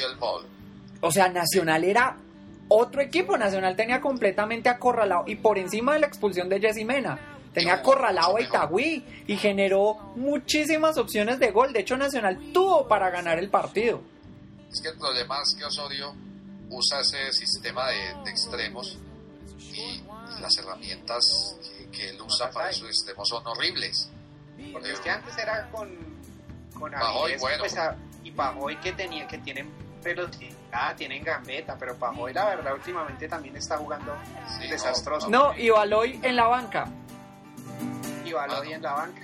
[1.02, 2.18] O sea, Nacional era
[2.68, 3.38] otro equipo.
[3.38, 7.37] Nacional tenía completamente acorralado y por encima de la expulsión de Jessy Mena.
[7.60, 8.42] Tenía acorralado a.
[8.42, 11.74] Itagüí y generó muchísimas opciones de gol.
[11.74, 14.02] De hecho, Nacional tuvo para ganar el partido.
[14.72, 16.14] Es que el problema es que Osorio
[16.70, 18.98] usa ese sistema de, de extremos
[19.74, 20.04] y
[20.42, 24.10] las herramientas que, que él usa para esos extremos son horribles.
[24.74, 25.90] Porque es que antes era con,
[26.78, 27.60] con Pajoy, Avilés, bueno.
[27.60, 29.72] pues, a- y Pajoy que tenía, que tienen
[30.04, 34.14] velocidad, tienen gambeta, pero Pajoy la verdad últimamente también está jugando
[34.60, 35.30] Sí, desastroso.
[35.30, 36.88] No, y Baloy en la banca.
[38.28, 39.22] Y Baloy en la banca.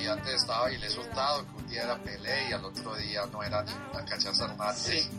[0.00, 3.42] Y antes estaba Avilés Hurtado, que un día era Pelé y al otro día no
[3.42, 4.78] era ni una cachaza Hernández.
[4.78, 5.10] Sí.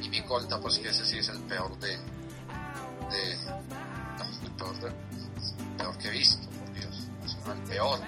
[0.00, 1.88] Y, y mi colta, pues que ese sí es el peor de.
[1.88, 1.98] de
[4.18, 7.08] no, el peor, de, el peor que he visto, por Dios.
[7.24, 8.00] Es el peor.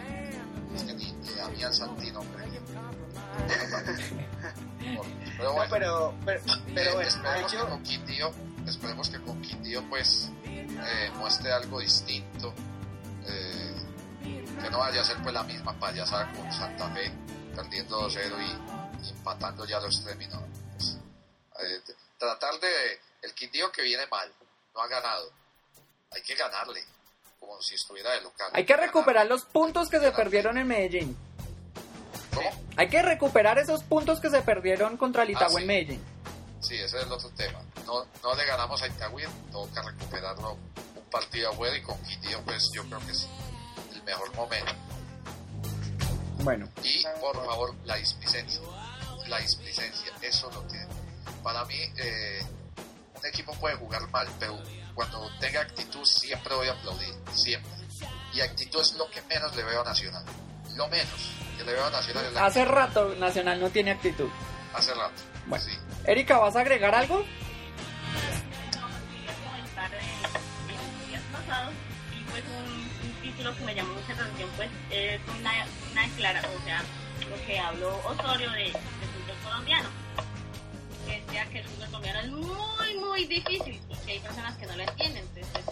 [0.74, 2.44] Es que ni, ni Damián Santino, hombre.
[5.36, 6.40] Pero No, bueno, pero, pero,
[6.74, 8.30] pero eh, bueno, esperemos, yo- que con Quindío,
[8.66, 10.30] esperemos que con Quindío pues
[10.86, 12.52] eh, muestre algo distinto.
[13.26, 13.74] eh,
[14.62, 17.10] que no vaya a ser pues la misma payasada con Santa Fe,
[17.54, 18.18] perdiendo 2-0
[19.02, 20.42] y, y empatando ya los términos.
[20.76, 20.98] Pues,
[21.60, 21.80] eh,
[22.18, 23.00] tratar de...
[23.22, 24.30] El Quindío que viene mal,
[24.74, 25.30] no ha ganado.
[26.12, 26.82] Hay que ganarle,
[27.38, 28.50] como si estuviera de local.
[28.54, 31.16] Hay que recuperar los puntos que se perdieron en Medellín.
[32.34, 32.50] ¿Cómo?
[32.76, 35.56] Hay que recuperar esos puntos que se perdieron contra el Ah, sí.
[35.58, 36.04] en Medellín.
[36.60, 37.60] Sí, ese es el otro tema.
[37.86, 42.70] No, no le ganamos a Itagüí, toca recuperarlo un partido afuera y con Quindío pues
[42.72, 43.28] yo creo que es
[43.94, 44.72] el mejor momento.
[46.42, 48.60] Bueno, Y por favor, la displicencia.
[49.26, 50.78] La displicencia, eso es lo que.
[51.42, 52.40] Para mí, eh,
[53.16, 54.58] un equipo puede jugar mal, pero
[54.94, 57.70] cuando tenga actitud siempre voy a aplaudir, siempre.
[58.32, 60.24] Y actitud es lo que menos le veo a Nacional.
[60.76, 64.28] Lo menos que le veo a Nacional es la hace rato Nacional no tiene actitud.
[64.74, 65.22] hace rato.
[65.46, 65.64] Bueno.
[65.64, 65.72] Sí.
[66.04, 67.24] Erika, ¿vas a agregar algo?
[72.14, 75.52] Y pues un, un título que me llamó mucha atención pues es una,
[75.92, 76.82] una declaración, o sea,
[77.28, 79.88] lo que habló Osorio de, de fútbol colombiano.
[81.06, 84.66] Que decía que el fútbol colombiano es muy, muy difícil y que hay personas que
[84.66, 85.28] no lo entienden.
[85.34, 85.64] Entonces,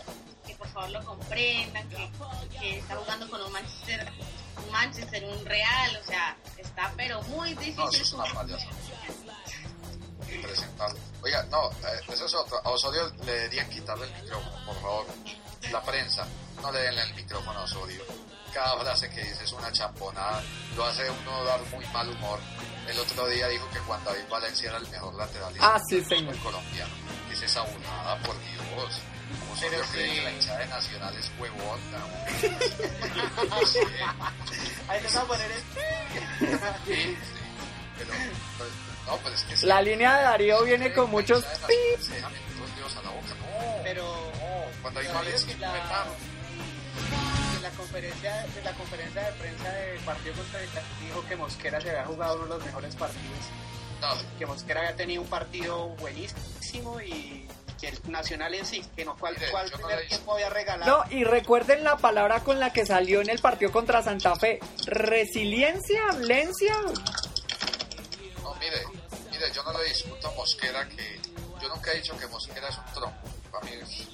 [0.46, 2.10] que por favor lo comprendan, que,
[2.58, 4.12] que está jugando con un Manchester,
[4.64, 7.76] un Manchester, un Real, o sea, está pero muy difícil.
[7.76, 8.76] No, eso es una payasada.
[10.42, 10.98] Presentarlo.
[11.22, 12.58] Oiga, no, eh, eso es otro.
[12.64, 15.06] A Osorio le deberían quitarle el micrófono, por favor.
[15.70, 16.26] La prensa,
[16.62, 18.02] no le den el micrófono a Osorio.
[18.54, 20.42] Cada frase que dice es una champonada,
[20.76, 22.38] lo hace uno dar muy mal humor.
[22.88, 26.36] El otro día dijo que Juan David Valencia era el mejor lateral Ah, sí, señor.
[26.38, 26.92] colombiano.
[27.30, 29.00] Es esa burrada, por Dios.
[29.52, 30.14] Osorio Pero cree sí.
[30.16, 31.98] que la hinchada de Nacional es huevona.
[33.66, 33.78] Sí,
[34.88, 35.58] Ahí te a poner el...
[36.86, 37.16] sí, sí.
[37.98, 38.10] Pero,
[38.56, 38.70] pero-
[39.06, 39.66] no, pero es que sí.
[39.66, 41.74] La línea de Darío viene con muchos pi.
[42.02, 43.26] Se deja meter los dedos a la boca.
[43.28, 44.02] No, Pero
[44.34, 44.37] no.
[44.82, 46.06] Cuando hay pero males, que la-
[47.56, 51.36] en la conferencia en la conferencia de prensa del partido contra el Cali dijo que
[51.36, 53.38] Mosquera se había jugado uno de los mejores partidos
[54.00, 57.46] No, que Mosquera había tenido un partido buenísimo y
[57.80, 61.24] que el Nacional en sí que no cual primer le- tiempo había regalado No, y
[61.24, 64.58] recuerden la palabra con la que salió en el partido contra Santa Fe.
[64.86, 66.74] Resiliencia, lencia.
[68.42, 68.82] no, mire,
[69.30, 71.20] mire, yo no le discuto a Mosquera que.
[71.60, 73.28] Yo nunca he dicho que Mosquera es un tronco.
[73.52, 74.08] Para mí es-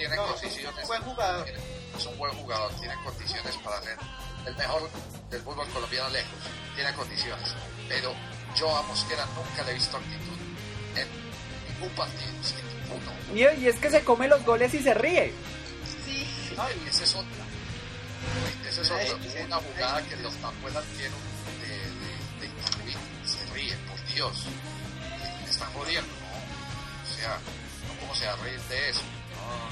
[0.00, 0.86] tiene No, es un condiciones.
[0.88, 1.46] buen jugador.
[1.46, 1.58] Mire,
[1.98, 3.96] Es un buen jugador, tiene condiciones para ser
[4.46, 4.90] el mejor
[5.30, 6.30] del fútbol colombiano lejos.
[6.74, 7.54] Tiene condiciones.
[7.88, 8.14] Pero
[8.56, 10.38] yo a Mosquera nunca le he visto actitud
[10.96, 11.08] en
[11.74, 12.30] ningún partido.
[12.42, 13.12] Es que ninguno.
[13.58, 15.32] Y y es que se come los goles y se ríe.
[16.04, 17.28] Sí, Ay, ese es otro.
[18.68, 19.16] Ese es otro.
[19.16, 21.18] Hubo una jugada que los Mapuelas dieron
[21.60, 23.28] de, de.
[23.28, 24.44] Se ríe, por Dios.
[25.44, 27.10] Me están jodiendo, ¿no?
[27.10, 27.34] O sea,
[27.88, 29.02] no cómo se va a reír de eso.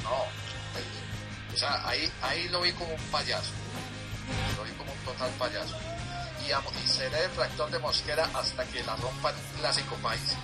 [0.03, 0.25] No.
[0.79, 3.51] El- o sea, ahí, ahí lo vi como un payaso.
[4.57, 5.77] Lo vi como un total payaso.
[6.47, 10.37] Y, amo- y seré detractor de Mosquera hasta que la rompa en un clásico país.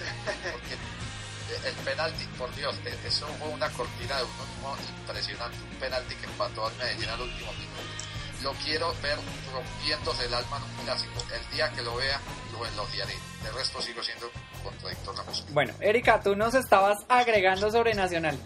[0.52, 6.14] Porque el penalti, por Dios, e- eso fue una cortina de uno impresionante, un penalti
[6.16, 7.80] que empató al Medellín al último minuto.
[8.42, 9.18] Lo quiero ver
[9.52, 11.22] rompiéndose el alma en un clásico.
[11.34, 12.18] El día que lo vea,
[12.52, 13.14] lo elogiaré.
[13.42, 14.30] De resto sigo siendo
[14.62, 15.14] contradictor.
[15.50, 18.38] Bueno, Erika, tú nos estabas agregando sobre Nacional.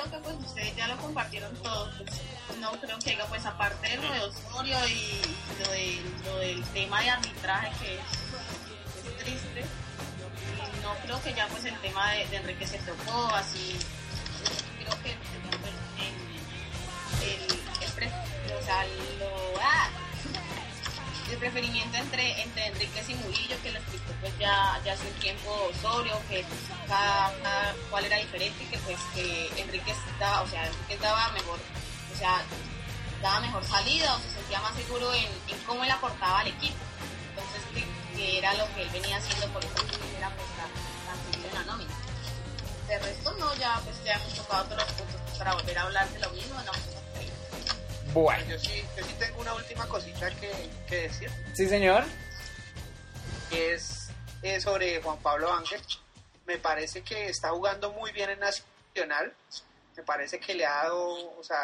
[0.00, 1.90] Creo que pues ustedes ya lo compartieron todo.
[1.98, 5.20] Pues, no creo que diga pues aparte de lo de Osorio y
[5.62, 9.64] lo, de, lo del tema de arbitraje que es, triste.
[10.82, 13.76] no creo que ya pues el tema de, Enrique se tocó así.
[14.78, 15.16] Creo que
[15.60, 15.74] pues,
[17.22, 17.52] el,
[18.02, 18.10] el,
[19.60, 19.88] ah,
[21.32, 25.14] el preferimiento entre, entre Enrique y Murillo, que lo explicó pues ya, ya hace un
[25.14, 30.46] tiempo Osorio, que pues, cada, cada cual era diferente que pues que Enrique daba, o
[30.48, 32.42] sea, Enrique daba mejor, o sea,
[33.22, 36.78] daba mejor salida o se sentía más seguro en, en cómo él aportaba al equipo.
[37.30, 39.74] Entonces, que, que era lo que él venía haciendo por eso
[40.18, 41.94] era pues tan, en la nómina.
[42.88, 46.08] De resto no, ya pues ya hemos tocado todos los puntos para volver a hablar
[46.08, 46.99] de lo mismo, no.
[48.12, 50.50] Bueno, Yo sí, yo sí tengo una última cosita que,
[50.88, 52.04] que decir, sí señor.
[53.50, 54.08] que es
[54.42, 55.80] eh, sobre Juan Pablo Ángel.
[56.46, 59.32] Me parece que está jugando muy bien en Nacional.
[59.96, 61.58] Me parece que le ha dado, o sea,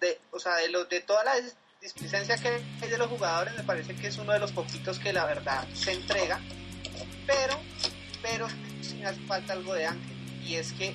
[0.00, 2.48] de, o sea, de, los de toda la dis- displicencia que
[2.82, 5.66] hay de los jugadores, me parece que es uno de los poquitos que la verdad
[5.74, 6.38] se entrega.
[7.26, 7.58] Pero,
[8.22, 8.48] pero
[8.82, 10.16] sí me hace falta algo de Ángel.
[10.44, 10.94] Y es que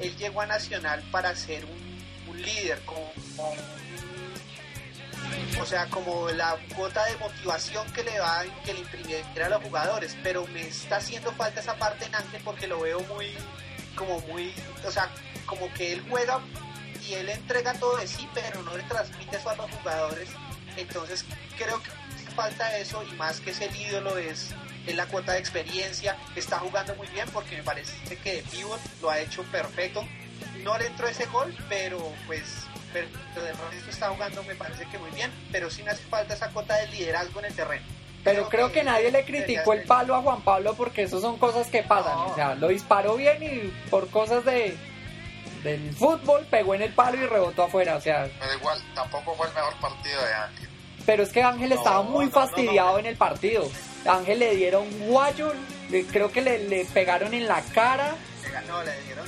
[0.00, 3.54] él llegó a Nacional para ser un, un líder, como, como
[5.60, 9.62] o sea, como la cuota de motivación que le va que le imprimiera a los
[9.62, 13.34] jugadores, pero me está haciendo falta esa parte en Ángel porque lo veo muy,
[13.96, 14.52] como muy,
[14.86, 15.10] o sea,
[15.46, 16.40] como que él juega
[17.06, 20.28] y él entrega todo de sí, pero no le transmite eso a los jugadores,
[20.76, 21.24] entonces
[21.56, 21.90] creo que
[22.34, 24.50] falta eso y más que ser ídolo es,
[24.86, 28.80] es la cuota de experiencia, está jugando muy bien porque me parece que de pivot
[29.00, 30.06] lo ha hecho perfecto,
[30.62, 32.63] no le entró ese gol, pero pues
[32.94, 36.32] pero de resto está jugando me parece que muy bien, pero sí me hace falta
[36.32, 37.84] esa cuota de liderazgo en el terreno.
[38.22, 41.66] Pero creo que nadie le criticó el palo a Juan Pablo porque eso son cosas
[41.68, 42.14] que pasan.
[42.16, 42.26] No.
[42.28, 44.74] O sea, lo disparó bien y por cosas de
[45.62, 47.96] del fútbol pegó en el palo y rebotó afuera.
[47.96, 50.68] O sea, Pero igual, tampoco fue el mejor partido de Ángel.
[51.06, 52.98] pero es que Ángel No, estaba muy no, no, fastidiado no.
[52.98, 53.68] en el partido.
[54.06, 55.52] Ángel le dieron guayo,
[56.12, 58.14] creo que le, le pegaron en la cara.
[58.68, 59.26] No, le dieron.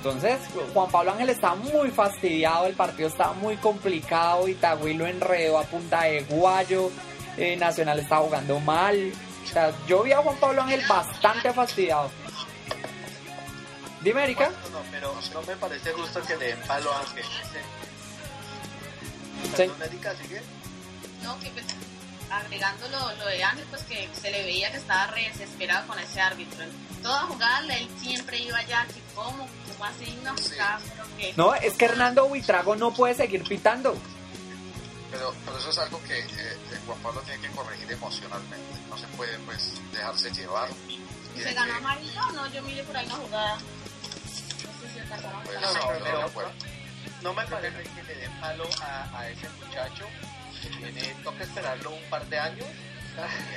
[0.00, 0.40] Entonces,
[0.72, 5.62] Juan Pablo Ángel estaba muy fastidiado, el partido estaba muy complicado, Itagüí lo enredó a
[5.64, 6.90] punta de guayo,
[7.36, 9.12] eh, Nacional estaba jugando mal.
[9.44, 12.10] O sea, yo vi a Juan Pablo Ángel bastante fastidiado.
[14.00, 14.48] Dime, Erika.
[14.48, 17.24] No, no, pero no me parece justo que le den palo a Ángel.
[17.24, 17.58] Sí.
[19.54, 20.40] Perdón, Erika, sigue.
[21.22, 21.66] No, que pues,
[22.30, 25.98] agregando lo, lo de Ángel, pues que se le veía que estaba re desesperado con
[25.98, 26.62] ese árbitro.
[26.62, 26.70] En
[27.02, 29.46] toda jugada él siempre iba allá, que cómo,
[29.84, 30.54] así, no, Sí.
[30.56, 33.96] cada- pero que- No, es que Hernando Buitrago no puede seguir pitando.
[35.10, 38.78] Pero, pero eso es algo que eh, eh, Juan Pablo tiene que corregir emocionalmente.
[38.88, 40.68] No se puede pues dejarse llevar.
[41.36, 42.46] ¿Y se ganó amarillo o no?
[42.52, 43.56] Yo miré por ahí una jugada.
[43.56, 43.62] No
[44.88, 45.60] sé si alcanzaron a pues.
[45.60, 46.52] No, no, no, no.
[47.22, 50.06] No me parece que le den palo a, a ese muchacho.
[50.62, 52.66] Que tiene, toca esperarlo un par de años.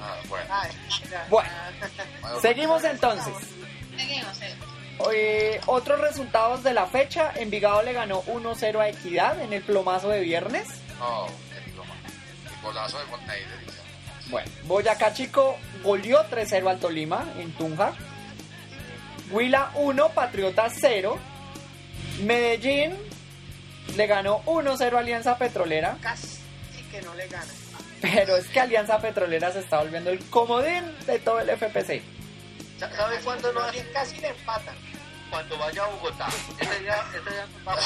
[0.00, 0.46] Ah, bueno.
[0.50, 0.70] Ay,
[1.10, 1.26] ya.
[1.28, 1.50] Bueno,
[2.20, 3.34] Bueno, seguimos entonces.
[3.96, 4.56] Seguimos, eh.
[5.12, 10.08] Eh, otros resultados de la fecha, Envigado le ganó 1-0 a Equidad en el plomazo
[10.08, 10.68] de viernes.
[10.98, 11.94] No, qué broma.
[12.54, 13.48] El golazo de Monteiro.
[13.64, 13.78] dice.
[14.30, 17.92] Bueno, Boyacá Chico goleó 3-0 al Tolima en Tunja.
[19.30, 21.18] Huila 1, Patriota 0.
[22.22, 22.96] Medellín
[23.96, 25.96] le ganó 1-0 a Alianza Petrolera.
[26.02, 26.38] Casi
[26.90, 27.46] que no le gana.
[28.00, 32.02] Pero es que Alianza Petrolera se está volviendo el comodín de todo el FPC.
[32.78, 33.60] Sa- ¿Sabe cuándo no?
[33.60, 34.76] Casi, casi le empatan.
[35.30, 36.28] Cuando vaya a Bogotá.
[36.58, 37.84] Ese día, ese día vamos.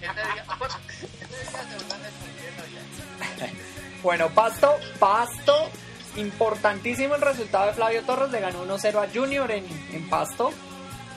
[0.00, 0.74] Ese día, bueno,
[1.20, 3.54] ese día se van a.
[4.02, 5.70] Bueno, Pasto, Pasto,
[6.16, 10.52] importantísimo el resultado de Flavio Torres, le ganó 1-0 a Junior en, en Pasto.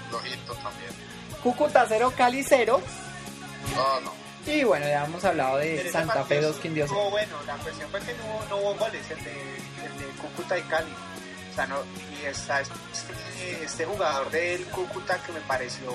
[0.10, 0.92] Flojito también.
[1.44, 2.82] Cúcuta 0, Cali 0.
[3.76, 4.14] No, no.
[4.46, 6.86] Y bueno, ya hemos hablado de Pero Santa Fe partido 2 Quindío.
[6.86, 10.58] estuvo bueno, la cuestión fue que no, no hubo goles, el de, el de Cúcuta
[10.58, 10.92] y Cali.
[11.52, 11.80] O sea, no,
[12.22, 12.62] y está
[13.64, 15.92] este, jugador del Cúcuta que me pareció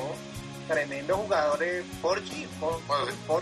[0.69, 2.47] tremendo jugador Bueno, Forgi,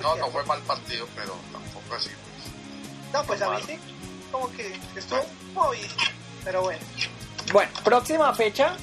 [0.03, 2.09] no, no fue mal partido, pero tampoco así.
[2.11, 3.13] Pues.
[3.13, 3.79] No, pues a mí sí,
[4.33, 5.25] como que estuvo
[5.55, 5.89] movido,
[6.45, 6.81] pero bueno.
[7.53, 8.75] Bueno, próxima fecha.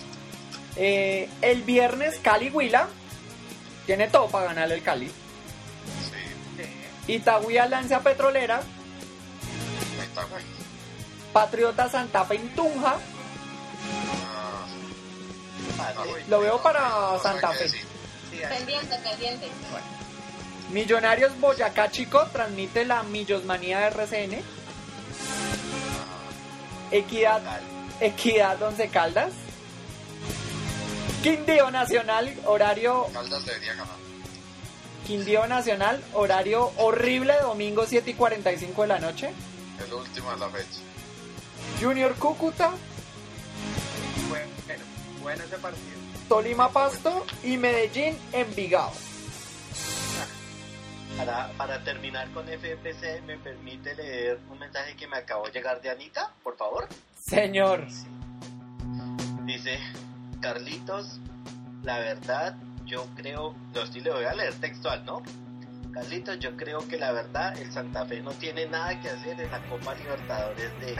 [0.75, 2.87] eh, el viernes Cali Huila.
[3.85, 5.07] Tiene todo para ganarle el Cali.
[5.07, 8.57] Sí, eh, Itagüí Alianza Petrolera.
[8.57, 10.43] ahí está, güey.
[11.31, 12.97] Patriota Santa Fe en Tunja.
[14.25, 14.36] Ah,
[15.77, 16.25] Vale.
[16.27, 17.69] Lo veo para Santa Fe.
[18.31, 19.47] Pendiente, pendiente.
[20.71, 24.43] Millonarios Boyacá Chico transmite la Millosmanía de RCN.
[26.91, 27.41] Equidad,
[27.99, 29.31] Equidad Once Caldas.
[31.23, 33.95] Quindío Nacional, horario Caldas debería ganar.
[35.05, 39.31] Quindío Nacional, horario horrible, domingo 7 y 45 de la noche.
[39.81, 40.79] Es lo último de la fecha.
[41.81, 42.71] Junior Cúcuta,
[45.21, 45.97] Bueno ese partido.
[46.27, 48.91] Tolima Pasto y Medellín Envigado.
[51.17, 55.81] Para, para terminar con FPC, ¿me permite leer un mensaje que me acabó de llegar
[55.81, 56.87] de Anita, por favor?
[57.17, 57.87] Señor.
[59.45, 59.79] Dice,
[60.41, 61.19] Carlitos,
[61.83, 65.23] la verdad, yo creo, lo estoy le voy a leer textual, ¿no?
[65.91, 69.49] Carlitos, yo creo que la verdad, el Santa Fe no tiene nada que hacer en
[69.49, 70.95] la Copa Libertadores de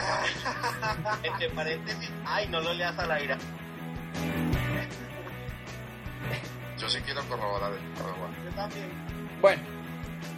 [1.22, 3.36] Entre paréntesis, ay, no lo leas al aire.
[6.78, 7.80] Yo sí quiero corroborar el.
[7.94, 8.90] Yo también.
[9.40, 9.62] Bueno,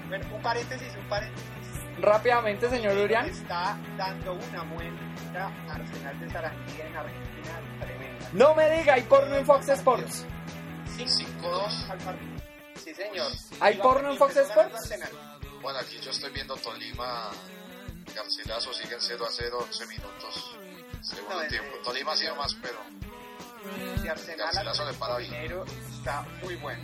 [0.08, 1.46] Bueno, un paréntesis, un paréntesis.
[1.98, 3.26] rápidamente, señor Urián.
[3.28, 8.28] Está dando una muestra Arsenal de Sarandía en Argentina tremenda.
[8.32, 10.24] No me diga, hay porno en Fox Sports.
[10.98, 11.90] 5-2.
[11.90, 12.30] al partido.
[12.76, 13.30] Sí, señor.
[13.60, 14.94] ¿Hay porno en Fox Sports?
[15.62, 17.30] Bueno, aquí yo estoy viendo Tolima,
[18.14, 20.56] Garcilaso siguen 0 a 0, 11 minutos.
[21.02, 21.76] Segundo tiempo.
[21.84, 22.78] Tolima ha sido más, pero
[24.02, 25.30] De Arsenal bien.
[25.30, 26.82] Minero está muy bueno.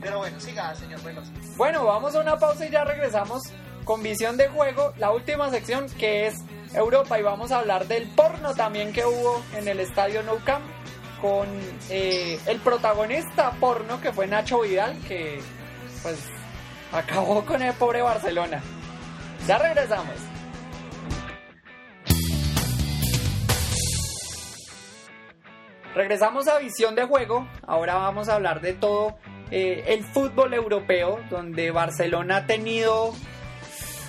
[0.00, 1.26] Pero bueno, siga, señor Veloz.
[1.56, 3.42] Bueno, vamos a una pausa y ya regresamos
[3.84, 6.34] con visión de juego, la última sección que es
[6.74, 10.64] Europa y vamos a hablar del porno también que hubo en el estadio Nou Camp
[11.20, 11.48] con
[11.88, 15.40] eh, el protagonista porno que fue Nacho Vidal que
[16.02, 16.18] pues
[16.92, 18.60] acabó con el pobre Barcelona.
[19.46, 20.35] Ya regresamos.
[25.96, 27.48] Regresamos a visión de juego.
[27.66, 29.16] Ahora vamos a hablar de todo
[29.50, 33.14] eh, el fútbol europeo, donde Barcelona ha tenido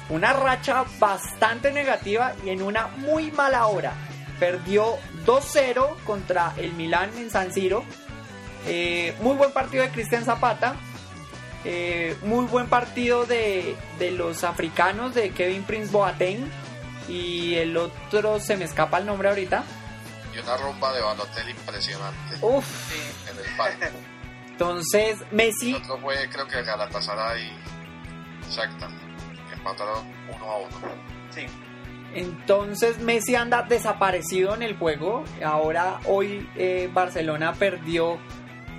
[0.10, 3.94] una racha bastante negativa y en una muy mala hora.
[4.38, 7.86] Perdió 2-0 contra el Milán en San Siro.
[8.68, 10.76] Eh, muy buen partido de Cristian Zapata.
[11.64, 16.52] Eh, muy buen partido de, de los africanos de Kevin Prince Boateng.
[17.08, 19.64] Y el otro se me escapa el nombre ahorita.
[20.38, 22.92] Y una rumba de Balotelli impresionante Uf.
[23.30, 23.98] en el palco.
[24.52, 28.90] Entonces, Messi El otro fue, creo que Galatasaray y Shakhtar,
[29.48, 30.70] que empataron 1 a 1.
[31.30, 31.46] Sí.
[32.14, 35.24] Entonces Messi anda desaparecido en el juego.
[35.44, 38.18] Ahora hoy eh, Barcelona perdió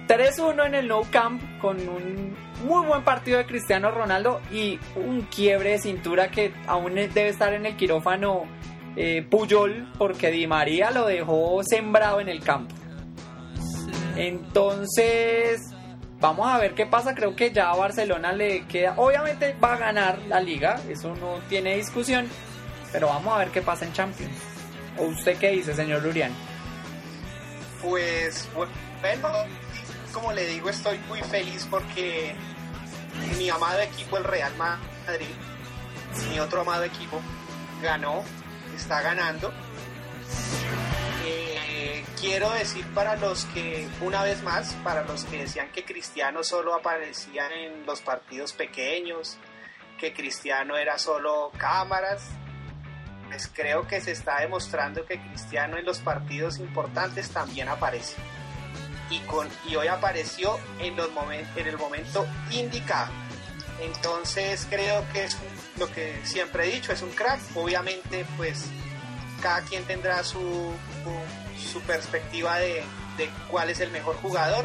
[0.09, 5.22] 3-1 en el Nou Camp con un muy buen partido de Cristiano Ronaldo y un
[5.22, 8.47] quiebre de cintura que aún debe estar en el quirófano
[8.97, 12.74] eh, Puyol porque Di María lo dejó sembrado en el campo.
[14.16, 15.70] Entonces,
[16.20, 17.15] vamos a ver qué pasa.
[17.15, 18.94] Creo que ya a Barcelona le queda.
[18.97, 22.28] Obviamente va a ganar la liga, eso no tiene discusión.
[22.93, 24.32] Pero vamos a ver qué pasa en Champions.
[24.98, 26.32] ¿O usted qué dice, señor Lurian?
[27.82, 29.28] Pues bueno,
[30.12, 32.35] como le digo, estoy muy feliz porque
[33.36, 35.27] mi amado equipo, el Real Madrid,
[36.31, 37.20] mi otro amado equipo,
[37.82, 38.24] ganó,
[38.78, 39.52] está ganando.
[41.24, 46.42] Eh, quiero decir para los que, una vez más, para los que decían que Cristiano
[46.42, 49.36] solo aparecía en los partidos pequeños,
[49.98, 52.22] que Cristiano era solo cámaras,
[53.28, 58.14] pues creo que se está demostrando que Cristiano en los partidos importantes también aparece.
[59.10, 63.10] Y, con, y hoy apareció en, los momen- en el momento indicado.
[63.80, 67.40] Entonces creo que es un- lo que siempre he dicho, es un crack.
[67.55, 68.66] Obviamente pues
[69.42, 70.72] cada quien tendrá su,
[71.72, 72.82] su, perspectiva de,
[73.16, 74.64] de cuál es el mejor jugador.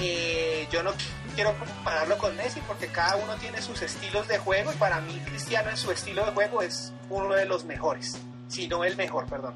[0.00, 0.92] Eh, yo no
[1.34, 5.20] quiero compararlo con Messi porque cada uno tiene sus estilos de juego y para mí
[5.24, 8.18] Cristiano en su estilo de juego es uno de los mejores,
[8.48, 9.54] si no el mejor, perdón.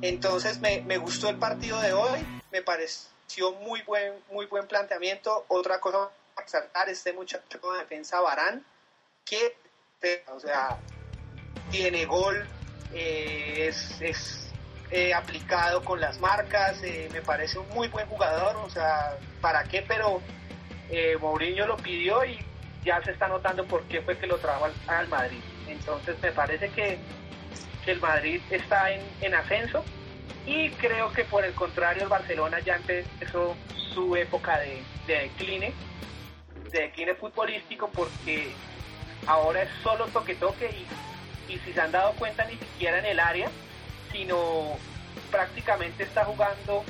[0.00, 5.44] Entonces me, me gustó el partido de hoy, me pareció muy buen, muy buen planteamiento.
[5.48, 8.64] Otra cosa para exaltar, este muchacho de defensa Barán,
[9.24, 9.56] que
[10.32, 10.78] o sea,
[11.70, 12.46] tiene gol,
[12.94, 14.54] eh, es, es
[14.90, 19.64] eh, aplicado con las marcas, eh, me parece un muy buen jugador, o sea, ¿para
[19.64, 19.84] qué?
[19.86, 20.22] Pero
[21.20, 22.38] Mourinho lo pidió y
[22.84, 25.40] ya se está notando por qué fue que lo trajo al, al Madrid.
[25.66, 26.98] Entonces me parece que,
[27.84, 29.84] que el Madrid está en, en ascenso
[30.46, 35.74] y creo que por el contrario el Barcelona ya empezó su época de, de decline,
[36.70, 38.54] de decline futbolístico porque
[39.28, 43.20] ahora es solo toque-toque y, y si se han dado cuenta ni siquiera en el
[43.20, 43.48] área,
[44.10, 44.76] sino
[45.30, 46.82] prácticamente está jugando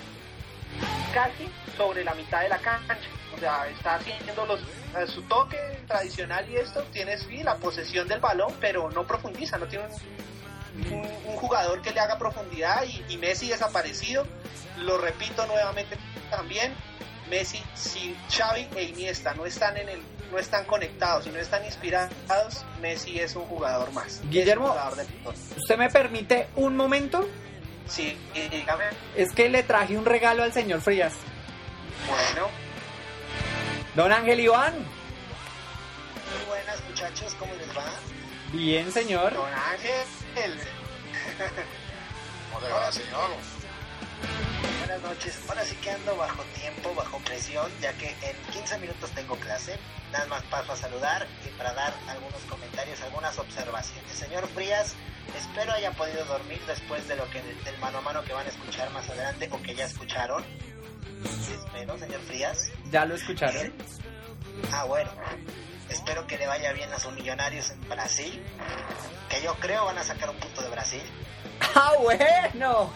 [1.13, 2.97] casi sobre la mitad de la cancha.
[3.35, 4.61] O sea, está haciendo los,
[4.95, 9.59] a su toque tradicional y esto, tiene sí, la posesión del balón, pero no profundiza,
[9.59, 9.87] no tiene
[10.91, 14.27] un jugador que le haga profundidad y, y Messi desaparecido.
[14.79, 15.99] Lo repito nuevamente
[16.31, 16.73] también,
[17.29, 21.65] Messi sin Xavi e Iniesta no están en el no están conectados y no están
[21.65, 24.21] inspirados, Messi es un jugador más.
[24.29, 24.69] Guillermo.
[24.69, 25.35] Jugador de fútbol.
[25.57, 27.29] ¿Usted me permite un momento?
[27.87, 28.85] Sí, dígame.
[29.17, 31.15] Es que le traje un regalo al señor Frías.
[32.07, 32.49] Bueno,
[33.95, 34.75] Don Ángel Iván.
[34.75, 37.85] Muy buenas muchachos, ¿cómo les va?
[38.53, 39.35] Bien, señor.
[39.35, 40.59] don Ángel.
[42.53, 43.31] ¿Cómo le va, señor?
[44.79, 45.39] Buenas noches.
[45.49, 49.79] Ahora sí que ando bajo tiempo, bajo presión, ya que en 15 minutos tengo clase.
[50.13, 54.11] Nada más paso a saludar y para dar algunos comentarios, algunas observaciones.
[54.13, 54.95] Señor Frías,
[55.37, 58.49] espero haya podido dormir después de lo que del mano a mano que van a
[58.49, 60.45] escuchar más adelante o que ya escucharon.
[61.25, 62.71] Espero, señor Frías.
[62.91, 63.73] Ya lo escucharon.
[64.73, 65.11] Ah, bueno.
[65.91, 68.43] Espero que le vaya bien a sus millonarios en Brasil.
[69.29, 71.03] Que yo creo van a sacar un punto de Brasil.
[71.75, 72.91] Ah, bueno.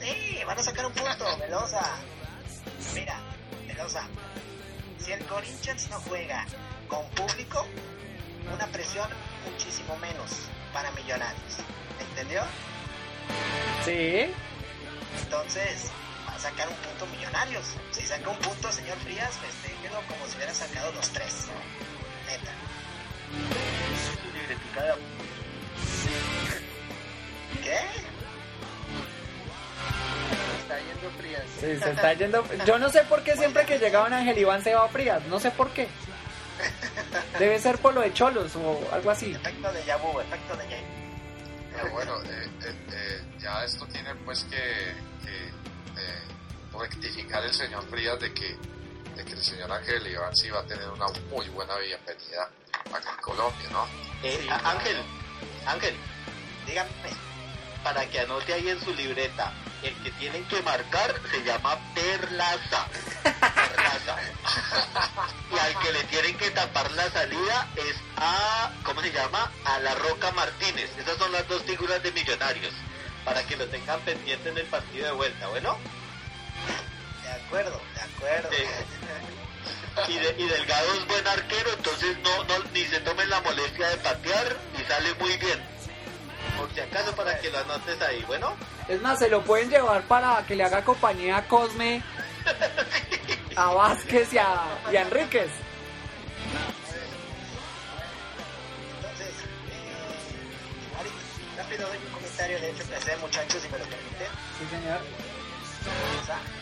[0.00, 1.96] Sí, van a sacar un punto, Velosa.
[2.94, 3.20] Mira,
[3.66, 4.02] Velosa.
[4.98, 6.46] Si el Corinthians no juega
[6.88, 7.66] con público,
[8.54, 9.08] una presión
[9.50, 10.30] muchísimo menos
[10.72, 11.58] para Millonarios.
[12.00, 12.42] ¿Entendió?
[13.84, 14.32] Sí.
[15.22, 15.90] Entonces,
[16.28, 17.64] va a sacar un punto Millonarios.
[17.90, 21.46] Si saca un punto, señor Frías, festéjelo como si hubiera sacado los tres.
[22.26, 22.52] Neta.
[27.62, 27.80] ¿Qué?
[30.68, 31.42] Está yendo frías.
[31.60, 32.44] Sí, se está yendo.
[32.66, 35.24] Yo no sé por qué siempre que llega Don Ángel Iván se va a Frías.
[35.26, 35.88] No sé por qué.
[37.38, 39.32] Debe ser por lo de Cholos o algo así.
[39.32, 40.82] Efecto de Yabu, efecto de Yabu.
[41.72, 44.56] Pero bueno, eh, eh, eh, ya esto tiene pues que,
[45.24, 46.22] que, eh,
[46.78, 48.56] rectificar el señor Frías de que,
[49.16, 52.50] de que el señor Ángel Iván sí va a tener una muy buena bienvenida
[52.92, 53.86] acá en Colombia, ¿no?
[54.22, 54.96] Eh, Ángel,
[55.66, 55.94] Ángel,
[56.66, 56.90] Dígame.
[57.82, 59.52] Para que anote ahí en su libreta,
[59.82, 62.86] el que tienen que marcar se llama Perlaza.
[63.22, 64.16] Perlaza.
[65.54, 69.50] Y al que le tienen que tapar la salida es a, ¿cómo se llama?
[69.64, 70.90] A la Roca Martínez.
[70.98, 72.72] Esas son las dos figuras de millonarios.
[73.24, 75.78] Para que lo tengan pendiente en el partido de vuelta, ¿bueno?
[77.22, 78.48] De acuerdo, de acuerdo.
[78.50, 80.12] Sí.
[80.12, 83.88] Y, de- y Delgado es buen arquero, entonces no, no ni se tomen la molestia
[83.88, 85.60] de patear y sale muy bien.
[86.58, 88.56] Por si acaso para que lo anotes ahí, bueno.
[88.88, 92.02] Es más, se lo pueden llevar para que le haga compañía a Cosme,
[93.54, 95.50] a Vázquez y a, y a Enríquez.
[98.96, 99.28] Entonces,
[99.70, 104.28] eh, ahorita, rápido doy un comentario de FPC, muchachos, si me lo permiten.
[104.58, 105.00] Sí, señor.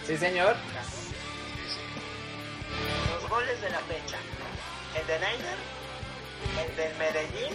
[0.06, 0.56] Sí, señor.
[3.14, 4.18] los goles de la fecha.
[5.00, 5.58] El de Neymar,
[6.60, 7.54] el del Medellín,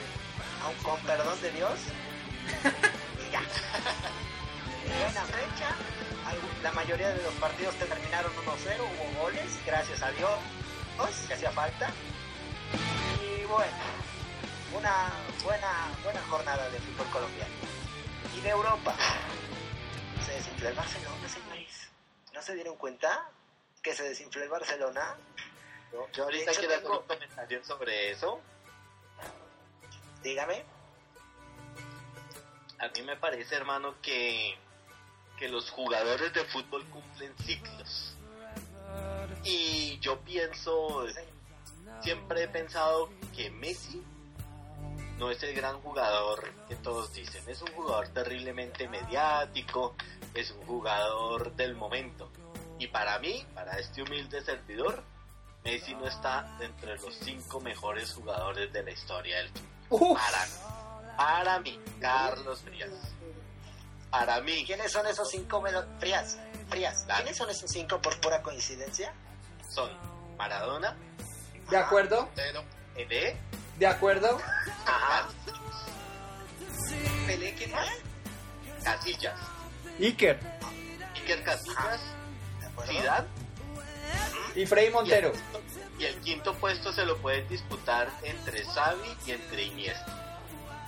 [0.64, 1.80] aun con perdón de Dios.
[4.88, 5.76] Buena fecha.
[6.64, 10.40] La mayoría de los partidos terminaron 1-0, hubo goles, gracias a Dios,
[11.28, 11.90] que hacía falta.
[13.20, 13.72] Y bueno,
[14.78, 15.10] una
[15.44, 17.54] buena, buena jornada de fútbol colombiano.
[18.38, 18.96] Y de Europa,
[20.26, 21.88] se desinfló el Barcelona, señores.
[22.34, 23.26] ¿No se dieron cuenta
[23.82, 25.16] que se desinfló el Barcelona?
[26.14, 28.40] Yo ahorita quiero hacer tengo- un comentario sobre eso.
[30.24, 30.64] Dígame.
[32.82, 34.58] A mí me parece, hermano, que,
[35.38, 38.16] que los jugadores de fútbol cumplen ciclos.
[39.44, 41.06] Y yo pienso,
[42.02, 44.04] siempre he pensado que Messi
[45.20, 47.48] no es el gran jugador que todos dicen.
[47.48, 49.96] Es un jugador terriblemente mediático,
[50.34, 52.32] es un jugador del momento.
[52.80, 55.04] Y para mí, para este humilde servidor,
[55.64, 59.50] Messi no está entre los cinco mejores jugadores de la historia del
[59.88, 60.18] fútbol.
[60.18, 60.81] Para mí.
[61.18, 62.90] Para mí, Carlos Frías.
[64.10, 66.38] Para mí, ¿Quiénes son esos cinco melo- frías?
[66.70, 67.06] Frías.
[67.08, 67.24] Dale.
[67.24, 69.14] ¿Quiénes son esos cinco por pura coincidencia?
[69.74, 69.90] son
[70.38, 70.98] Maradona,
[71.70, 72.28] ¿De acuerdo?
[72.96, 73.38] Ede,
[73.80, 74.38] ¿De acuerdo?
[74.86, 75.30] Ajá.
[77.26, 77.88] ¿Pelé quién más?
[78.84, 79.40] Casillas,
[80.00, 80.40] Iker
[81.16, 82.02] Iker Casillas,
[82.60, 82.92] ¿De acuerdo?
[82.92, 83.28] Zidane
[84.56, 85.32] y Freddy Montero.
[86.00, 90.31] y el quinto puesto se lo pueden disputar entre Xavi y entre Iniesta.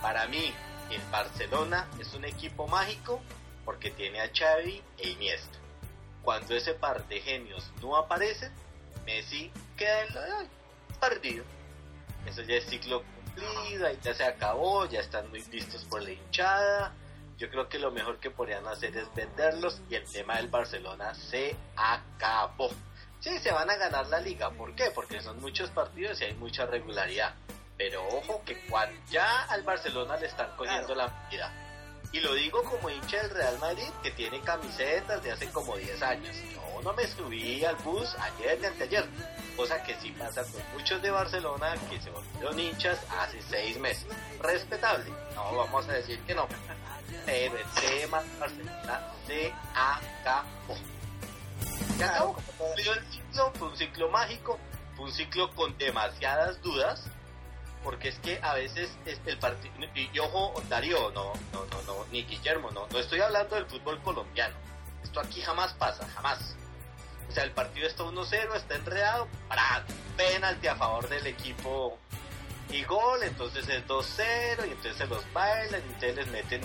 [0.04, 0.52] Para mí,
[0.90, 3.22] el Barcelona es un equipo mágico
[3.64, 5.58] porque tiene a Xavi e Iniesta.
[6.22, 8.52] Cuando ese par de genios no aparecen,
[9.06, 10.46] Messi queda en la-
[11.00, 11.42] perdido.
[12.26, 16.10] Eso ya es ciclo cumplido, ahí ya se acabó, ya están muy vistos por la
[16.10, 16.92] hinchada.
[17.38, 21.14] Yo creo que lo mejor que podrían hacer es venderlos y el tema del Barcelona
[21.14, 22.68] se acabó.
[23.20, 24.50] Sí, se van a ganar la liga.
[24.50, 24.90] ¿Por qué?
[24.94, 27.34] Porque son muchos partidos y hay mucha regularidad.
[27.76, 31.52] Pero ojo que cuando ya al Barcelona le están cogiendo la medida.
[32.12, 36.00] Y lo digo como hincha del Real Madrid que tiene camisetas de hace como 10
[36.02, 36.36] años.
[36.52, 39.04] Yo no me subí al bus ayer ni anteayer.
[39.56, 44.06] Cosa que sí pasa con muchos de Barcelona que se volvieron hinchas hace 6 meses.
[44.38, 45.10] Respetable.
[45.34, 46.46] No vamos a decir que no.
[47.26, 50.76] pero el tema Barcelona se acabó.
[51.96, 52.36] Se acabó.
[53.58, 54.58] Fue un ciclo mágico,
[54.96, 57.10] fue un ciclo con demasiadas dudas,
[57.84, 62.06] porque es que a veces es el partido, y, ojo, Darío, no, no, no, no,
[62.10, 64.56] ni Guillermo, no, no estoy hablando del fútbol colombiano.
[65.02, 66.56] Esto aquí jamás pasa, jamás.
[67.28, 69.84] O sea, el partido está 1-0, está enredado, para
[70.16, 71.98] penalti a favor del equipo
[72.70, 76.62] y gol, entonces es 2-0 y entonces se los bailan y entonces les meten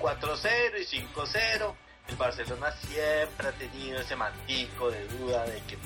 [0.00, 1.74] 4-0 y 5-0.
[2.08, 5.76] El Barcelona siempre ha tenido ese mantico de duda de que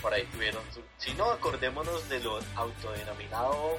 [0.00, 0.80] por ahí tuvieron su...
[0.98, 3.78] Si no, acordémonos de lo autodenominado,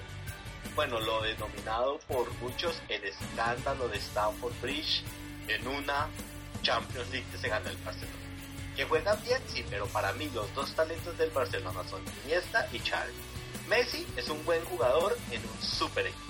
[0.76, 5.04] bueno, lo denominado por muchos el escándalo de Stamford Bridge
[5.48, 6.08] en una
[6.62, 8.14] Champions League que se ganó el Barcelona.
[8.76, 12.80] Que juegan bien, sí, pero para mí los dos talentos del Barcelona son Iniesta y
[12.80, 13.14] Xavi.
[13.70, 16.22] Messi es un buen jugador en un super equipo.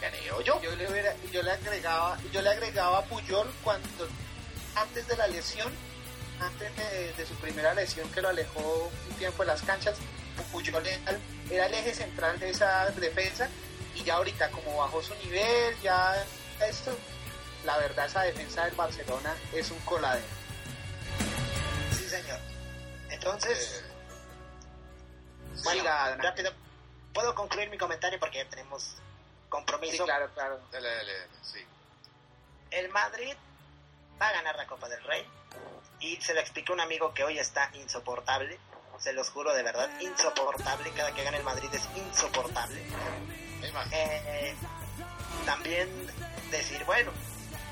[0.00, 0.62] Creo yo.
[0.62, 4.08] Yo le, hubiera- yo le agregaba, yo le agregaba a Puyol cuando
[4.76, 5.72] antes de la lesión,
[6.40, 9.96] antes de, de su primera lesión que lo alejó un tiempo de las canchas,
[10.52, 11.20] Puyol era, el-
[11.50, 13.48] era el eje central de esa defensa
[13.94, 16.14] y ya ahorita como bajó su nivel, ya
[16.60, 16.96] esto,
[17.64, 20.26] la verdad esa defensa del Barcelona es un coladero.
[21.96, 22.38] Sí, señor.
[23.10, 23.84] Entonces,
[25.64, 25.82] bueno,
[26.18, 26.52] rápido.
[27.12, 28.94] ¿Puedo concluir mi comentario porque ya tenemos
[29.48, 29.96] compromiso?
[29.96, 30.60] Sí, claro, claro.
[30.70, 31.12] Dele, dele,
[31.42, 31.58] sí.
[32.70, 33.34] El Madrid
[34.20, 35.26] va a ganar la Copa del Rey.
[36.00, 38.58] Y se lo expliqué a un amigo que hoy está insoportable.
[38.98, 40.90] Se los juro de verdad, insoportable.
[40.92, 42.82] Cada que gane el Madrid es insoportable.
[43.92, 44.54] Eh,
[45.44, 45.88] también
[46.50, 47.10] decir, bueno,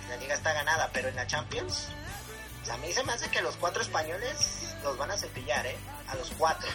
[0.08, 1.88] la liga está ganada, pero en la Champions,
[2.70, 5.76] a mí se me hace que los cuatro españoles los van a cepillar, ¿eh?
[6.08, 6.68] A los cuatro.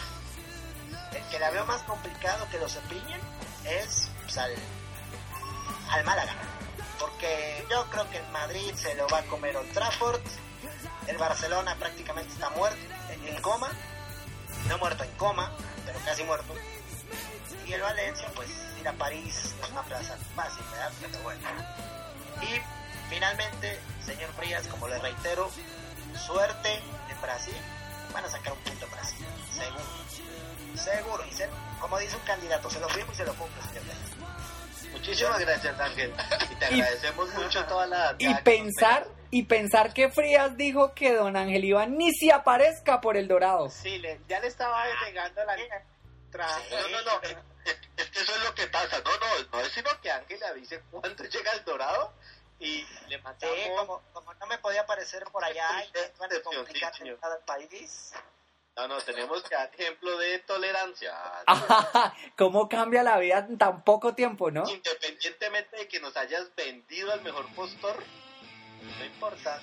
[1.12, 3.20] El que la veo más complicado que los cepillen
[3.64, 4.54] es pues, al,
[5.90, 6.34] al Málaga.
[6.98, 10.20] Porque yo creo que el Madrid se lo va a comer Old Trafford.
[11.06, 12.78] El Barcelona prácticamente está muerto,
[13.10, 13.70] en, coma.
[14.68, 15.52] No muerto en coma,
[15.84, 16.54] pero casi muerto.
[17.66, 18.48] Y el Valencia, pues
[18.80, 20.92] ir a París es una plaza fácil, ¿verdad?
[21.00, 21.40] Pero bueno.
[22.42, 22.60] Y
[23.10, 25.50] finalmente, señor Frías, como le reitero,
[26.26, 27.56] suerte en Brasil.
[28.12, 29.84] Van a sacar un punto en Brasil, seguro.
[30.76, 31.24] Seguro.
[31.26, 31.48] Y se-
[31.80, 34.92] como dice un candidato, se lo firmo y se lo cumplo, señor Frías.
[34.92, 36.12] Muchísimas gracias, Ángel.
[36.50, 38.14] Y te Y- agradecemos mucho toda la...
[38.18, 43.16] Y pensar, y pensar que Frías dijo que don Ángel Iván ni se aparezca por
[43.16, 43.68] el dorado.
[43.70, 45.56] Sí, le- ya le estaba pegando la
[46.30, 47.22] tra- No, no, no.
[47.22, 47.36] Es,
[47.96, 48.98] es que eso es lo que pasa.
[49.00, 52.12] No, no, no es sino que Ángel le avise cuándo llega el dorado
[52.60, 53.56] y le Sí, matamos.
[53.76, 55.92] como, como no me podía aparecer por allá y Sí,
[56.30, 58.12] sí, complicar cada país.
[58.76, 61.14] No, no, tenemos que dar ejemplo de tolerancia.
[62.38, 64.68] ¿Cómo cambia la vida en tan poco tiempo, no?
[64.68, 68.02] Independientemente de que nos hayas vendido al mejor postor,
[68.98, 69.60] no importa.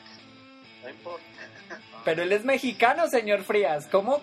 [0.83, 1.25] No importa.
[2.05, 3.87] Pero él es mexicano, señor Frías.
[3.91, 4.21] ¿Cómo,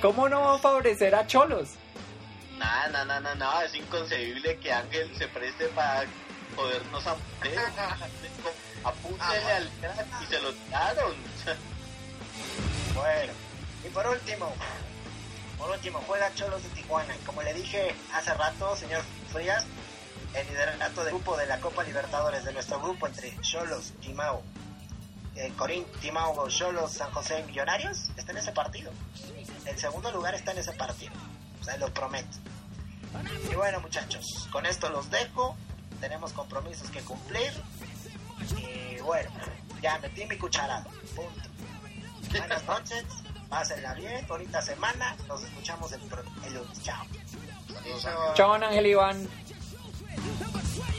[0.00, 1.70] cómo no va a favorecer a Cholos?
[2.58, 3.64] Nada, nada, nada, nada.
[3.64, 6.04] Es inconcebible que Ángel se preste para
[6.56, 7.12] podernos a
[8.84, 9.70] Apúntele al
[10.22, 11.14] y se lo tiraron.
[12.94, 13.32] Bueno,
[13.84, 14.52] y por último,
[15.56, 17.14] por último, juega Cholos de Tijuana.
[17.14, 19.02] Y como le dije hace rato, señor
[19.32, 19.64] Frías,
[20.34, 24.42] el liderato del grupo de la Copa Libertadores de nuestro grupo entre Cholos, Timao,
[25.36, 28.92] eh, Corín, Timao, Cholos, San José y Millonarios está en ese partido.
[29.66, 31.12] El segundo lugar está en ese partido.
[31.60, 32.38] O sea, lo prometo.
[33.50, 35.56] Y bueno, muchachos, con esto los dejo.
[36.00, 37.52] Tenemos compromisos que cumplir.
[38.56, 39.30] Y bueno,
[39.82, 40.84] ya metí mi cucharada.
[41.14, 41.50] Punto.
[42.30, 43.04] Buenas noches,
[43.48, 46.00] pásenla bien, bonita semana, nos escuchamos el,
[46.46, 47.04] el lunes, chao.
[48.34, 49.28] Chao, Ángel Iván.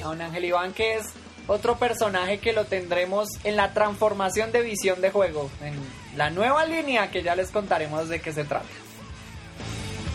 [0.01, 1.07] A don Ángel Iván, que es
[1.47, 5.75] otro personaje que lo tendremos en la transformación de visión de juego, en
[6.15, 8.67] la nueva línea que ya les contaremos de qué se trata.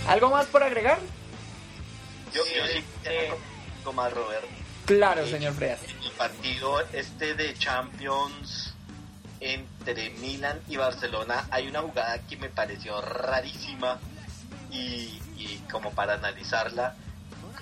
[0.09, 0.99] ¿Algo más por agregar?
[2.33, 3.39] Yo, sí tengo
[3.85, 4.47] como a Roberto.
[4.87, 5.81] Claro, señor Frías.
[6.05, 8.75] el partido este de Champions
[9.41, 13.99] entre Milan y Barcelona hay una jugada que me pareció rarísima
[14.71, 16.95] y, y como para analizarla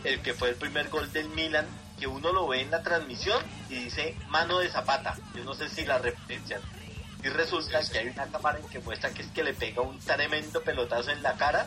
[0.05, 1.67] el que fue el primer gol del Milan
[1.99, 5.17] que uno lo ve en la transmisión y dice mano de Zapata.
[5.35, 6.61] Yo no sé si la referencian.
[7.23, 9.99] Y resulta que hay una cámara en que muestra que es que le pega un
[9.99, 11.67] tremendo pelotazo en la cara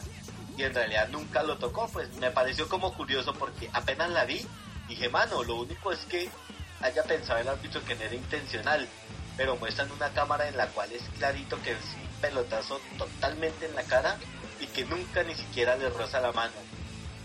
[0.55, 1.87] y en realidad nunca lo tocó.
[1.87, 4.45] Pues me pareció como curioso porque apenas la vi
[4.87, 6.29] dije mano lo único es que
[6.81, 8.87] haya pensado el árbitro que no era intencional,
[9.35, 13.75] pero muestran una cámara en la cual es clarito que es un pelotazo totalmente en
[13.75, 14.17] la cara
[14.59, 16.53] y que nunca ni siquiera le roza la mano,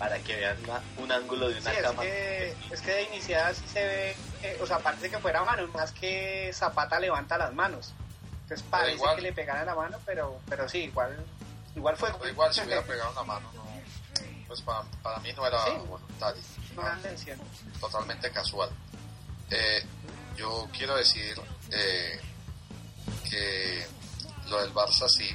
[0.02, 2.02] para que vean una- un ángulo de Sí, una es cámara.
[2.10, 5.68] que, es que de iniciada sí se ve que, o sea, parece que fuera mano,
[5.68, 7.92] más que Zapata levanta las manos.
[8.42, 9.14] Entonces parece igual.
[9.14, 11.24] que le pegara la mano, pero, pero sí, igual,
[11.76, 12.12] igual fue.
[12.14, 13.64] Pero igual si hubiera pegado una mano, no,
[14.48, 15.70] pues para, para mí no era Sí.
[15.86, 16.42] voluntario,
[16.74, 18.70] No totalmente casual.
[19.50, 19.84] Eh,
[20.36, 22.20] yo quiero decir eh,
[23.30, 23.86] que
[24.48, 25.28] lo del Barça sí,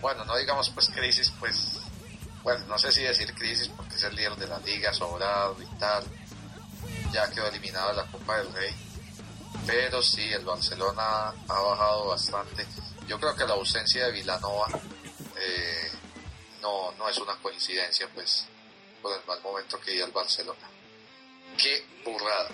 [0.00, 1.79] bueno, no digamos pues crisis, pues,
[2.42, 5.66] bueno, no sé si decir crisis porque es el líder de la liga, sobrado y
[5.78, 6.04] tal,
[7.12, 8.74] ya quedó eliminado de la Copa del Rey,
[9.66, 12.66] pero sí, el Barcelona ha bajado bastante.
[13.06, 14.66] Yo creo que la ausencia de Vilanova
[15.36, 15.90] eh,
[16.62, 18.46] no, no es una coincidencia, pues,
[19.02, 20.68] por el mal momento que vive el Barcelona.
[21.58, 22.48] Qué burrada.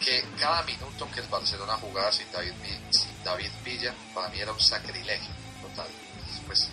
[0.00, 4.40] Que cada minuto que el Barcelona jugaba sin David, Vi- sin David Villa, para mí
[4.40, 5.30] era un sacrilegio
[5.60, 5.88] total.
[6.46, 6.68] Pues,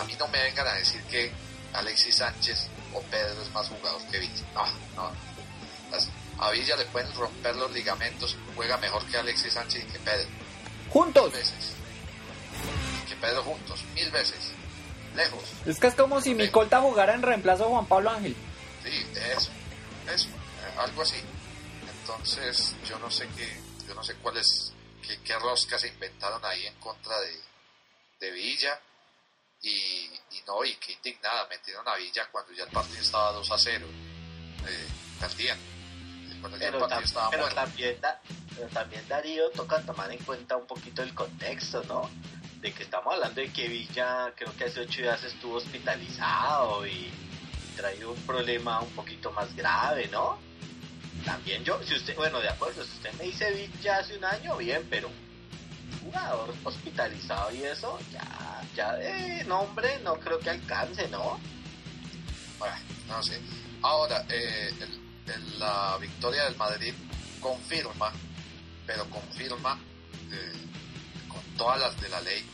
[0.00, 1.30] a mí no me vengan a decir que
[1.72, 4.44] Alexis Sánchez o Pedro es más jugador que Villa.
[4.54, 4.66] No,
[4.96, 5.12] no.
[5.90, 6.08] Las-
[6.38, 10.28] a Villa le pueden romper los ligamentos, juega mejor que Alexis Sánchez y que Pedro.
[10.90, 11.24] Juntos.
[11.24, 11.72] Mil veces.
[13.08, 14.52] Que Pedro juntos, mil veces.
[15.14, 15.42] Lejos.
[15.64, 18.34] Es que es como si mi colta jugara en reemplazo de Juan Pablo Ángel.
[18.82, 19.06] Sí,
[19.36, 19.50] eso,
[20.12, 21.16] eso, eh, algo así.
[22.00, 24.72] Entonces, yo no sé qué, yo no sé cuáles,
[25.06, 27.32] qué, qué roscas se inventaron ahí en contra de,
[28.20, 28.78] de Villa.
[29.64, 33.50] Y, y no, y qué indignada, metieron a Villa cuando ya el partido estaba 2
[33.50, 33.86] a 0.
[34.66, 34.86] Eh,
[35.18, 35.58] perdían.
[36.30, 38.20] Y Cuando ya el Pero, partido estaba pero también, da-
[38.54, 42.10] pero también Darío toca tomar en cuenta un poquito el contexto, ¿no?
[42.60, 47.10] De que estamos hablando de que Villa creo que hace ocho días estuvo hospitalizado y
[47.76, 50.38] trae un problema un poquito más grave, ¿no?
[51.24, 54.56] También yo, si usted, bueno, de acuerdo, si usted me dice Villa hace un año,
[54.58, 55.08] bien, pero
[56.02, 61.38] jugador hospitalizado y eso, ya, ya de nombre no creo que alcance, ¿no?
[62.58, 62.76] Bueno,
[63.08, 63.40] no sé.
[63.82, 64.70] Ahora, eh,
[65.58, 66.94] la victoria del Madrid
[67.40, 68.12] confirma,
[68.86, 69.78] pero confirma
[70.30, 70.52] eh,
[71.28, 72.44] con todas las de la ley,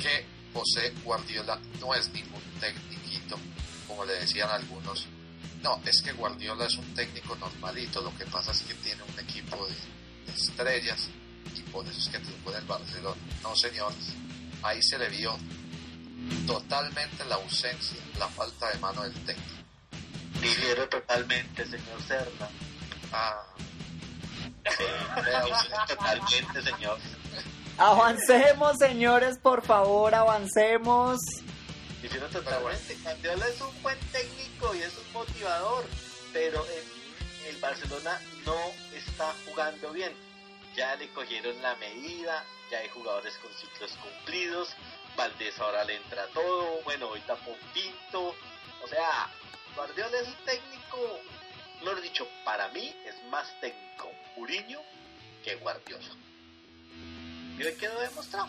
[0.00, 3.38] que José Guardiola no es ningún tecniquito,
[3.86, 5.06] como le decían algunos.
[5.62, 9.18] No, es que Guardiola es un técnico normalito, lo que pasa es que tiene un
[9.20, 11.08] equipo de estrellas
[11.54, 13.20] y por eso es que triunfó en el Barcelona.
[13.42, 14.14] No, señores,
[14.62, 15.36] ahí se le vio
[16.46, 19.50] totalmente la ausencia, la falta de mano del técnico.
[20.40, 22.48] Difiero totalmente, señor Serna.
[23.12, 23.44] Ah,
[25.86, 26.98] totalmente, señor.
[27.78, 31.18] Avancemos, señores, por favor, avancemos.
[32.02, 32.96] Difiero totalmente.
[33.02, 35.84] Guardiola es un buen técnico y es un motivador,
[36.32, 38.54] pero el, el Barcelona no
[38.94, 40.12] está jugando bien.
[40.80, 44.70] Ya le cogieron la medida, ya hay jugadores con ciclos cumplidos.
[45.14, 46.80] Valdés ahora le entra todo.
[46.84, 48.34] Bueno, hoy tapó Pinto.
[48.82, 49.28] O sea,
[49.76, 51.20] Guardiola es un técnico,
[51.80, 54.80] mejor dicho, para mí es más técnico Mourinho
[55.44, 56.14] que Guardiola.
[57.58, 58.48] Y hoy quedó demostrado.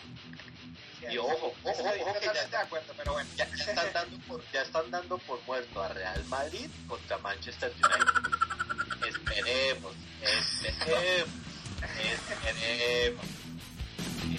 [1.10, 3.28] Y ojo, ojo, ojo, que ya, totalmente de acuerdo, pero bueno.
[3.36, 7.74] ya, ya están dando por, ya están dando por muerto a Real Madrid contra Manchester
[7.76, 9.06] United.
[9.06, 11.51] Esperemos, esperemos,
[11.82, 13.26] esperemos.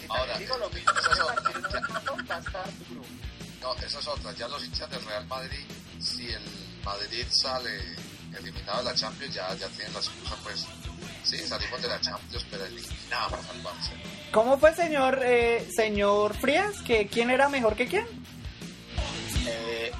[0.09, 2.61] Ahora, Digo lo mismo, esa es otra.
[3.61, 4.31] no esa es otra.
[4.33, 5.65] Ya los hinchas del Real Madrid,
[5.99, 6.43] si el
[6.83, 7.79] Madrid sale
[8.37, 10.65] eliminado de la Champions, ya, ya tienen la excusa, pues.
[11.23, 14.03] Sí, salimos de la Champions, pero eliminamos al Barcelona.
[14.31, 16.81] ¿Cómo fue, señor, eh, señor Frías?
[16.85, 18.05] ¿Que ¿Quién era mejor que quién?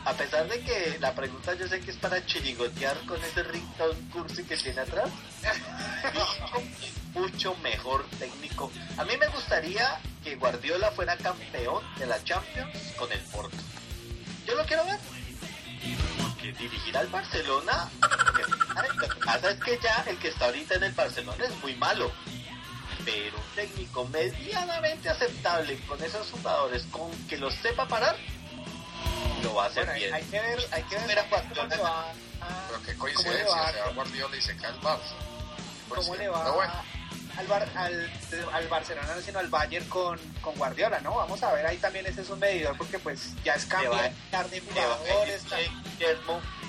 [0.05, 4.09] A pesar de que la pregunta yo sé que es para chirigotear con ese ringtone
[4.11, 5.09] cursi que tiene atrás,
[7.13, 8.69] mucho mejor técnico.
[8.97, 13.57] A mí me gustaría que Guardiola fuera campeón de la Champions con el Porto.
[14.45, 14.99] Yo lo quiero ver.
[16.21, 17.89] Porque dirigir al Barcelona,
[18.99, 21.75] lo que pasa es que ya el que está ahorita en el Barcelona es muy
[21.75, 22.11] malo.
[23.05, 28.15] Pero un técnico medianamente aceptable con esos jugadores, con que los sepa parar,
[29.43, 30.13] lo va a hacer Bueno, bien.
[30.13, 32.13] hay que ver, hay que ver cómo Guardiola- le va a-
[32.67, 35.15] Pero qué coincidencia, va, se va Guardiola y se cae el Barça.
[35.89, 36.73] Pues cómo sí, le va pero bueno,
[37.37, 38.11] al, Bar- al,
[38.53, 41.15] al Barcelona, sino al Bayern con, con Guardiola, ¿no?
[41.15, 44.49] Vamos a ver, ahí también ese es un medidor porque pues ya es va- cambiar
[44.49, 45.43] de Le va a jugadores.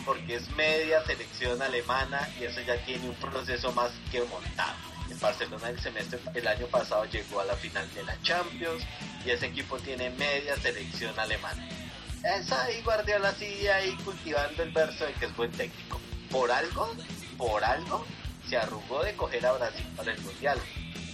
[0.05, 4.74] porque es media selección alemana y eso ya tiene un proceso más que montado.
[5.10, 8.82] El Barcelona el semestre el año pasado llegó a la final de la Champions
[9.24, 11.66] y ese equipo tiene media selección alemana.
[12.24, 16.01] Es ahí Guardiola sigue ahí cultivando el verso de que es buen técnico.
[16.30, 16.90] Por algo,
[17.36, 18.05] por algo,
[18.48, 20.59] se arrugó de coger a Brasil para el Mundial.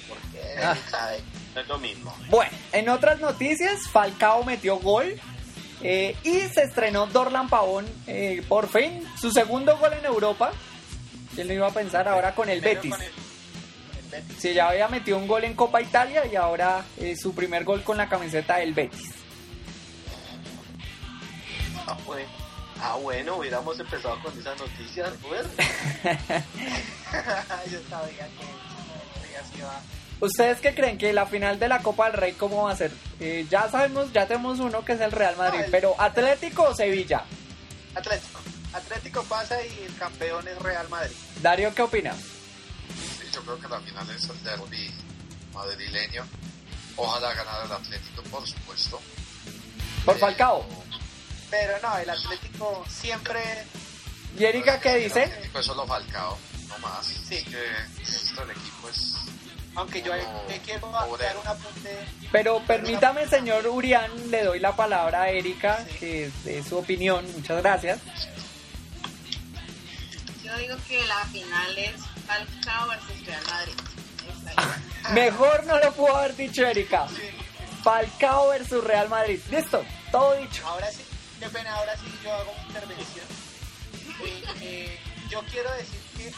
[0.09, 0.73] Porque Ah.
[0.73, 1.21] él sabe,
[1.55, 2.17] no es lo mismo.
[2.29, 5.21] Bueno, en otras noticias, Falcao metió gol
[5.83, 10.53] eh, y se estrenó Dorlan Pavón eh, por fin, su segundo gol en Europa.
[11.35, 12.91] ¿Quién lo iba a pensar ahora con el Betis?
[12.91, 14.37] con el- con el Betis.
[14.41, 17.83] Sí, ya había metido un gol en Copa Italia y ahora eh, su primer gol
[17.83, 19.11] con la camiseta del Betis.
[21.91, 22.29] Ah, bueno.
[22.83, 25.51] Ah, bueno, hubiéramos empezado con esas noticias, Robert.
[27.71, 29.81] Yo sabía que que iba.
[30.21, 32.93] ¿Ustedes qué creen que la final de la Copa del Rey cómo va a ser?
[33.21, 36.63] Eh, ya sabemos, ya tenemos uno que es el Real Madrid, Ah, el- pero Atlético
[36.65, 37.25] o Sevilla.
[37.95, 38.41] Atlético.
[38.73, 41.13] Atlético pasa y el campeón es Real Madrid.
[41.43, 42.17] Darío, ¿qué opinas?
[42.19, 44.91] Sí, yo creo que la final es el derby
[45.53, 46.25] madrileño.
[46.97, 49.01] Ojalá ganara el Atlético, por supuesto.
[50.05, 50.65] Por Eh, Falcao.
[51.51, 53.41] Pero no, el Atlético siempre
[54.39, 55.25] ¿Y Erika qué El dice?
[55.25, 57.07] Atlético es solo Falcao, no más.
[57.07, 57.37] Sí.
[57.37, 59.15] Es que el resto del equipo es
[59.75, 60.13] Aunque yo
[60.49, 61.97] te quiero dar un apunte.
[62.31, 65.97] Pero permítame, señor Urián, le doy la palabra a Erika, Sí.
[65.99, 67.27] que es de su opinión.
[67.37, 67.99] Muchas gracias.
[70.45, 71.93] Yo digo que la final es
[72.27, 73.75] Falcao versus Real Madrid.
[75.13, 77.07] Mejor no lo pudo haber dicho Erika.
[77.83, 79.41] Falcao versus Real Madrid.
[79.51, 80.67] Listo, todo dicho.
[80.67, 81.03] Ahora sí,
[81.41, 83.27] qué pena, ahora sí yo hago mi intervención.
[84.23, 84.99] Eh, eh,
[85.31, 86.31] yo quiero decir que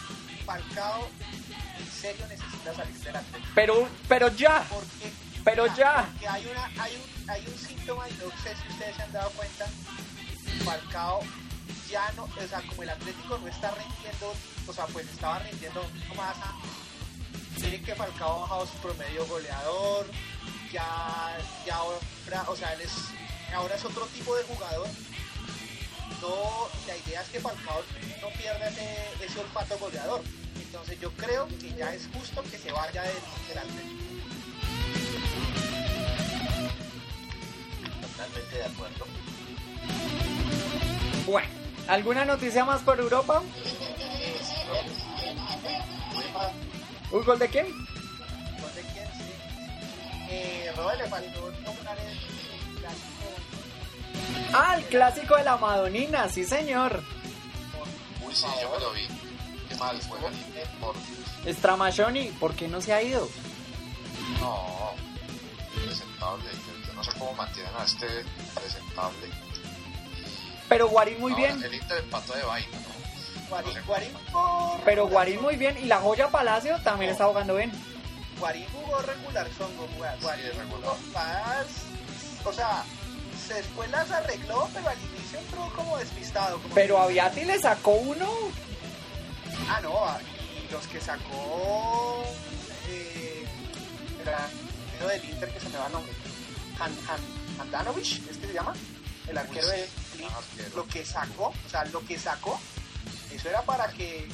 [0.44, 1.08] Falcao
[1.78, 3.52] en serio necesita salir del Atlético.
[3.54, 4.64] Pero, pero ya.
[4.68, 5.12] Porque,
[5.44, 6.06] Pero ya.
[6.12, 9.12] Porque hay, una, hay, un, hay un síntoma, y no sé si ustedes se han
[9.12, 9.66] dado cuenta,
[10.64, 11.20] Falcao
[11.90, 14.32] ya no, o sea, como el Atlético no está rindiendo,
[14.66, 15.84] o sea, pues estaba rindiendo
[16.16, 16.54] más a...
[17.60, 20.06] Miren que Falcao ha bajado su promedio goleador,
[20.72, 21.98] ya, ya ahora,
[22.48, 22.92] o sea, él es,
[23.54, 24.88] ahora es otro tipo de jugador.
[26.20, 27.82] No, la idea es que Falcao
[28.20, 30.22] no pierda ese, ese olfato goleador.
[30.56, 34.02] Entonces yo creo que ya es justo que se vaya del, Atlético.
[38.00, 39.06] Totalmente de acuerdo.
[41.26, 41.48] Bueno,
[41.88, 43.42] ¿alguna noticia más por Europa?
[47.10, 47.66] ¿Un gol de quién?
[47.66, 49.06] ¿Gol de quién?
[49.14, 50.30] Sí.
[50.30, 52.31] Eh, Robert le faltó nombrar el.
[54.52, 57.02] Ah, el clásico de la Madonina, sí señor.
[58.26, 59.06] Uy, sí, yo me lo vi.
[59.68, 60.94] Qué mal juega el por
[61.54, 63.28] Stramachoni, ¿por qué no se ha ido?
[64.40, 64.92] No,
[65.84, 66.44] presentable.
[66.86, 68.06] Yo, no sé cómo mantienen a este
[68.54, 69.28] presentable.
[70.68, 71.62] Pero Guarín muy Ahora, bien.
[71.64, 73.48] El Inter empató de vaina, ¿no?
[73.48, 74.12] Guarín, No Guarín
[74.84, 75.76] Pero Guarín muy bien.
[75.78, 77.72] Y la joya Palacio también está jugando bien.
[78.38, 80.90] Guarín jugó regular son, Gua- Guarín Sí, regular.
[80.90, 81.66] jugó más,
[82.44, 83.01] o sea, se-
[83.48, 86.58] después las arregló, pero al inicio entró como despistado.
[86.60, 88.28] como Pero que- a Viati le sacó uno.
[89.68, 90.18] Ah, no, ah,
[90.68, 92.24] y los que sacó
[92.88, 93.44] eh,
[94.22, 94.48] era
[95.00, 96.12] uno del Inter que se me va el nombre.
[96.80, 98.74] Han, Han, Handanovic, ¿es que se llama?
[99.28, 100.76] El arquero Uy, de arquero.
[100.76, 102.58] lo que sacó, o sea, lo que sacó,
[103.30, 104.26] eso era para que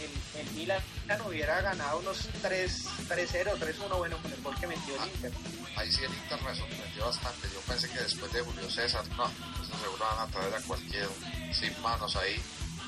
[0.00, 0.82] el, el, Milan
[1.26, 5.32] hubiera ganado unos 3 3-0, 3-1, bueno, con el gol que metió el Inter.
[5.76, 7.48] Ahí sí el Inter me sorprendió bastante.
[7.52, 11.08] Yo pensé que después de Julio César, no, eso seguro van a traer a cualquier
[11.52, 12.40] sin manos ahí.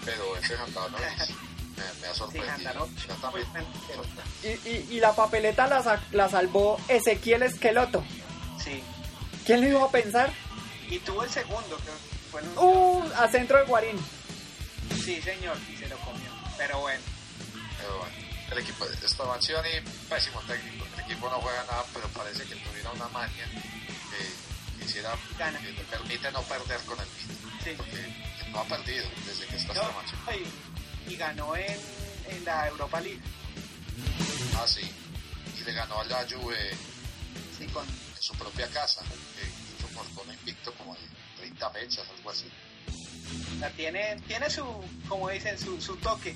[0.04, 1.04] Pero ese Handanovic
[1.76, 2.88] me, me ha Sí, sorprendido.
[3.08, 3.46] Yo también.
[3.48, 4.04] arquero.
[4.42, 8.04] Y, y- y la papeleta la, sa- la salvó Ezequiel Esqueloto.
[8.62, 8.82] Sí,
[9.46, 10.32] ¿Quién lo iba a pensar?
[10.90, 11.90] y tuvo el segundo, que
[12.30, 13.96] fue un- Uh, a centro de Guarín.
[15.04, 15.56] Sí, señor,
[16.58, 17.00] Pero bueno,
[17.78, 18.14] Pero bueno,
[18.50, 19.68] el equipo de Stavancioni,
[20.08, 20.84] pésimo técnico.
[20.94, 25.58] El equipo no juega nada, pero parece que tuviera una maña que quisiera, Gana.
[25.60, 27.58] que le permite no perder con el Milan.
[27.64, 27.70] sí.
[27.76, 29.92] Porque no ha perdido desde que está No,
[30.32, 31.78] y, y ganó en,
[32.28, 33.20] en la Europa League.
[34.56, 34.90] Ah, sí.
[35.60, 36.76] Y le ganó a la Juve
[37.58, 41.00] Sí, con, en su propia casa, hizo por invicto como de
[41.38, 42.46] 30 fechas, algo así.
[43.60, 44.64] La tiene, tiene su,
[45.08, 46.34] como dicen, su, su toque.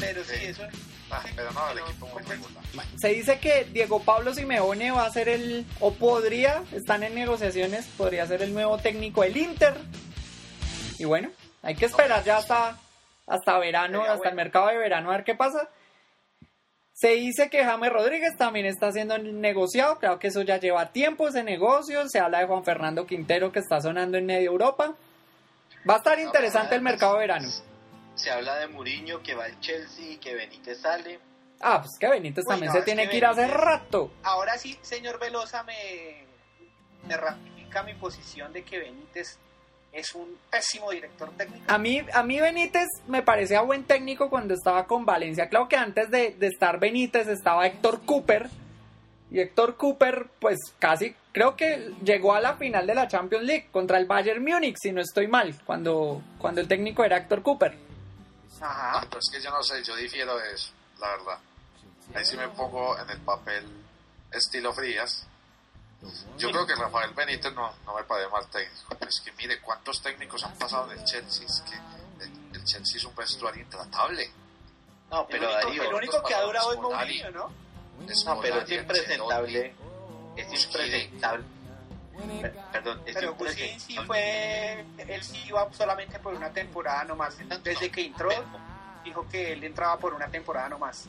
[0.00, 0.46] Pero sí, Sí.
[0.46, 0.62] eso
[1.08, 2.34] Ah, pero no, el Pero equipo muy convence.
[2.48, 2.64] regular.
[2.98, 7.86] Se dice que Diego Pablo Simeone va a ser el, o podría, están en negociaciones,
[7.96, 9.74] podría ser el nuevo técnico del Inter.
[10.98, 11.30] Y bueno,
[11.62, 12.76] hay que esperar ya hasta,
[13.28, 15.68] hasta verano, Sería hasta el mercado de verano, a ver qué pasa.
[16.92, 21.28] Se dice que James Rodríguez también está siendo negociado, creo que eso ya lleva tiempo
[21.28, 24.96] ese negocio, se habla de Juan Fernando Quintero que está sonando en medio Europa.
[25.88, 27.48] Va a estar interesante el mercado de verano.
[28.14, 31.20] Se habla de Mourinho que va al Chelsea y que Benítez sale.
[31.60, 34.12] Ah, pues que Benítez Uy, también no, se tiene que que ir hace rato.
[34.22, 36.24] Ahora sí, señor Velosa, me,
[37.06, 39.38] me ratifica mi posición de que Benítez
[39.92, 41.64] es un pésimo director técnico.
[41.68, 45.48] A mí, a mí Benítez me parecía buen técnico cuando estaba con Valencia.
[45.48, 48.48] Claro que antes de, de estar Benítez estaba Héctor Cooper.
[49.30, 53.68] Y Héctor Cooper, pues casi, creo que llegó a la final de la Champions League
[53.70, 57.76] contra el Bayern Múnich, si no estoy mal, cuando, cuando el técnico era Héctor Cooper.
[58.58, 58.92] Ajá.
[58.94, 61.38] Ah, pero es que yo no sé, yo difiero de eso, la verdad.
[62.14, 63.70] Ahí sí me pongo en el papel
[64.30, 65.26] estilo Frías.
[66.38, 68.96] Yo creo que Rafael Benítez no, no me parece mal técnico.
[68.98, 71.44] Pero es que mire cuántos técnicos han pasado en el Chelsea.
[71.44, 71.74] Es que
[72.24, 74.30] el, el Chelsea es un vestuario intratable.
[75.10, 76.78] No, pero el único, Darío, el único que ha durado es.
[76.78, 77.52] Mourinho, ¿no?
[78.24, 79.74] no, pero es impresentable.
[80.36, 81.44] Es impresentable.
[82.40, 84.06] Per- Perdón, es Pero sí impresentable.
[84.06, 84.84] fue,
[85.14, 87.36] él sí iba solamente por una temporada nomás.
[87.62, 88.30] Desde que entró,
[89.04, 91.06] dijo que él entraba por una temporada nomás.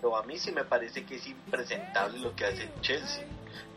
[0.00, 3.24] Pero a mí sí me parece que es impresentable lo que hace el Chelsea.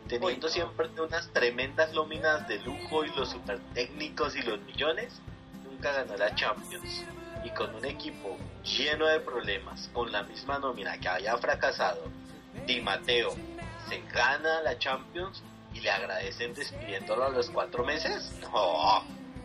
[0.07, 5.13] Teniendo siempre unas tremendas nóminas de lujo y los super técnicos y los millones,
[5.63, 7.03] nunca ganó la Champions.
[7.43, 12.03] Y con un equipo lleno de problemas, con la misma nómina que había fracasado,
[12.65, 13.35] Di Matteo
[14.01, 15.43] gana la Champions
[15.73, 18.31] y le agradecen despidiéndolo a los cuatro meses.
[18.41, 19.03] No,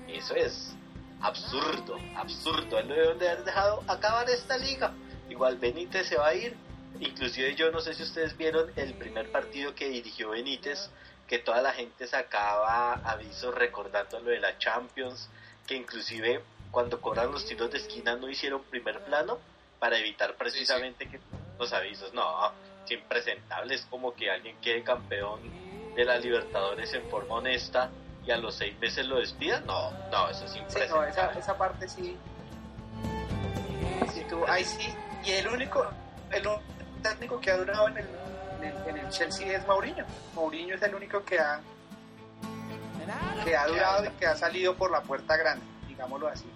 [0.08, 0.74] eso es
[1.20, 2.78] absurdo, absurdo.
[2.78, 4.92] Él lo deben de haber dejado acabar esta liga.
[5.28, 6.56] Igual Benítez se va a ir.
[7.00, 10.90] Inclusive yo no sé si ustedes vieron el primer partido que dirigió Benítez,
[11.26, 15.28] que toda la gente sacaba avisos recordando lo de la Champions,
[15.66, 19.38] que inclusive cuando cobran los tiros de esquina no hicieron primer plano
[19.78, 21.20] para evitar precisamente que
[21.58, 22.12] los avisos.
[22.12, 22.52] No,
[22.94, 25.40] es impresentable, es como que alguien quede campeón
[25.94, 27.90] de la Libertadores en forma honesta
[28.24, 29.60] y a los seis meses lo despida.
[29.60, 31.10] No, no, eso es Sí, no, impresentable.
[31.10, 32.16] esa, esa parte sí.
[34.46, 34.94] ahí sí.
[35.24, 35.86] Y el único,
[36.30, 36.62] el único
[37.02, 38.06] técnico que ha durado en el,
[38.60, 40.04] en el, en el Chelsea es Mourinho.
[40.34, 41.60] Mourinho es el único que ha,
[43.44, 46.46] que ha durado y que ha salido por la puerta grande, digámoslo así.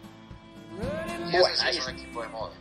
[0.78, 2.52] Bueno, es un equipo de moda.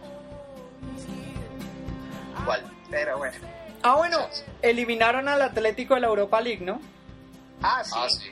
[2.46, 2.64] ¿Cuál?
[2.90, 3.38] Pero bueno.
[3.84, 4.18] Ah, bueno,
[4.62, 6.80] eliminaron al Atlético de la Europa League, ¿no?
[7.62, 7.92] Ah, sí.
[7.96, 8.32] Ah, sí.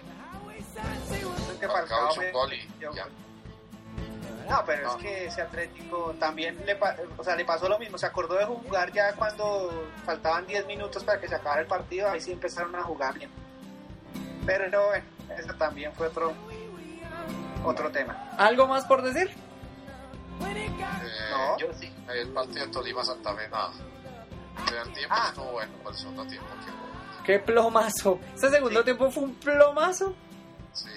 [1.60, 2.10] que Falcao
[2.80, 3.06] yo- ya.
[4.50, 4.92] No, pero No.
[4.96, 6.78] es que ese Atlético también le,
[7.18, 7.98] o sea, le pasó lo mismo.
[7.98, 12.10] Se acordó de jugar ya cuando faltaban 10 minutos para que se acabara el partido.
[12.10, 13.30] Ahí sí empezaron a jugar bien.
[14.46, 15.06] Pero no, bueno,
[15.38, 16.34] eso también fue otro,
[17.66, 18.30] otro tema.
[18.38, 19.30] ¿Algo más por decir?
[20.48, 20.70] Eh,
[21.32, 21.58] No.
[21.58, 21.94] Yo sí.
[22.08, 23.72] El partido de Tolima Santa Fe, nada.
[23.74, 23.99] El
[24.66, 25.26] primer tiempo Ah.
[25.30, 27.24] estuvo bueno, pero el segundo tiempo que.
[27.26, 28.20] ¡Qué plomazo!
[28.36, 28.86] Ese segundo Sí.
[28.86, 30.16] tiempo fue un plomazo.
[30.74, 30.90] Sí,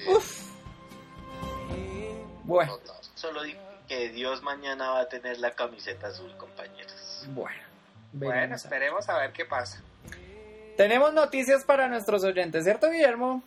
[2.44, 2.97] Bueno, total.
[3.14, 7.26] Solo digo que Dios mañana va a tener la camiseta azul, compañeros.
[7.30, 7.60] bueno.
[8.14, 9.80] Bueno, esperemos a ver qué pasa.
[10.76, 13.43] Tenemos noticias para nuestros oyentes, ¿cierto, Guillermo?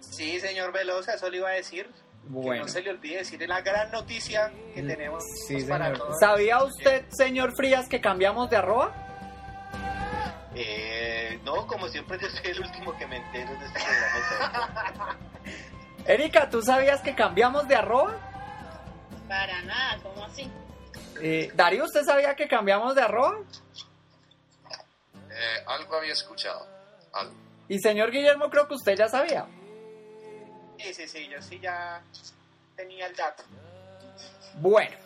[0.00, 1.86] Sí, señor Velosa, eso le iba a decir.
[1.86, 1.94] Que
[2.34, 2.62] Bueno.
[2.64, 5.98] no se le olvide decir la gran noticia que tenemos Sí, para señor.
[5.98, 6.16] todos.
[6.20, 8.92] ¿Sabía usted, señor Frías, que cambiamos de arroba?
[10.60, 15.16] Eh, no, como siempre yo soy el último que me entero de este programa.
[16.04, 18.16] Erika, ¿tú sabías que cambiamos de arroba?
[19.28, 20.50] Para nada, ¿cómo así?
[21.20, 23.38] Eh, Darío, ¿usted sabía que cambiamos de arroba?
[25.30, 26.66] Eh, algo había escuchado.
[27.12, 27.34] Algo.
[27.68, 29.46] Y señor Guillermo, creo que usted ya sabía.
[30.78, 32.02] Sí, sí, sí, yo sí ya
[32.74, 33.44] tenía el dato.
[34.54, 34.96] Bueno,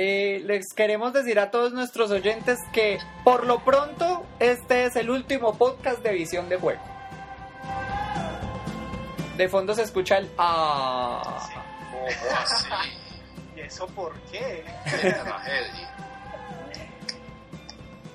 [0.00, 5.10] eh, les queremos decir a todos nuestros oyentes que por lo pronto este es el
[5.10, 6.80] último podcast de Visión de Juego.
[9.36, 11.48] De fondo se escucha el ah.
[11.90, 12.06] ¿Cómo
[12.40, 12.68] así?
[13.56, 14.64] ¿Y eso por qué?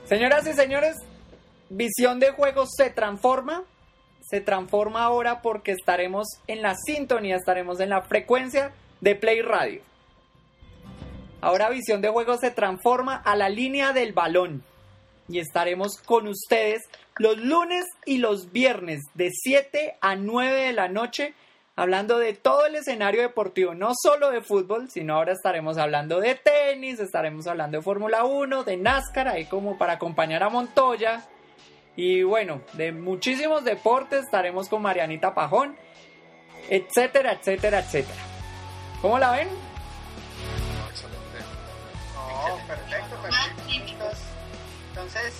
[0.05, 0.95] Señoras y señores,
[1.69, 3.63] Visión de Juego se transforma.
[4.21, 9.81] Se transforma ahora porque estaremos en la sintonía, estaremos en la frecuencia de Play Radio.
[11.43, 14.63] Ahora Visión de Juego se transforma a la línea del balón
[15.27, 16.83] y estaremos con ustedes
[17.17, 21.33] los lunes y los viernes de 7 a 9 de la noche
[21.75, 26.35] hablando de todo el escenario deportivo, no solo de fútbol, sino ahora estaremos hablando de
[26.35, 31.25] tenis, estaremos hablando de Fórmula 1, de NASCAR, ahí como para acompañar a Montoya.
[31.97, 35.75] Y bueno, de muchísimos deportes estaremos con Marianita Pajón,
[36.69, 38.21] etcétera, etcétera, etcétera.
[39.01, 39.72] ¿Cómo la ven?
[42.47, 43.63] No, perfecto, perfecto.
[44.89, 45.33] Entonces,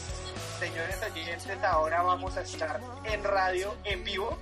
[0.59, 4.37] señores oyentes, ahora vamos a estar en radio, en vivo.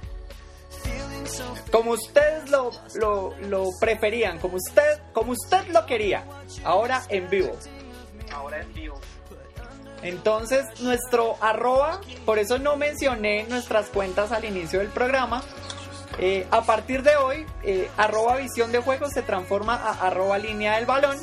[1.71, 6.23] Como ustedes lo, lo, lo preferían, como usted, como usted lo quería,
[6.63, 7.57] ahora en vivo.
[8.33, 8.99] Ahora en vivo.
[10.01, 15.43] Entonces, nuestro arroba, por eso no mencioné nuestras cuentas al inicio del programa.
[16.17, 20.75] Eh, a partir de hoy, eh, arroba visión de juegos se transforma a arroba línea
[20.75, 21.17] del balón.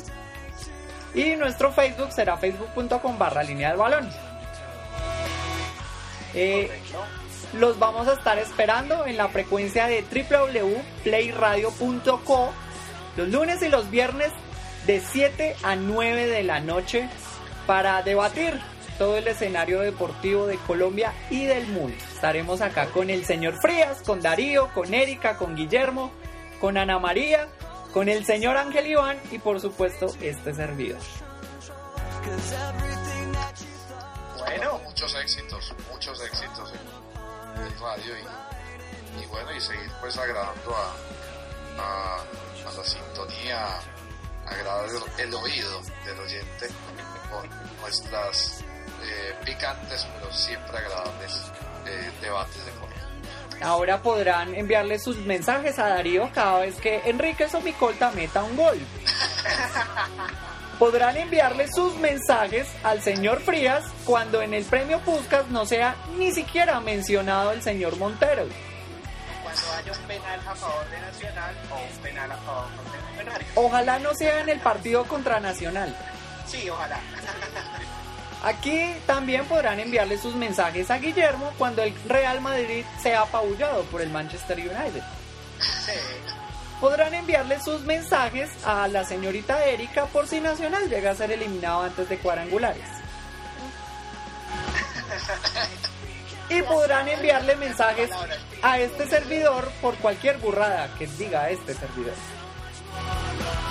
[1.13, 4.09] Y nuestro Facebook será facebook.com barra línea del balón.
[6.33, 6.69] Eh,
[7.53, 12.53] los vamos a estar esperando en la frecuencia de www.playradio.co
[13.17, 14.31] los lunes y los viernes
[14.85, 17.09] de 7 a 9 de la noche
[17.65, 18.59] para debatir
[18.97, 21.95] todo el escenario deportivo de Colombia y del mundo.
[22.13, 26.11] Estaremos acá con el señor Frías, con Darío, con Erika, con Guillermo,
[26.59, 27.47] con Ana María,
[27.93, 30.99] con el señor Ángel Iván y por supuesto este servidor.
[34.37, 38.13] Bueno, muchos éxitos, muchos éxitos en el radio
[39.21, 43.79] y, bueno, y seguir pues agradando a, a, la sintonía,
[44.45, 46.67] agradar el, el oído del oyente
[47.29, 47.49] con
[47.81, 48.63] nuestras
[49.01, 51.51] eh, picantes pero siempre agradables
[51.85, 52.98] eh, debates de fútbol.
[53.61, 58.79] Ahora podrán enviarle sus mensajes a Darío cada vez que Enrique Somicolta meta un gol.
[60.79, 66.31] Podrán enviarle sus mensajes al señor Frías cuando en el premio Puskas no sea ni
[66.31, 68.45] siquiera mencionado el señor Montero.
[69.43, 73.45] Cuando haya un penal a favor de Nacional o un penal a favor de.
[73.55, 75.93] Ojalá no sea en el partido contra Nacional.
[76.47, 76.99] Sí, ojalá.
[78.41, 84.01] Aquí también podrán enviarle sus mensajes a Guillermo cuando el Real Madrid sea apabullado por
[84.01, 85.03] el Manchester United.
[86.79, 91.81] Podrán enviarle sus mensajes a la señorita Erika por si Nacional llega a ser eliminado
[91.83, 92.87] antes de cuadrangulares.
[96.47, 98.09] Y podrán enviarle mensajes
[98.61, 102.15] a este servidor por cualquier burrada que diga este servidor.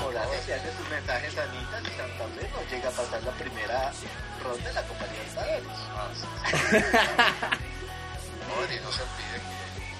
[0.06, 2.04] Hola, si hace sus mensajes a Anita
[2.36, 3.92] Fe no llega a pasar la primera
[4.56, 5.62] de la Copa Libertadores.
[8.48, 9.38] Joder, y no se olvide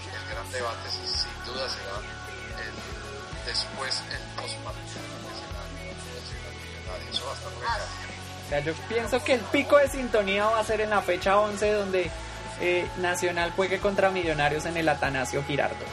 [0.03, 1.99] que el gran debate sin sin duda será
[2.65, 2.99] el
[3.47, 5.01] después el postpartido
[7.11, 8.09] Eso va a estar muy caliente.
[8.45, 11.39] O sea, yo pienso que el pico de sintonía va a ser en la fecha
[11.39, 12.11] 11 donde
[12.61, 15.85] eh, Nacional juegue contra Millonarios en el Atanasio Girardo.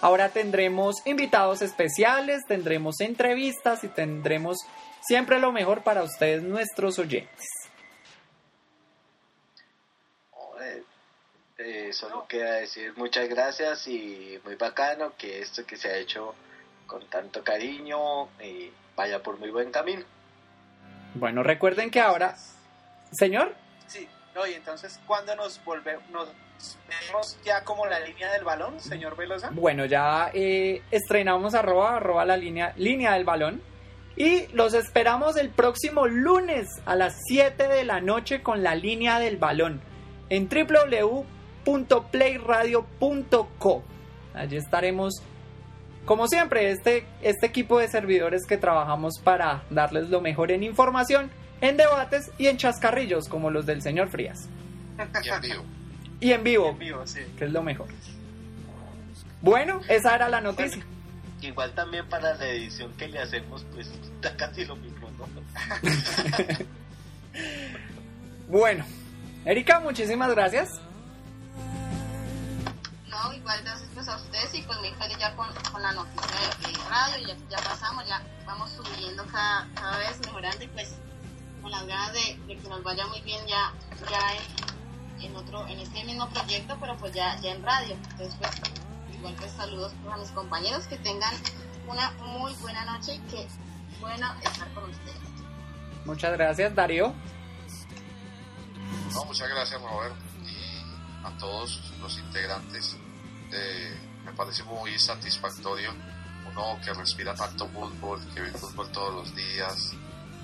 [0.00, 4.58] Ahora tendremos invitados especiales, tendremos entrevistas y tendremos
[5.00, 7.63] siempre lo mejor para ustedes, nuestros oyentes.
[11.64, 16.34] Eh, solo queda decir muchas gracias y muy bacano que esto que se ha hecho
[16.86, 20.04] con tanto cariño eh, vaya por muy buen camino.
[21.14, 22.36] Bueno, recuerden que ahora...
[23.12, 23.54] Señor,
[23.86, 26.08] Sí, no, y entonces, ¿cuándo nos volvemos?
[26.10, 26.28] Nos
[26.88, 29.50] vemos ya como la línea del balón, señor Velosa?
[29.52, 33.62] bueno, ya eh, estrenamos arroba, arroba la línea, línea del balón.
[34.16, 39.18] Y los esperamos el próximo lunes a las 7 de la noche con la línea
[39.18, 39.80] del balón
[40.28, 40.48] en
[41.64, 43.84] www.playradio.co.
[44.34, 45.22] Allí estaremos,
[46.04, 51.30] como siempre, este, este equipo de servidores que trabajamos para darles lo mejor en información,
[51.60, 54.48] en debates y en chascarrillos como los del señor Frías.
[55.22, 55.64] Y en vivo.
[56.20, 56.44] Y en
[56.78, 57.20] vivo, sí.
[57.36, 57.88] que es lo mejor.
[59.40, 60.84] Bueno, esa era la noticia.
[61.42, 65.24] Igual también para la edición que le hacemos, pues está casi lo mismo, ¿no?
[68.48, 68.84] Bueno,
[69.44, 70.80] Erika, muchísimas gracias.
[73.14, 76.36] No, igual gracias pues a ustedes y pues muy feliz ya con, con la noticia
[76.36, 80.96] de, de radio, ya, ya pasamos, ya vamos subiendo cada, cada vez mejorando y pues
[81.62, 83.72] con las ganas de, de que nos vaya muy bien ya,
[84.10, 87.94] ya en, en otro, en este mismo proyecto, pero pues ya, ya en radio.
[87.94, 88.50] Entonces pues
[89.14, 91.34] igual pues saludos pues, a mis compañeros, que tengan
[91.86, 93.46] una muy buena noche y que
[94.00, 95.18] bueno estar con ustedes.
[96.04, 97.14] Muchas gracias, Darío.
[99.14, 100.63] No, muchas gracias Robert y
[101.24, 102.96] a todos los integrantes.
[103.52, 105.92] Eh, me parece muy satisfactorio
[106.50, 109.92] uno que respira tanto fútbol, que ve fútbol todos los días,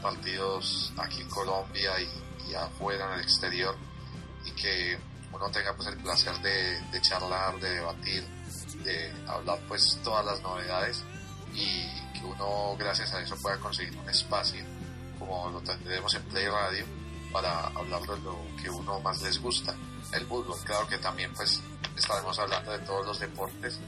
[0.02, 3.76] partidos aquí en Colombia y, y afuera en el exterior
[4.44, 4.98] y que
[5.32, 8.26] uno tenga pues el placer de, de charlar, de debatir,
[8.82, 11.04] de hablar pues todas las novedades
[11.54, 11.84] y
[12.18, 14.64] que uno gracias a eso pueda conseguir un espacio
[15.20, 16.84] como lo tendremos en Play Radio
[17.30, 19.76] para hablar de lo que uno más les gusta,
[20.12, 20.58] el fútbol.
[20.64, 21.62] Claro que también pues
[21.96, 23.78] estaremos hablando de todos los deportes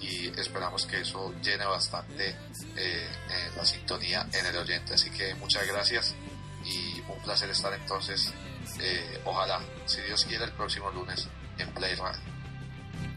[0.00, 2.36] y esperamos que eso llene bastante eh,
[2.76, 3.08] eh,
[3.56, 4.94] la sintonía en el oyente.
[4.94, 6.14] Así que muchas gracias
[6.64, 8.32] y un placer estar entonces,
[8.80, 11.28] eh, ojalá, si Dios quiere, el próximo lunes
[11.58, 12.20] en Play Radio.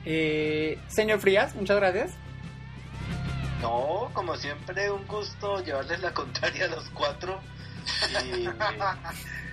[0.05, 2.11] Eh, señor Frías, muchas gracias.
[3.61, 7.41] No, como siempre, un gusto llevarles la contraria a los cuatro.
[8.23, 8.47] Y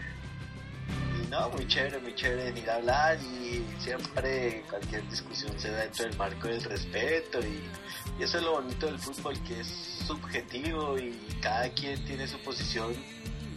[1.30, 6.04] no, muy chévere, muy chévere venir a hablar y siempre cualquier discusión se da dentro
[6.06, 7.62] del marco del respeto y,
[8.18, 9.66] y eso es lo bonito del fútbol, que es
[10.06, 12.94] subjetivo y cada quien tiene su posición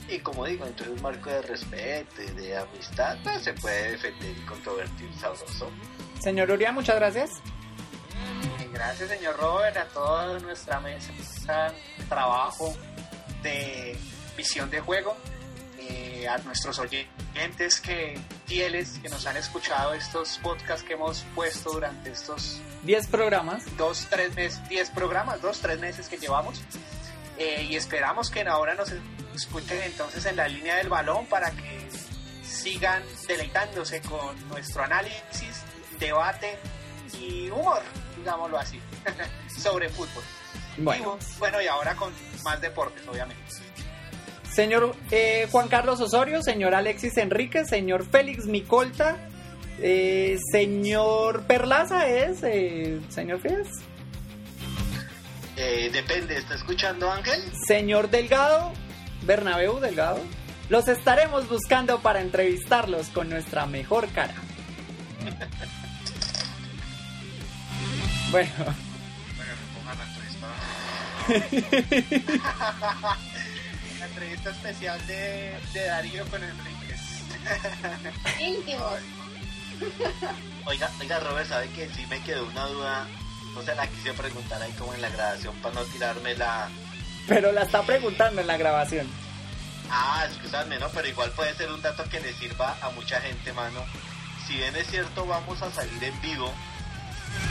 [0.10, 3.92] y como digo, dentro de un marco de respeto y de amistad, pues se puede
[3.92, 5.70] defender y controvertir sabroso.
[6.20, 7.42] Señor Uria, muchas gracias.
[8.74, 11.74] Gracias, señor Robert, a toda nuestra mesa
[12.08, 12.74] trabajo
[13.44, 13.98] de
[14.36, 15.16] Visión de Juego,
[16.20, 21.72] eh, a nuestros oyentes que fieles que nos han escuchado estos podcasts que hemos puesto
[21.72, 23.78] durante estos 10 programas.
[23.78, 26.62] dos, tres meses, 10 programas, dos, tres meses que llevamos.
[27.38, 28.94] Eh, y esperamos que ahora nos
[29.34, 31.88] escuchen entonces en la línea del balón para que
[32.44, 35.64] sigan deleitándose con nuestro análisis,
[36.00, 36.58] debate
[37.18, 37.82] y humor,
[38.18, 38.82] digámoslo así,
[39.58, 40.24] sobre fútbol.
[40.80, 42.14] Bueno, Y bueno, y ahora con
[42.44, 43.69] más deportes, obviamente.
[44.60, 49.16] Señor eh, Juan Carlos Osorio, señor Alexis Enríquez, señor Félix Micolta,
[49.82, 53.68] eh, señor Perlaza es, eh, señor Fías,
[55.56, 57.42] Eh, depende, ¿está escuchando Ángel?
[57.66, 58.74] señor Delgado,
[59.22, 60.20] Bernabéu Delgado.
[60.68, 64.36] Los estaremos buscando para entrevistarlos con nuestra mejor cara.
[68.32, 70.48] Bueno, Venga, me pongan la entrevista.
[74.10, 77.00] Entrevista especial de, de Darío con Enríquez.
[78.40, 79.00] Íntimos.
[80.66, 83.08] Oiga, oiga, Robert, ¿sabe que sí me quedó una duda?
[83.54, 86.70] No se la quise preguntar ahí como en la grabación para no tirarme la...
[87.28, 89.08] pero la está preguntando en la grabación.
[89.90, 90.90] Ah, excúsame, ¿no?
[90.90, 93.84] Pero igual puede ser un dato que le sirva a mucha gente, mano.
[94.46, 96.54] Si bien es cierto, vamos a salir en vivo,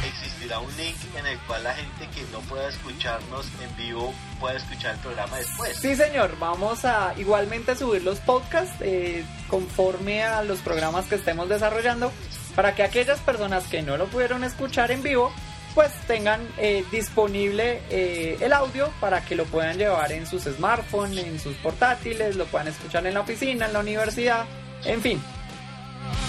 [0.06, 4.56] existirá un link en el cual la gente que no pueda escucharnos en vivo pueda
[4.56, 5.76] escuchar el programa después.
[5.76, 11.48] Sí, señor, vamos a igualmente subir los podcasts eh, conforme a los programas que estemos
[11.48, 12.12] desarrollando
[12.54, 15.32] para que aquellas personas que no lo pudieron escuchar en vivo
[15.74, 21.24] pues tengan eh, disponible eh, el audio para que lo puedan llevar en sus smartphones,
[21.24, 24.44] en sus portátiles, lo puedan escuchar en la oficina, en la universidad,
[24.84, 25.22] en fin.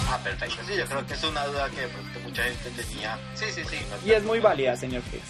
[0.08, 0.56] Ah, perfecto.
[0.66, 3.18] Sí, yo creo que es una duda que de pronto mucha gente tenía.
[3.34, 3.78] Sí, sí, sí.
[4.04, 5.22] Y es muy válida, señor Chris.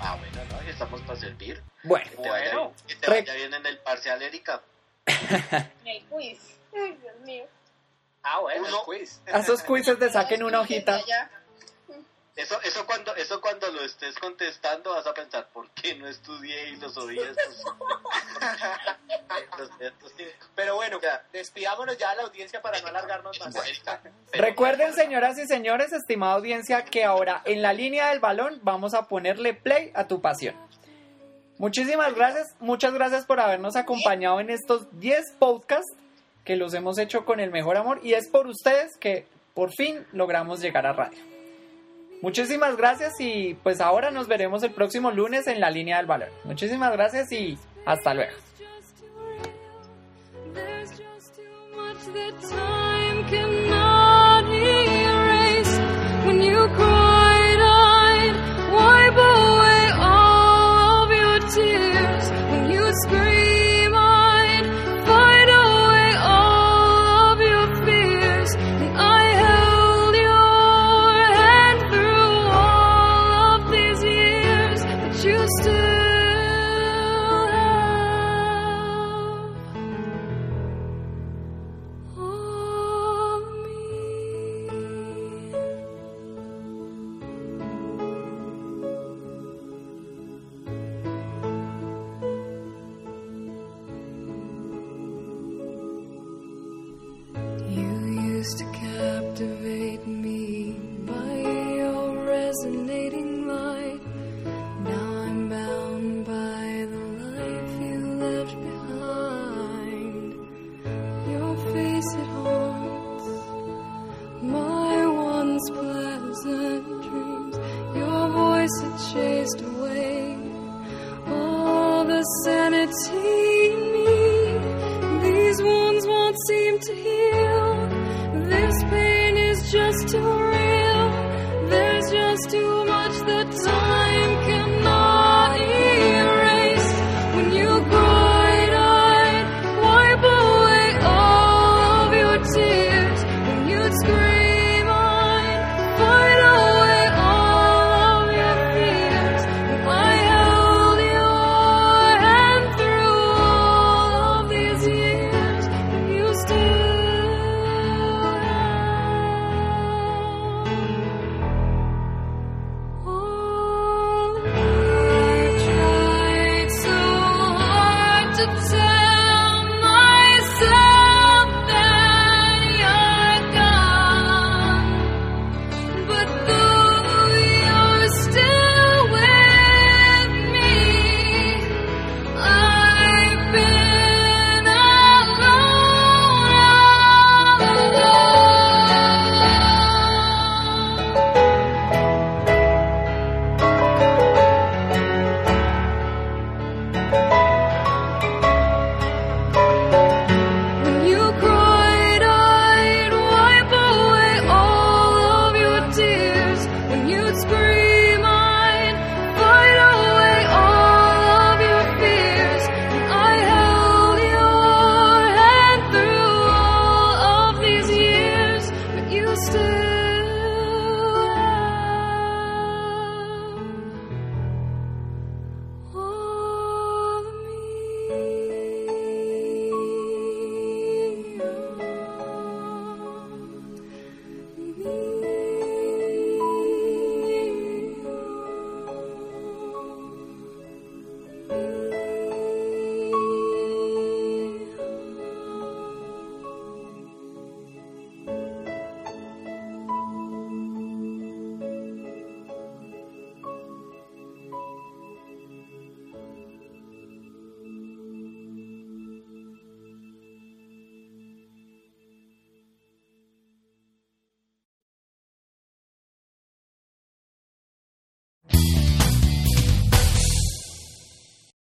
[0.00, 0.56] Ah, bueno, ¿no?
[0.58, 1.62] Aquí estamos para servir.
[1.84, 2.72] Bueno, Que te vaya, Bueno.
[2.86, 4.60] que te vaya bien en el parcial, Erika.
[5.84, 6.38] El quiz.
[6.74, 7.44] Ay, Dios mío.
[8.22, 8.78] Ah, bueno, Uno.
[8.78, 9.20] el quiz.
[9.32, 11.00] a esos quizzes de saquen una hojita.
[12.40, 16.70] Eso, eso cuando, eso cuando lo estés contestando vas a pensar, ¿por qué no estudié
[16.70, 17.62] y los oí estos?
[20.54, 21.22] Pero bueno, Ya.
[21.32, 23.54] despidámonos ya a la audiencia para no alargarnos más.
[24.32, 29.06] Recuerden, señoras y señores, estimada audiencia, que ahora en la línea del balón vamos a
[29.06, 30.54] ponerle play a tu pasión.
[31.58, 35.92] Muchísimas gracias, muchas gracias por habernos acompañado en estos 10 podcasts
[36.44, 40.06] que los hemos hecho con el mejor amor y es por ustedes que por fin
[40.12, 41.18] logramos llegar a radio.
[42.22, 46.28] Muchísimas gracias y pues ahora nos veremos el próximo lunes en la línea del balón.
[46.44, 48.32] Muchísimas gracias y hasta luego.